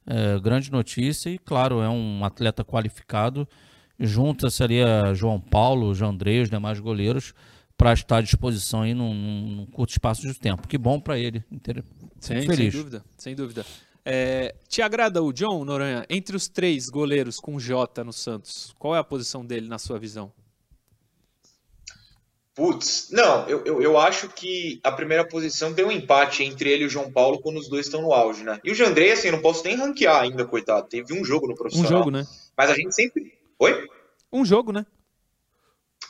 É, 0.05 0.39
grande 0.39 0.71
notícia 0.71 1.29
e, 1.29 1.37
claro, 1.37 1.81
é 1.81 1.89
um 1.89 2.25
atleta 2.25 2.63
qualificado. 2.63 3.47
Junta-se 3.99 4.63
ali 4.63 4.81
a 4.81 5.13
João 5.13 5.39
Paulo, 5.39 5.93
Jandrei, 5.93 6.41
os 6.41 6.49
demais 6.49 6.79
goleiros 6.79 7.33
para 7.77 7.93
estar 7.93 8.17
à 8.17 8.21
disposição 8.21 8.83
aí 8.83 8.93
num, 8.93 9.13
num, 9.13 9.65
curto 9.65 9.91
espaço 9.91 10.21
de 10.21 10.33
tempo. 10.33 10.67
Que 10.67 10.77
bom 10.77 10.99
para 10.99 11.17
ele. 11.17 11.43
Sim, 12.19 12.41
feliz. 12.41 12.73
Sem 12.73 12.81
dúvida, 12.81 13.05
sem 13.17 13.35
dúvida. 13.35 13.65
É, 14.03 14.55
te 14.67 14.81
agrada 14.81 15.21
o 15.21 15.31
John 15.31 15.63
Noronha? 15.63 16.05
Entre 16.09 16.35
os 16.35 16.47
três 16.47 16.89
goleiros 16.89 17.39
com 17.39 17.59
J 17.59 18.03
no 18.03 18.13
Santos, 18.13 18.73
qual 18.77 18.95
é 18.95 18.99
a 18.99 19.03
posição 19.03 19.45
dele 19.45 19.67
na 19.67 19.77
sua 19.77 19.99
visão? 19.99 20.31
Putz, 22.53 23.09
não, 23.11 23.47
eu, 23.47 23.63
eu, 23.63 23.81
eu, 23.81 23.97
acho 23.97 24.27
que 24.27 24.81
a 24.83 24.91
primeira 24.91 25.25
posição 25.25 25.73
tem 25.73 25.85
um 25.85 25.91
empate 25.91 26.43
entre 26.43 26.69
ele 26.69 26.83
e 26.83 26.87
o 26.87 26.89
João 26.89 27.09
Paulo 27.09 27.39
quando 27.39 27.57
os 27.57 27.69
dois 27.69 27.85
estão 27.85 28.01
no 28.01 28.11
auge, 28.11 28.43
né? 28.43 28.59
E 28.61 28.71
o 28.71 28.75
Jandrei, 28.75 29.11
assim, 29.11 29.27
eu 29.27 29.33
não 29.33 29.41
posso 29.41 29.63
nem 29.63 29.77
ranquear 29.77 30.21
ainda, 30.21 30.43
coitado. 30.43 30.89
Teve 30.89 31.13
um 31.13 31.23
jogo 31.23 31.47
no 31.47 31.55
profissional. 31.55 31.91
Um 31.91 31.95
jogo, 31.97 32.11
né? 32.11 32.27
Mas 32.57 32.69
a 32.69 32.73
gente 32.73 32.93
sempre. 32.93 33.33
Oi? 33.57 33.87
Um 34.33 34.43
jogo, 34.43 34.73
né? 34.73 34.85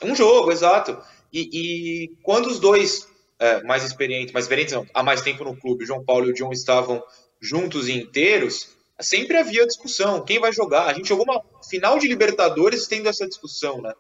Um 0.02 0.16
jogo, 0.16 0.52
exato. 0.52 0.98
E, 1.32 1.50
e 1.54 2.18
quando 2.24 2.48
os 2.48 2.60
dois 2.60 3.08
é, 3.38 3.62
mais 3.64 3.84
experientes, 3.84 4.34
mais 4.34 4.46
experientes 4.46 4.74
não, 4.74 4.86
há 4.94 5.04
mais 5.04 5.22
tempo 5.22 5.44
no 5.44 5.56
clube, 5.56 5.84
o 5.84 5.88
João 5.88 6.04
Paulo 6.04 6.28
e 6.28 6.32
o 6.32 6.34
John 6.34 6.52
estavam 6.52 7.04
juntos 7.40 7.88
e 7.88 7.94
inteiros, 7.94 8.70
sempre 9.00 9.38
havia 9.38 9.66
discussão, 9.66 10.24
quem 10.24 10.40
vai 10.40 10.52
jogar? 10.52 10.88
A 10.88 10.94
gente 10.94 11.10
jogou 11.10 11.26
uma 11.26 11.42
final 11.68 11.98
de 11.98 12.08
Libertadores 12.08 12.88
tendo 12.88 13.10
essa 13.10 13.28
discussão, 13.28 13.82
né? 13.82 13.94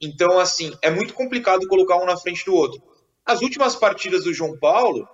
Então, 0.00 0.38
assim, 0.38 0.76
é 0.80 0.90
muito 0.90 1.14
complicado 1.14 1.66
colocar 1.66 1.96
um 1.96 2.06
na 2.06 2.16
frente 2.16 2.44
do 2.44 2.54
outro. 2.54 2.80
As 3.24 3.42
últimas 3.42 3.76
partidas 3.76 4.24
do 4.24 4.32
João 4.32 4.58
Paulo, 4.58 5.08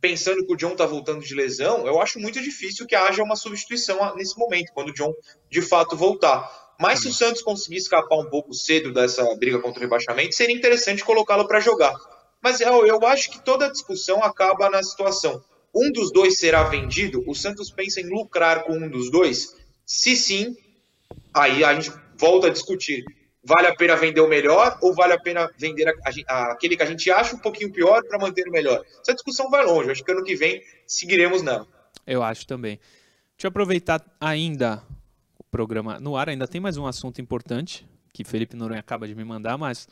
pensando 0.00 0.44
que 0.44 0.52
o 0.52 0.56
John 0.56 0.74
tá 0.74 0.86
voltando 0.86 1.24
de 1.24 1.34
lesão, 1.34 1.86
eu 1.86 2.00
acho 2.00 2.18
muito 2.18 2.40
difícil 2.40 2.86
que 2.86 2.94
haja 2.94 3.22
uma 3.22 3.36
substituição 3.36 4.14
nesse 4.16 4.38
momento, 4.38 4.72
quando 4.72 4.88
o 4.88 4.94
John 4.94 5.14
de 5.50 5.62
fato 5.62 5.96
voltar. 5.96 6.74
Mas 6.78 7.00
se 7.00 7.08
o 7.08 7.12
Santos 7.12 7.42
conseguir 7.42 7.76
escapar 7.76 8.18
um 8.18 8.28
pouco 8.28 8.52
cedo 8.52 8.92
dessa 8.92 9.22
briga 9.36 9.60
contra 9.60 9.78
o 9.78 9.82
rebaixamento, 9.82 10.34
seria 10.34 10.56
interessante 10.56 11.04
colocá-lo 11.04 11.46
para 11.46 11.60
jogar. 11.60 11.94
Mas 12.42 12.60
eu, 12.60 12.86
eu 12.86 13.06
acho 13.06 13.30
que 13.30 13.42
toda 13.42 13.66
a 13.66 13.70
discussão 13.70 14.22
acaba 14.22 14.68
na 14.68 14.82
situação. 14.82 15.42
Um 15.74 15.90
dos 15.90 16.12
dois 16.12 16.38
será 16.38 16.64
vendido? 16.64 17.24
O 17.26 17.34
Santos 17.34 17.70
pensa 17.70 18.00
em 18.00 18.08
lucrar 18.08 18.64
com 18.64 18.74
um 18.74 18.88
dos 18.88 19.10
dois? 19.10 19.56
Se 19.86 20.16
sim, 20.16 20.56
aí 21.32 21.64
a 21.64 21.74
gente 21.74 21.92
volta 22.18 22.48
a 22.48 22.50
discutir. 22.50 23.04
Vale 23.44 23.66
a 23.68 23.74
pena 23.74 23.96
vender 23.96 24.20
o 24.20 24.28
melhor 24.28 24.78
ou 24.80 24.94
vale 24.94 25.12
a 25.12 25.20
pena 25.20 25.50
vender 25.58 25.86
a, 25.88 25.92
a, 26.28 26.52
aquele 26.52 26.76
que 26.76 26.82
a 26.82 26.86
gente 26.86 27.10
acha 27.10 27.36
um 27.36 27.38
pouquinho 27.38 27.70
pior 27.70 28.02
para 28.04 28.18
manter 28.18 28.48
o 28.48 28.50
melhor? 28.50 28.82
Essa 29.00 29.12
discussão 29.12 29.50
vai 29.50 29.64
longe. 29.64 29.90
Acho 29.90 30.02
que 30.02 30.10
ano 30.10 30.24
que 30.24 30.34
vem 30.34 30.62
seguiremos 30.86 31.42
nela. 31.42 31.66
Eu 32.06 32.22
acho 32.22 32.46
também. 32.46 32.78
Deixa 33.36 33.46
eu 33.46 33.48
aproveitar 33.48 34.02
ainda 34.20 34.82
programa 35.54 36.00
no 36.00 36.16
ar. 36.16 36.28
Ainda 36.28 36.48
tem 36.48 36.60
mais 36.60 36.76
um 36.76 36.84
assunto 36.84 37.20
importante 37.20 37.86
que 38.12 38.24
Felipe 38.24 38.56
Noronha 38.56 38.80
acaba 38.80 39.06
de 39.06 39.14
me 39.14 39.24
mandar, 39.24 39.56
mas 39.56 39.88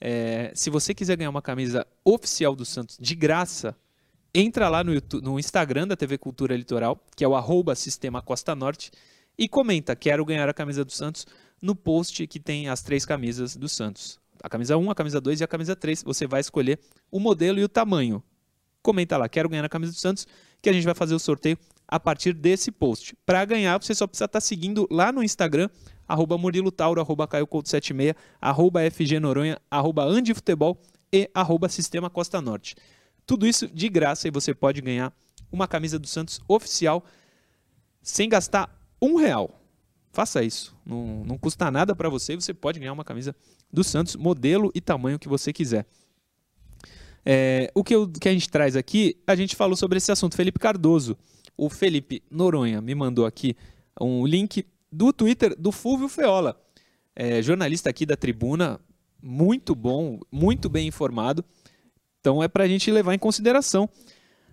é, 0.00 0.50
se 0.52 0.68
você 0.68 0.92
quiser 0.92 1.16
ganhar 1.16 1.30
uma 1.30 1.42
camisa 1.42 1.86
oficial 2.04 2.56
do 2.56 2.64
Santos 2.64 2.96
de 3.00 3.14
graça, 3.14 3.76
entra 4.34 4.68
lá 4.68 4.82
no, 4.82 4.92
YouTube, 4.92 5.24
no 5.24 5.38
Instagram 5.38 5.86
da 5.86 5.96
TV 5.96 6.18
Cultura 6.18 6.56
Litoral, 6.56 7.00
que 7.16 7.22
é 7.24 7.28
o 7.28 7.36
arroba 7.36 7.76
Sistema 7.76 8.20
Costa 8.20 8.54
Norte, 8.56 8.90
e 9.38 9.48
comenta, 9.48 9.94
quero 9.94 10.24
ganhar 10.24 10.48
a 10.48 10.54
camisa 10.54 10.84
do 10.84 10.90
Santos, 10.90 11.24
no 11.60 11.74
post 11.74 12.26
que 12.26 12.38
tem 12.38 12.68
as 12.68 12.82
três 12.82 13.04
camisas 13.04 13.56
do 13.56 13.68
Santos. 13.68 14.18
A 14.42 14.48
camisa 14.48 14.76
1, 14.76 14.90
a 14.90 14.94
camisa 14.94 15.20
2 15.20 15.40
e 15.40 15.44
a 15.44 15.48
camisa 15.48 15.74
3. 15.74 16.02
Você 16.02 16.26
vai 16.26 16.40
escolher 16.40 16.78
o 17.10 17.18
modelo 17.18 17.58
e 17.58 17.64
o 17.64 17.68
tamanho. 17.68 18.22
Comenta 18.82 19.16
lá, 19.16 19.28
quero 19.28 19.48
ganhar 19.48 19.64
a 19.64 19.68
camisa 19.68 19.92
do 19.92 19.98
Santos, 19.98 20.26
que 20.62 20.68
a 20.68 20.72
gente 20.72 20.84
vai 20.84 20.94
fazer 20.94 21.14
o 21.14 21.18
sorteio 21.18 21.58
a 21.88 21.98
partir 21.98 22.32
desse 22.32 22.70
post. 22.70 23.16
Para 23.24 23.44
ganhar, 23.44 23.80
você 23.82 23.94
só 23.94 24.06
precisa 24.06 24.26
estar 24.26 24.40
tá 24.40 24.40
seguindo 24.40 24.86
lá 24.90 25.10
no 25.10 25.22
Instagram, 25.22 25.68
arroba 26.06 26.38
Murilo 26.38 26.70
Tauro, 26.70 27.00
arroba 27.00 27.26
Caio 27.26 27.48
76, 27.50 28.14
arroba 28.40 28.80
FG 28.90 29.18
Noronha, 29.18 29.58
arroba 29.70 30.04
Andifutebol 30.04 30.80
e 31.12 31.28
arroba 31.34 31.68
Sistema 31.68 32.08
Costa 32.10 32.40
Norte. 32.40 32.76
Tudo 33.26 33.46
isso 33.46 33.66
de 33.66 33.88
graça 33.88 34.28
e 34.28 34.30
você 34.30 34.54
pode 34.54 34.80
ganhar 34.80 35.12
uma 35.50 35.66
camisa 35.66 35.98
do 35.98 36.06
Santos 36.06 36.40
oficial 36.46 37.04
sem 38.02 38.28
gastar 38.28 38.70
um 39.02 39.16
real. 39.16 39.60
Faça 40.16 40.42
isso. 40.42 40.74
Não, 40.82 41.22
não 41.26 41.36
custa 41.36 41.70
nada 41.70 41.94
para 41.94 42.08
você 42.08 42.32
e 42.32 42.36
você 42.36 42.54
pode 42.54 42.80
ganhar 42.80 42.94
uma 42.94 43.04
camisa 43.04 43.36
do 43.70 43.84
Santos, 43.84 44.16
modelo 44.16 44.72
e 44.74 44.80
tamanho 44.80 45.18
que 45.18 45.28
você 45.28 45.52
quiser. 45.52 45.84
É, 47.22 47.70
o 47.74 47.84
que, 47.84 47.94
eu, 47.94 48.08
que 48.08 48.26
a 48.26 48.32
gente 48.32 48.48
traz 48.48 48.76
aqui, 48.76 49.18
a 49.26 49.36
gente 49.36 49.54
falou 49.54 49.76
sobre 49.76 49.98
esse 49.98 50.10
assunto. 50.10 50.34
Felipe 50.34 50.58
Cardoso 50.58 51.18
o 51.54 51.68
Felipe 51.68 52.22
Noronha 52.30 52.80
me 52.80 52.94
mandou 52.94 53.26
aqui 53.26 53.54
um 54.00 54.26
link 54.26 54.66
do 54.90 55.12
Twitter 55.12 55.54
do 55.54 55.70
Fúvio 55.70 56.08
Feola, 56.08 56.58
é, 57.14 57.42
jornalista 57.42 57.90
aqui 57.90 58.06
da 58.06 58.16
Tribuna, 58.16 58.80
muito 59.22 59.74
bom, 59.74 60.18
muito 60.32 60.70
bem 60.70 60.88
informado. 60.88 61.44
Então 62.20 62.42
é 62.42 62.48
para 62.48 62.64
a 62.64 62.68
gente 62.68 62.90
levar 62.90 63.12
em 63.12 63.18
consideração. 63.18 63.86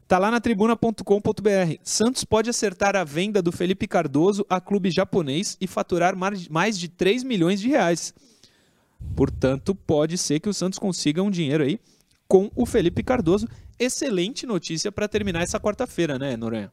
Tá 0.07 0.17
lá 0.19 0.29
na 0.29 0.39
tribuna.com.br. 0.39 1.75
Santos 1.81 2.23
pode 2.23 2.49
acertar 2.49 2.95
a 2.95 3.03
venda 3.03 3.41
do 3.41 3.51
Felipe 3.51 3.87
Cardoso 3.87 4.45
a 4.49 4.59
clube 4.59 4.91
japonês 4.91 5.57
e 5.59 5.67
faturar 5.67 6.15
mais 6.15 6.77
de 6.77 6.89
3 6.89 7.23
milhões 7.23 7.59
de 7.59 7.69
reais. 7.69 8.13
Portanto, 9.15 9.73
pode 9.73 10.17
ser 10.17 10.39
que 10.39 10.49
o 10.49 10.53
Santos 10.53 10.79
consiga 10.79 11.21
um 11.21 11.31
dinheiro 11.31 11.63
aí 11.63 11.79
com 12.27 12.51
o 12.55 12.65
Felipe 12.65 13.03
Cardoso. 13.03 13.47
Excelente 13.79 14.45
notícia 14.45 14.91
para 14.91 15.07
terminar 15.07 15.41
essa 15.41 15.59
quarta-feira, 15.59 16.19
né, 16.19 16.35
Noronha? 16.35 16.71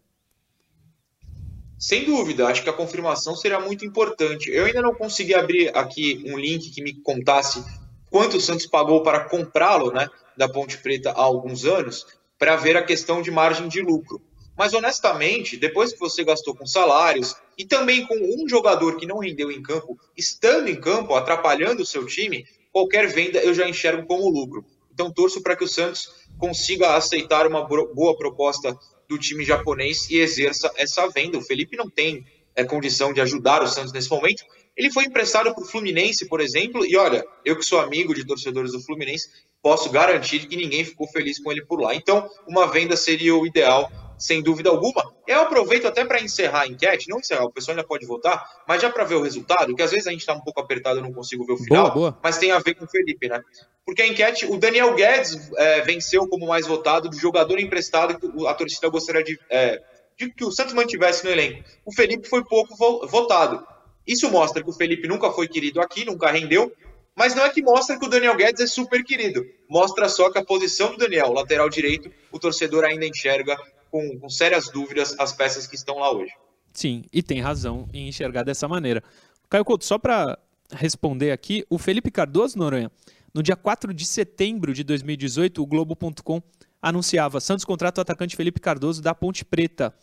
Sem 1.78 2.04
dúvida, 2.04 2.46
acho 2.46 2.62
que 2.62 2.68
a 2.68 2.74
confirmação 2.74 3.34
seria 3.34 3.58
muito 3.58 3.86
importante. 3.86 4.50
Eu 4.50 4.66
ainda 4.66 4.82
não 4.82 4.94
consegui 4.94 5.34
abrir 5.34 5.74
aqui 5.76 6.22
um 6.26 6.38
link 6.38 6.70
que 6.70 6.82
me 6.82 6.92
contasse 6.94 7.64
quanto 8.10 8.36
o 8.36 8.40
Santos 8.40 8.66
pagou 8.66 9.02
para 9.02 9.24
comprá-lo, 9.24 9.90
né, 9.92 10.08
da 10.36 10.48
Ponte 10.48 10.76
Preta 10.78 11.10
há 11.10 11.22
alguns 11.22 11.64
anos, 11.64 12.06
para 12.40 12.56
ver 12.56 12.74
a 12.74 12.82
questão 12.82 13.20
de 13.20 13.30
margem 13.30 13.68
de 13.68 13.82
lucro. 13.82 14.18
Mas 14.56 14.72
honestamente, 14.72 15.58
depois 15.58 15.92
que 15.92 16.00
você 16.00 16.24
gastou 16.24 16.56
com 16.56 16.66
salários 16.66 17.36
e 17.56 17.66
também 17.66 18.06
com 18.06 18.14
um 18.14 18.48
jogador 18.48 18.96
que 18.96 19.06
não 19.06 19.18
rendeu 19.18 19.52
em 19.52 19.62
campo, 19.62 19.98
estando 20.16 20.68
em 20.68 20.80
campo, 20.80 21.14
atrapalhando 21.14 21.82
o 21.82 21.86
seu 21.86 22.06
time, 22.06 22.46
qualquer 22.72 23.06
venda 23.08 23.38
eu 23.40 23.52
já 23.52 23.68
enxergo 23.68 24.06
como 24.06 24.30
lucro. 24.30 24.64
Então 24.92 25.12
torço 25.12 25.42
para 25.42 25.54
que 25.54 25.64
o 25.64 25.68
Santos 25.68 26.10
consiga 26.38 26.94
aceitar 26.96 27.46
uma 27.46 27.62
boa 27.62 28.16
proposta 28.16 28.74
do 29.06 29.18
time 29.18 29.44
japonês 29.44 30.08
e 30.08 30.16
exerça 30.16 30.72
essa 30.76 31.06
venda. 31.08 31.36
O 31.36 31.42
Felipe 31.42 31.76
não 31.76 31.90
tem 31.90 32.24
é, 32.56 32.64
condição 32.64 33.12
de 33.12 33.20
ajudar 33.20 33.62
o 33.62 33.68
Santos 33.68 33.92
nesse 33.92 34.08
momento. 34.08 34.44
Ele 34.80 34.90
foi 34.90 35.04
emprestado 35.04 35.54
para 35.54 35.62
o 35.62 35.66
Fluminense, 35.66 36.26
por 36.26 36.40
exemplo, 36.40 36.86
e 36.86 36.96
olha, 36.96 37.22
eu 37.44 37.54
que 37.54 37.62
sou 37.62 37.80
amigo 37.80 38.14
de 38.14 38.26
torcedores 38.26 38.72
do 38.72 38.80
Fluminense, 38.80 39.28
posso 39.62 39.90
garantir 39.90 40.48
que 40.48 40.56
ninguém 40.56 40.86
ficou 40.86 41.06
feliz 41.06 41.38
com 41.38 41.52
ele 41.52 41.62
por 41.66 41.78
lá. 41.78 41.94
Então, 41.94 42.26
uma 42.48 42.66
venda 42.66 42.96
seria 42.96 43.36
o 43.36 43.46
ideal 43.46 43.92
sem 44.16 44.42
dúvida 44.42 44.70
alguma. 44.70 45.12
Eu 45.26 45.42
aproveito 45.42 45.86
até 45.86 46.02
para 46.02 46.18
encerrar 46.22 46.62
a 46.62 46.66
enquete, 46.66 47.10
não 47.10 47.18
encerrar, 47.18 47.44
o 47.44 47.52
pessoal 47.52 47.76
ainda 47.76 47.86
pode 47.86 48.06
votar, 48.06 48.42
mas 48.66 48.80
já 48.80 48.88
para 48.88 49.04
ver 49.04 49.16
o 49.16 49.22
resultado, 49.22 49.76
que 49.76 49.82
às 49.82 49.90
vezes 49.90 50.06
a 50.06 50.12
gente 50.12 50.20
está 50.20 50.32
um 50.32 50.40
pouco 50.40 50.58
apertado 50.62 50.98
e 50.98 51.02
não 51.02 51.12
consigo 51.12 51.44
ver 51.44 51.52
o 51.52 51.58
final, 51.58 51.90
boa, 51.90 51.94
boa. 51.94 52.18
mas 52.22 52.38
tem 52.38 52.50
a 52.50 52.58
ver 52.58 52.72
com 52.72 52.86
o 52.86 52.88
Felipe, 52.88 53.28
né? 53.28 53.42
Porque 53.84 54.00
a 54.00 54.06
enquete, 54.06 54.46
o 54.46 54.56
Daniel 54.56 54.94
Guedes 54.94 55.50
é, 55.58 55.82
venceu 55.82 56.26
como 56.26 56.46
mais 56.46 56.66
votado 56.66 57.10
do 57.10 57.16
jogador 57.18 57.60
emprestado 57.60 58.18
que 58.18 58.46
a 58.46 58.54
torcida 58.54 58.88
gostaria 58.88 59.22
de, 59.22 59.38
é, 59.50 59.78
de 60.18 60.32
que 60.32 60.44
o 60.44 60.50
Santos 60.50 60.72
mantivesse 60.72 61.22
no 61.22 61.30
elenco. 61.30 61.64
O 61.84 61.92
Felipe 61.92 62.26
foi 62.26 62.42
pouco 62.42 62.74
votado. 63.06 63.66
Isso 64.06 64.30
mostra 64.30 64.62
que 64.62 64.70
o 64.70 64.72
Felipe 64.72 65.06
nunca 65.06 65.30
foi 65.30 65.46
querido 65.48 65.80
aqui, 65.80 66.04
nunca 66.04 66.30
rendeu, 66.30 66.72
mas 67.14 67.34
não 67.34 67.44
é 67.44 67.50
que 67.50 67.62
mostra 67.62 67.98
que 67.98 68.06
o 68.06 68.08
Daniel 68.08 68.36
Guedes 68.36 68.60
é 68.60 68.66
super 68.66 69.04
querido. 69.04 69.44
Mostra 69.68 70.08
só 70.08 70.30
que 70.30 70.38
a 70.38 70.44
posição 70.44 70.92
do 70.92 70.98
Daniel, 70.98 71.32
lateral 71.32 71.68
direito, 71.68 72.10
o 72.32 72.38
torcedor 72.38 72.84
ainda 72.84 73.06
enxerga 73.06 73.56
com, 73.90 74.18
com 74.18 74.28
sérias 74.28 74.70
dúvidas 74.70 75.14
as 75.18 75.32
peças 75.32 75.66
que 75.66 75.74
estão 75.74 75.98
lá 75.98 76.12
hoje. 76.12 76.32
Sim, 76.72 77.04
e 77.12 77.22
tem 77.22 77.40
razão 77.40 77.88
em 77.92 78.08
enxergar 78.08 78.42
dessa 78.42 78.68
maneira. 78.68 79.02
Caio 79.48 79.64
Couto, 79.64 79.84
só 79.84 79.98
para 79.98 80.38
responder 80.72 81.32
aqui, 81.32 81.64
o 81.68 81.78
Felipe 81.78 82.10
Cardoso 82.10 82.56
Noronha, 82.56 82.90
no 83.34 83.42
dia 83.42 83.56
4 83.56 83.92
de 83.92 84.06
setembro 84.06 84.72
de 84.72 84.84
2018, 84.84 85.62
o 85.62 85.66
Globo.com 85.66 86.42
anunciava 86.80 87.40
Santos 87.40 87.64
contrata 87.64 88.00
o 88.00 88.02
atacante 88.02 88.36
Felipe 88.36 88.60
Cardoso 88.60 89.02
da 89.02 89.14
Ponte 89.14 89.44
Preta. 89.44 89.94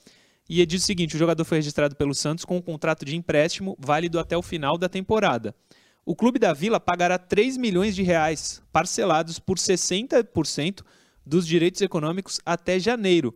E 0.50 0.66
diz 0.66 0.84
o 0.84 0.86
seguinte: 0.86 1.16
o 1.16 1.20
jogador 1.20 1.44
foi 1.44 1.58
registrado 1.58 1.96
pelo 1.96 2.14
Santos 2.14 2.46
com 2.46 2.58
um 2.58 2.62
contrato 2.62 3.04
de 3.04 3.16
empréstimo 3.16 3.78
válido 3.80 4.20
até 4.20 4.38
o 4.38 4.42
final 4.42 4.78
da 4.78 4.88
temporada. 4.88 5.56
O 6.06 6.16
clube 6.16 6.40
da 6.40 6.54
Vila 6.54 6.80
pagará 6.80 7.18
3 7.18 7.58
milhões 7.58 7.94
de 7.94 8.02
reais, 8.02 8.62
parcelados 8.72 9.40
por 9.40 9.58
60% 9.58 10.82
dos 11.26 11.46
direitos 11.46 11.82
econômicos 11.82 12.40
até 12.46 12.80
janeiro. 12.80 13.34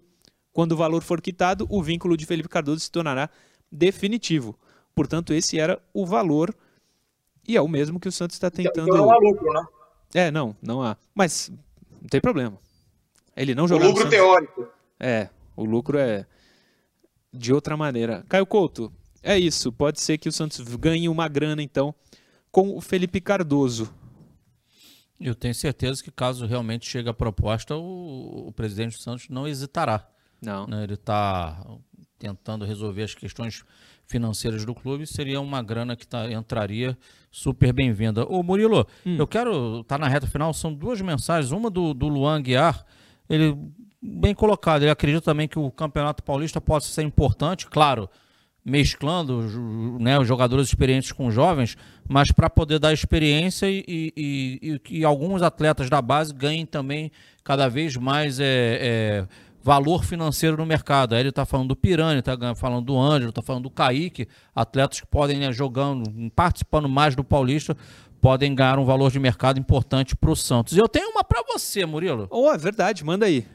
Quando 0.53 0.71
o 0.71 0.77
valor 0.77 1.03
for 1.03 1.21
quitado, 1.21 1.67
o 1.69 1.83
vínculo 1.83 2.15
de 2.15 2.25
Felipe 2.25 2.47
Cardoso 2.47 2.79
se 2.79 2.91
tornará 2.91 3.29
definitivo. 3.69 4.57
Portanto, 4.95 5.33
esse 5.33 5.59
era 5.59 5.81
o 5.93 6.05
valor 6.05 6.55
e 7.47 7.57
é 7.57 7.61
o 7.61 7.67
mesmo 7.67 7.99
que 7.99 8.07
o 8.07 8.11
Santos 8.11 8.35
está 8.35 8.49
tentando. 8.49 8.87
Então 8.87 9.05
não 9.05 9.11
há 9.11 9.17
lucro, 9.17 9.53
né? 9.53 9.65
É, 10.13 10.31
não, 10.31 10.55
não 10.61 10.81
há. 10.81 10.97
Mas 11.13 11.51
não 12.01 12.07
tem 12.09 12.21
problema. 12.21 12.57
Ele 13.35 13.55
não 13.55 13.67
jogou. 13.67 13.87
O 13.87 13.89
lucro 13.91 14.09
teórico. 14.09 14.67
É, 14.99 15.29
o 15.55 15.65
lucro 15.65 15.97
é 15.97 16.25
de 17.33 17.53
outra 17.53 17.77
maneira. 17.77 18.23
Caio 18.27 18.45
Couto, 18.45 18.91
é 19.23 19.37
isso. 19.37 19.71
Pode 19.71 20.01
ser 20.01 20.17
que 20.17 20.29
o 20.29 20.31
Santos 20.31 20.59
ganhe 20.75 21.07
uma 21.07 21.27
grana, 21.27 21.61
então, 21.61 21.93
com 22.51 22.75
o 22.75 22.81
Felipe 22.81 23.21
Cardoso. 23.21 23.93
Eu 25.19 25.35
tenho 25.35 25.53
certeza 25.53 26.03
que 26.03 26.11
caso 26.11 26.45
realmente 26.45 26.89
chegue 26.89 27.07
a 27.07 27.13
proposta, 27.13 27.75
o, 27.75 28.47
o 28.47 28.51
presidente 28.51 28.97
do 28.97 29.01
Santos 29.01 29.29
não 29.29 29.47
hesitará. 29.47 30.07
Não. 30.41 30.65
Né? 30.65 30.83
Ele 30.83 30.95
está 30.95 31.63
tentando 32.17 32.65
resolver 32.65 33.03
as 33.03 33.13
questões 33.13 33.63
financeiras 34.07 34.65
do 34.65 34.75
clube, 34.75 35.07
seria 35.07 35.39
uma 35.39 35.61
grana 35.63 35.95
que 35.95 36.05
tá, 36.05 36.29
entraria 36.31 36.97
super 37.31 37.71
bem-vinda. 37.71 38.25
Ô 38.25 38.43
Murilo, 38.43 38.85
hum. 39.05 39.15
eu 39.17 39.25
quero, 39.25 39.83
tá 39.85 39.97
na 39.97 40.07
reta 40.07 40.27
final, 40.27 40.53
são 40.53 40.73
duas 40.73 40.99
mensagens, 41.01 41.51
uma 41.51 41.69
do, 41.69 41.93
do 41.93 42.07
Luan 42.07 42.41
Guiar, 42.41 42.85
ele 43.29 43.55
bem 44.01 44.33
colocado, 44.33 44.81
ele 44.81 44.91
acredita 44.91 45.21
também 45.21 45.47
que 45.47 45.59
o 45.59 45.69
Campeonato 45.69 46.23
Paulista 46.23 46.59
possa 46.59 46.87
ser 46.87 47.03
importante, 47.03 47.67
claro, 47.67 48.09
mesclando 48.63 49.41
né, 49.99 50.19
os 50.19 50.27
jogadores 50.27 50.67
experientes 50.67 51.11
com 51.11 51.31
jovens, 51.31 51.75
mas 52.07 52.31
para 52.31 52.49
poder 52.49 52.79
dar 52.79 52.93
experiência 52.93 53.67
e, 53.67 53.83
e, 53.87 54.59
e, 54.61 54.99
e, 54.99 55.05
alguns 55.05 55.41
atletas 55.41 55.89
da 55.89 56.01
base 56.01 56.33
ganhem 56.33 56.65
também 56.65 57.11
cada 57.43 57.67
vez 57.67 57.97
mais 57.97 58.39
é, 58.39 58.45
é, 58.45 59.27
valor 59.63 60.03
financeiro 60.03 60.57
no 60.57 60.65
mercado. 60.65 61.15
Aí 61.15 61.21
ele 61.21 61.29
está 61.29 61.43
falando 61.45 61.69
do 61.69 61.75
Piranha, 61.75 62.19
está 62.19 62.55
falando 62.55 62.85
do 62.85 62.99
Ângelo, 62.99 63.29
está 63.29 63.41
falando 63.41 63.63
do 63.63 63.71
Kaique, 63.71 64.27
atletas 64.55 64.99
que 64.99 65.07
podem, 65.07 65.39
né, 65.39 65.51
jogando, 65.51 66.03
participando 66.35 66.87
mais 66.87 67.15
do 67.15 67.23
Paulista, 67.23 67.75
podem 68.19 68.53
ganhar 68.53 68.77
um 68.77 68.85
valor 68.85 69.11
de 69.11 69.19
mercado 69.19 69.59
importante 69.59 70.15
para 70.15 70.29
o 70.29 70.35
Santos. 70.35 70.77
Eu 70.77 70.87
tenho 70.87 71.09
uma 71.09 71.23
para 71.23 71.43
você, 71.51 71.83
Murilo. 71.83 72.27
Oh, 72.29 72.51
é 72.51 72.57
verdade, 72.59 73.03
manda 73.03 73.25
aí. 73.25 73.45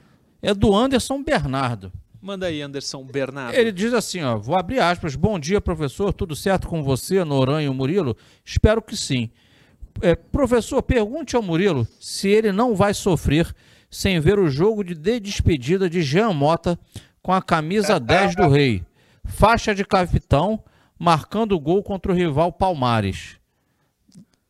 É 0.42 0.54
do 0.54 0.74
Anderson 0.74 1.22
Bernardo. 1.22 1.92
Manda 2.20 2.46
aí, 2.46 2.60
Anderson 2.60 3.04
Bernardo. 3.04 3.56
Ele 3.56 3.70
diz 3.70 3.94
assim, 3.94 4.22
ó, 4.22 4.36
vou 4.36 4.58
abrir 4.58 4.80
aspas. 4.80 5.14
Bom 5.14 5.38
dia, 5.38 5.60
professor. 5.60 6.12
Tudo 6.12 6.34
certo 6.34 6.66
com 6.66 6.82
você, 6.82 7.22
Noronha 7.24 7.66
e 7.66 7.68
o 7.68 7.74
Murilo? 7.74 8.16
Espero 8.44 8.82
que 8.82 8.96
sim. 8.96 9.30
É, 10.02 10.14
professor, 10.14 10.82
pergunte 10.82 11.36
ao 11.36 11.42
Murilo 11.42 11.86
se 12.00 12.28
ele 12.28 12.52
não 12.52 12.74
vai 12.74 12.92
sofrer 12.92 13.54
sem 13.88 14.18
ver 14.20 14.38
o 14.38 14.48
jogo 14.48 14.82
de 14.82 14.94
despedida 15.20 15.88
de 15.88 16.02
Jean 16.02 16.32
Mota 16.32 16.78
com 17.22 17.32
a 17.32 17.40
camisa 17.40 17.98
10 18.00 18.34
do 18.34 18.48
Rei. 18.48 18.82
Faixa 19.24 19.74
de 19.74 19.84
capitão, 19.84 20.62
marcando 20.98 21.52
o 21.52 21.60
gol 21.60 21.82
contra 21.82 22.12
o 22.12 22.14
rival 22.14 22.52
Palmares. 22.52 23.36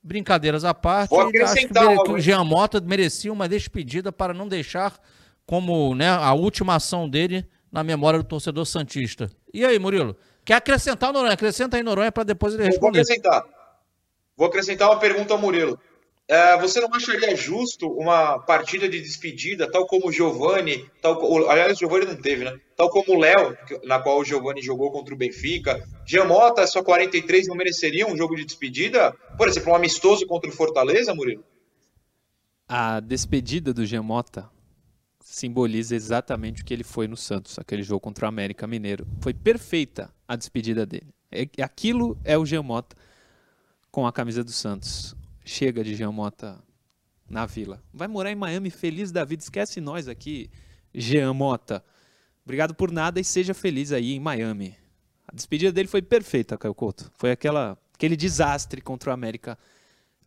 Brincadeiras 0.03 0.65
à 0.65 0.73
parte, 0.73 1.15
acho 1.15 1.55
que, 1.55 1.69
que 1.69 2.11
o 2.11 2.19
Jean 2.19 2.45
Mota 2.45 2.81
merecia 2.81 3.33
uma 3.33 3.49
despedida 3.49 4.13
para 4.13 4.33
não 4.33 4.47
deixar 4.47 4.99
como 5.47 5.95
né, 5.95 6.09
a 6.09 6.33
última 6.35 6.75
ação 6.75 7.09
dele 7.09 7.47
na 7.71 7.85
memória 7.85 8.19
do 8.19 8.25
torcedor 8.25 8.67
Santista. 8.67 9.31
E 9.55 9.65
aí, 9.65 9.79
Murilo? 9.79 10.17
Quer 10.45 10.55
acrescentar 10.55 11.11
o 11.11 11.13
Noronha? 11.13 11.35
Acrescenta 11.35 11.77
aí 11.77 11.83
Noronha 11.83 12.11
para 12.11 12.25
depois 12.25 12.55
ele 12.55 12.65
responder. 12.65 12.99
Vou 12.99 13.03
acrescentar. 13.03 13.45
Vou 14.37 14.47
acrescentar 14.49 14.91
uma 14.91 14.99
pergunta 14.99 15.33
ao 15.33 15.39
Murilo. 15.39 15.79
É, 16.29 16.59
você 16.59 16.81
não 16.81 16.93
acharia 16.93 17.37
justo 17.37 17.89
uma 17.89 18.41
partida 18.41 18.89
de 18.89 19.01
despedida, 19.01 19.71
tal 19.71 19.87
como 19.87 20.09
o 20.09 20.13
Giovani, 20.13 20.85
tal, 21.01 21.49
aliás, 21.49 21.77
o 21.77 21.79
Giovani 21.79 22.07
não 22.07 22.17
teve, 22.17 22.45
né? 22.45 22.59
Tal 22.77 22.91
como 22.91 23.17
o 23.17 23.21
Léo, 23.21 23.57
na 23.85 24.01
qual 24.01 24.19
o 24.19 24.25
Giovani 24.25 24.61
jogou 24.61 24.91
contra 24.91 25.15
o 25.15 25.17
Benfica. 25.17 25.81
Giamota, 26.05 26.67
só 26.67 26.83
43, 26.83 27.47
não 27.47 27.55
mereceria 27.55 28.09
um 28.09 28.17
jogo 28.17 28.35
de 28.35 28.45
despedida? 28.45 29.15
Por 29.39 29.47
exemplo, 29.47 29.73
um 29.73 29.77
amistoso 29.77 30.27
contra 30.27 30.51
o 30.51 30.53
Fortaleza, 30.53 31.15
Murilo? 31.15 31.45
A 32.69 32.99
despedida 32.99 33.73
do 33.73 33.87
Giamota 33.87 34.51
simboliza 35.29 35.97
exatamente 35.97 36.63
o 36.63 36.65
que 36.65 36.73
ele 36.73 36.85
foi 36.85 37.09
no 37.09 37.17
Santos, 37.17 37.59
aquele 37.59 37.83
jogo 37.83 38.01
contra 38.01 38.27
o 38.27 38.29
América 38.29 38.65
Mineiro. 38.65 39.07
Foi 39.21 39.35
perfeita 39.35 40.09
a 40.27 40.37
despedida 40.37 40.87
dele. 40.87 41.13
É, 41.33 41.49
aquilo 41.63 42.17
é 42.23 42.39
o 42.39 42.47
Giamota 42.47 42.97
com 43.91 44.07
a 44.07 44.13
camisa 44.13 44.45
do 44.45 44.53
Santos 44.53 45.17
chega 45.45 45.83
de 45.83 45.97
Jean 45.97 46.13
Mota 46.13 46.63
na 47.29 47.45
vila. 47.45 47.83
Vai 47.93 48.07
morar 48.07 48.31
em 48.31 48.37
Miami 48.37 48.71
feliz 48.71 49.11
da 49.11 49.25
vida. 49.25 49.43
Esquece 49.43 49.81
nós 49.81 50.07
aqui, 50.07 50.49
Jean 50.95 51.33
Mota. 51.33 51.85
Obrigado 52.45 52.73
por 52.73 52.93
nada 52.93 53.19
e 53.19 53.25
seja 53.25 53.53
feliz 53.53 53.91
aí 53.91 54.13
em 54.13 54.21
Miami. 54.21 54.77
A 55.27 55.35
despedida 55.35 55.73
dele 55.73 55.89
foi 55.89 56.03
perfeita, 56.03 56.57
Caio 56.57 56.75
Couto. 56.75 57.11
Foi 57.17 57.33
aquela, 57.33 57.77
aquele 57.93 58.17
desastre 58.17 58.81
contra 58.81 59.11
o 59.11 59.13
América 59.13 59.59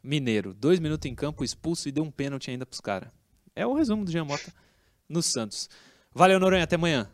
Mineiro. 0.04 0.54
Dois 0.54 0.78
minutos 0.78 1.10
em 1.10 1.16
campo, 1.16 1.42
expulso 1.42 1.88
e 1.88 1.92
deu 1.92 2.04
um 2.04 2.12
pênalti 2.12 2.52
ainda 2.52 2.66
para 2.66 2.74
os 2.74 2.82
caras. 2.82 3.10
É 3.56 3.66
o 3.66 3.74
resumo 3.74 4.04
do 4.04 4.12
Jean 4.12 4.26
Mota 4.26 4.54
no 5.10 5.22
Santos. 5.22 5.70
Valeu, 6.14 6.40
Noronha. 6.40 6.64
Até 6.64 6.76
amanhã. 6.76 7.10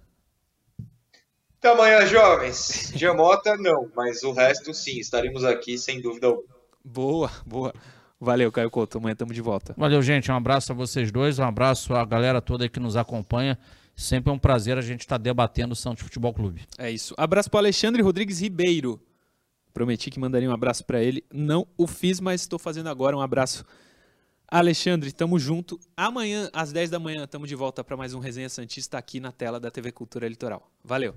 Até 1.58 1.70
amanhã, 1.70 2.06
jovens. 2.06 2.91
Jean 2.96 3.14
Mota, 3.14 3.56
não, 3.58 3.89
mas 3.96 4.22
o 4.24 4.32
resto, 4.32 4.74
sim. 4.74 5.00
Estaremos 5.00 5.43
aqui, 5.43 5.78
sem 5.78 6.02
dúvida 6.02 6.28
alguma. 6.28 6.56
Boa, 6.84 7.32
boa. 7.46 7.74
Valeu, 8.20 8.52
Caio 8.52 8.70
Couto. 8.70 8.98
Amanhã 8.98 9.14
estamos 9.14 9.34
de 9.34 9.41
volta. 9.41 9.74
Valeu, 9.78 10.02
gente. 10.02 10.32
Um 10.32 10.36
abraço 10.36 10.72
a 10.72 10.76
vocês 10.76 11.12
dois. 11.12 11.39
Um 11.39 11.43
abraço 11.43 11.93
à 11.93 12.06
galera 12.06 12.41
toda 12.41 12.70
que 12.70 12.80
nos 12.80 12.96
acompanha. 12.96 13.58
Sempre 13.96 14.30
é 14.30 14.34
um 14.34 14.39
prazer 14.39 14.78
a 14.78 14.82
gente 14.82 15.02
estar 15.02 15.18
tá 15.18 15.24
debatendo 15.24 15.74
o 15.74 15.76
Santos 15.76 16.04
Futebol 16.04 16.34
Clube. 16.34 16.62
É 16.78 16.91
isso. 16.91 17.14
Abraço 17.18 17.50
para 17.50 17.62
Alexandre 17.62 18.02
Rodrigues 18.02 18.41
Ribeiro. 18.41 19.02
Prometi 19.74 20.10
que 20.10 20.20
mandaria 20.20 20.50
um 20.50 20.54
abraço 20.54 20.86
para 20.86 21.02
ele. 21.02 21.24
Não 21.34 21.68
o 21.78 21.88
fiz, 21.88 22.20
mas 22.20 22.41
estou 22.41 22.60
fazendo 22.60 22.88
agora. 22.88 23.16
Um 23.16 23.22
abraço. 23.22 23.66
Alexandre, 24.48 25.12
tamo 25.12 25.39
junto. 25.39 25.80
Amanhã, 25.98 26.50
às 26.54 26.72
10 26.72 26.89
da 26.89 27.00
manhã, 27.00 27.24
estamos 27.24 27.50
de 27.50 27.56
volta 27.56 27.84
para 27.84 27.98
mais 27.98 28.14
um 28.14 28.20
Resenha 28.20 28.50
Santista 28.50 28.98
aqui 28.98 29.20
na 29.20 29.32
tela 29.32 29.60
da 29.60 29.72
TV 29.72 29.91
Cultura 29.91 30.28
Litoral. 30.28 30.72
Valeu. 30.84 31.16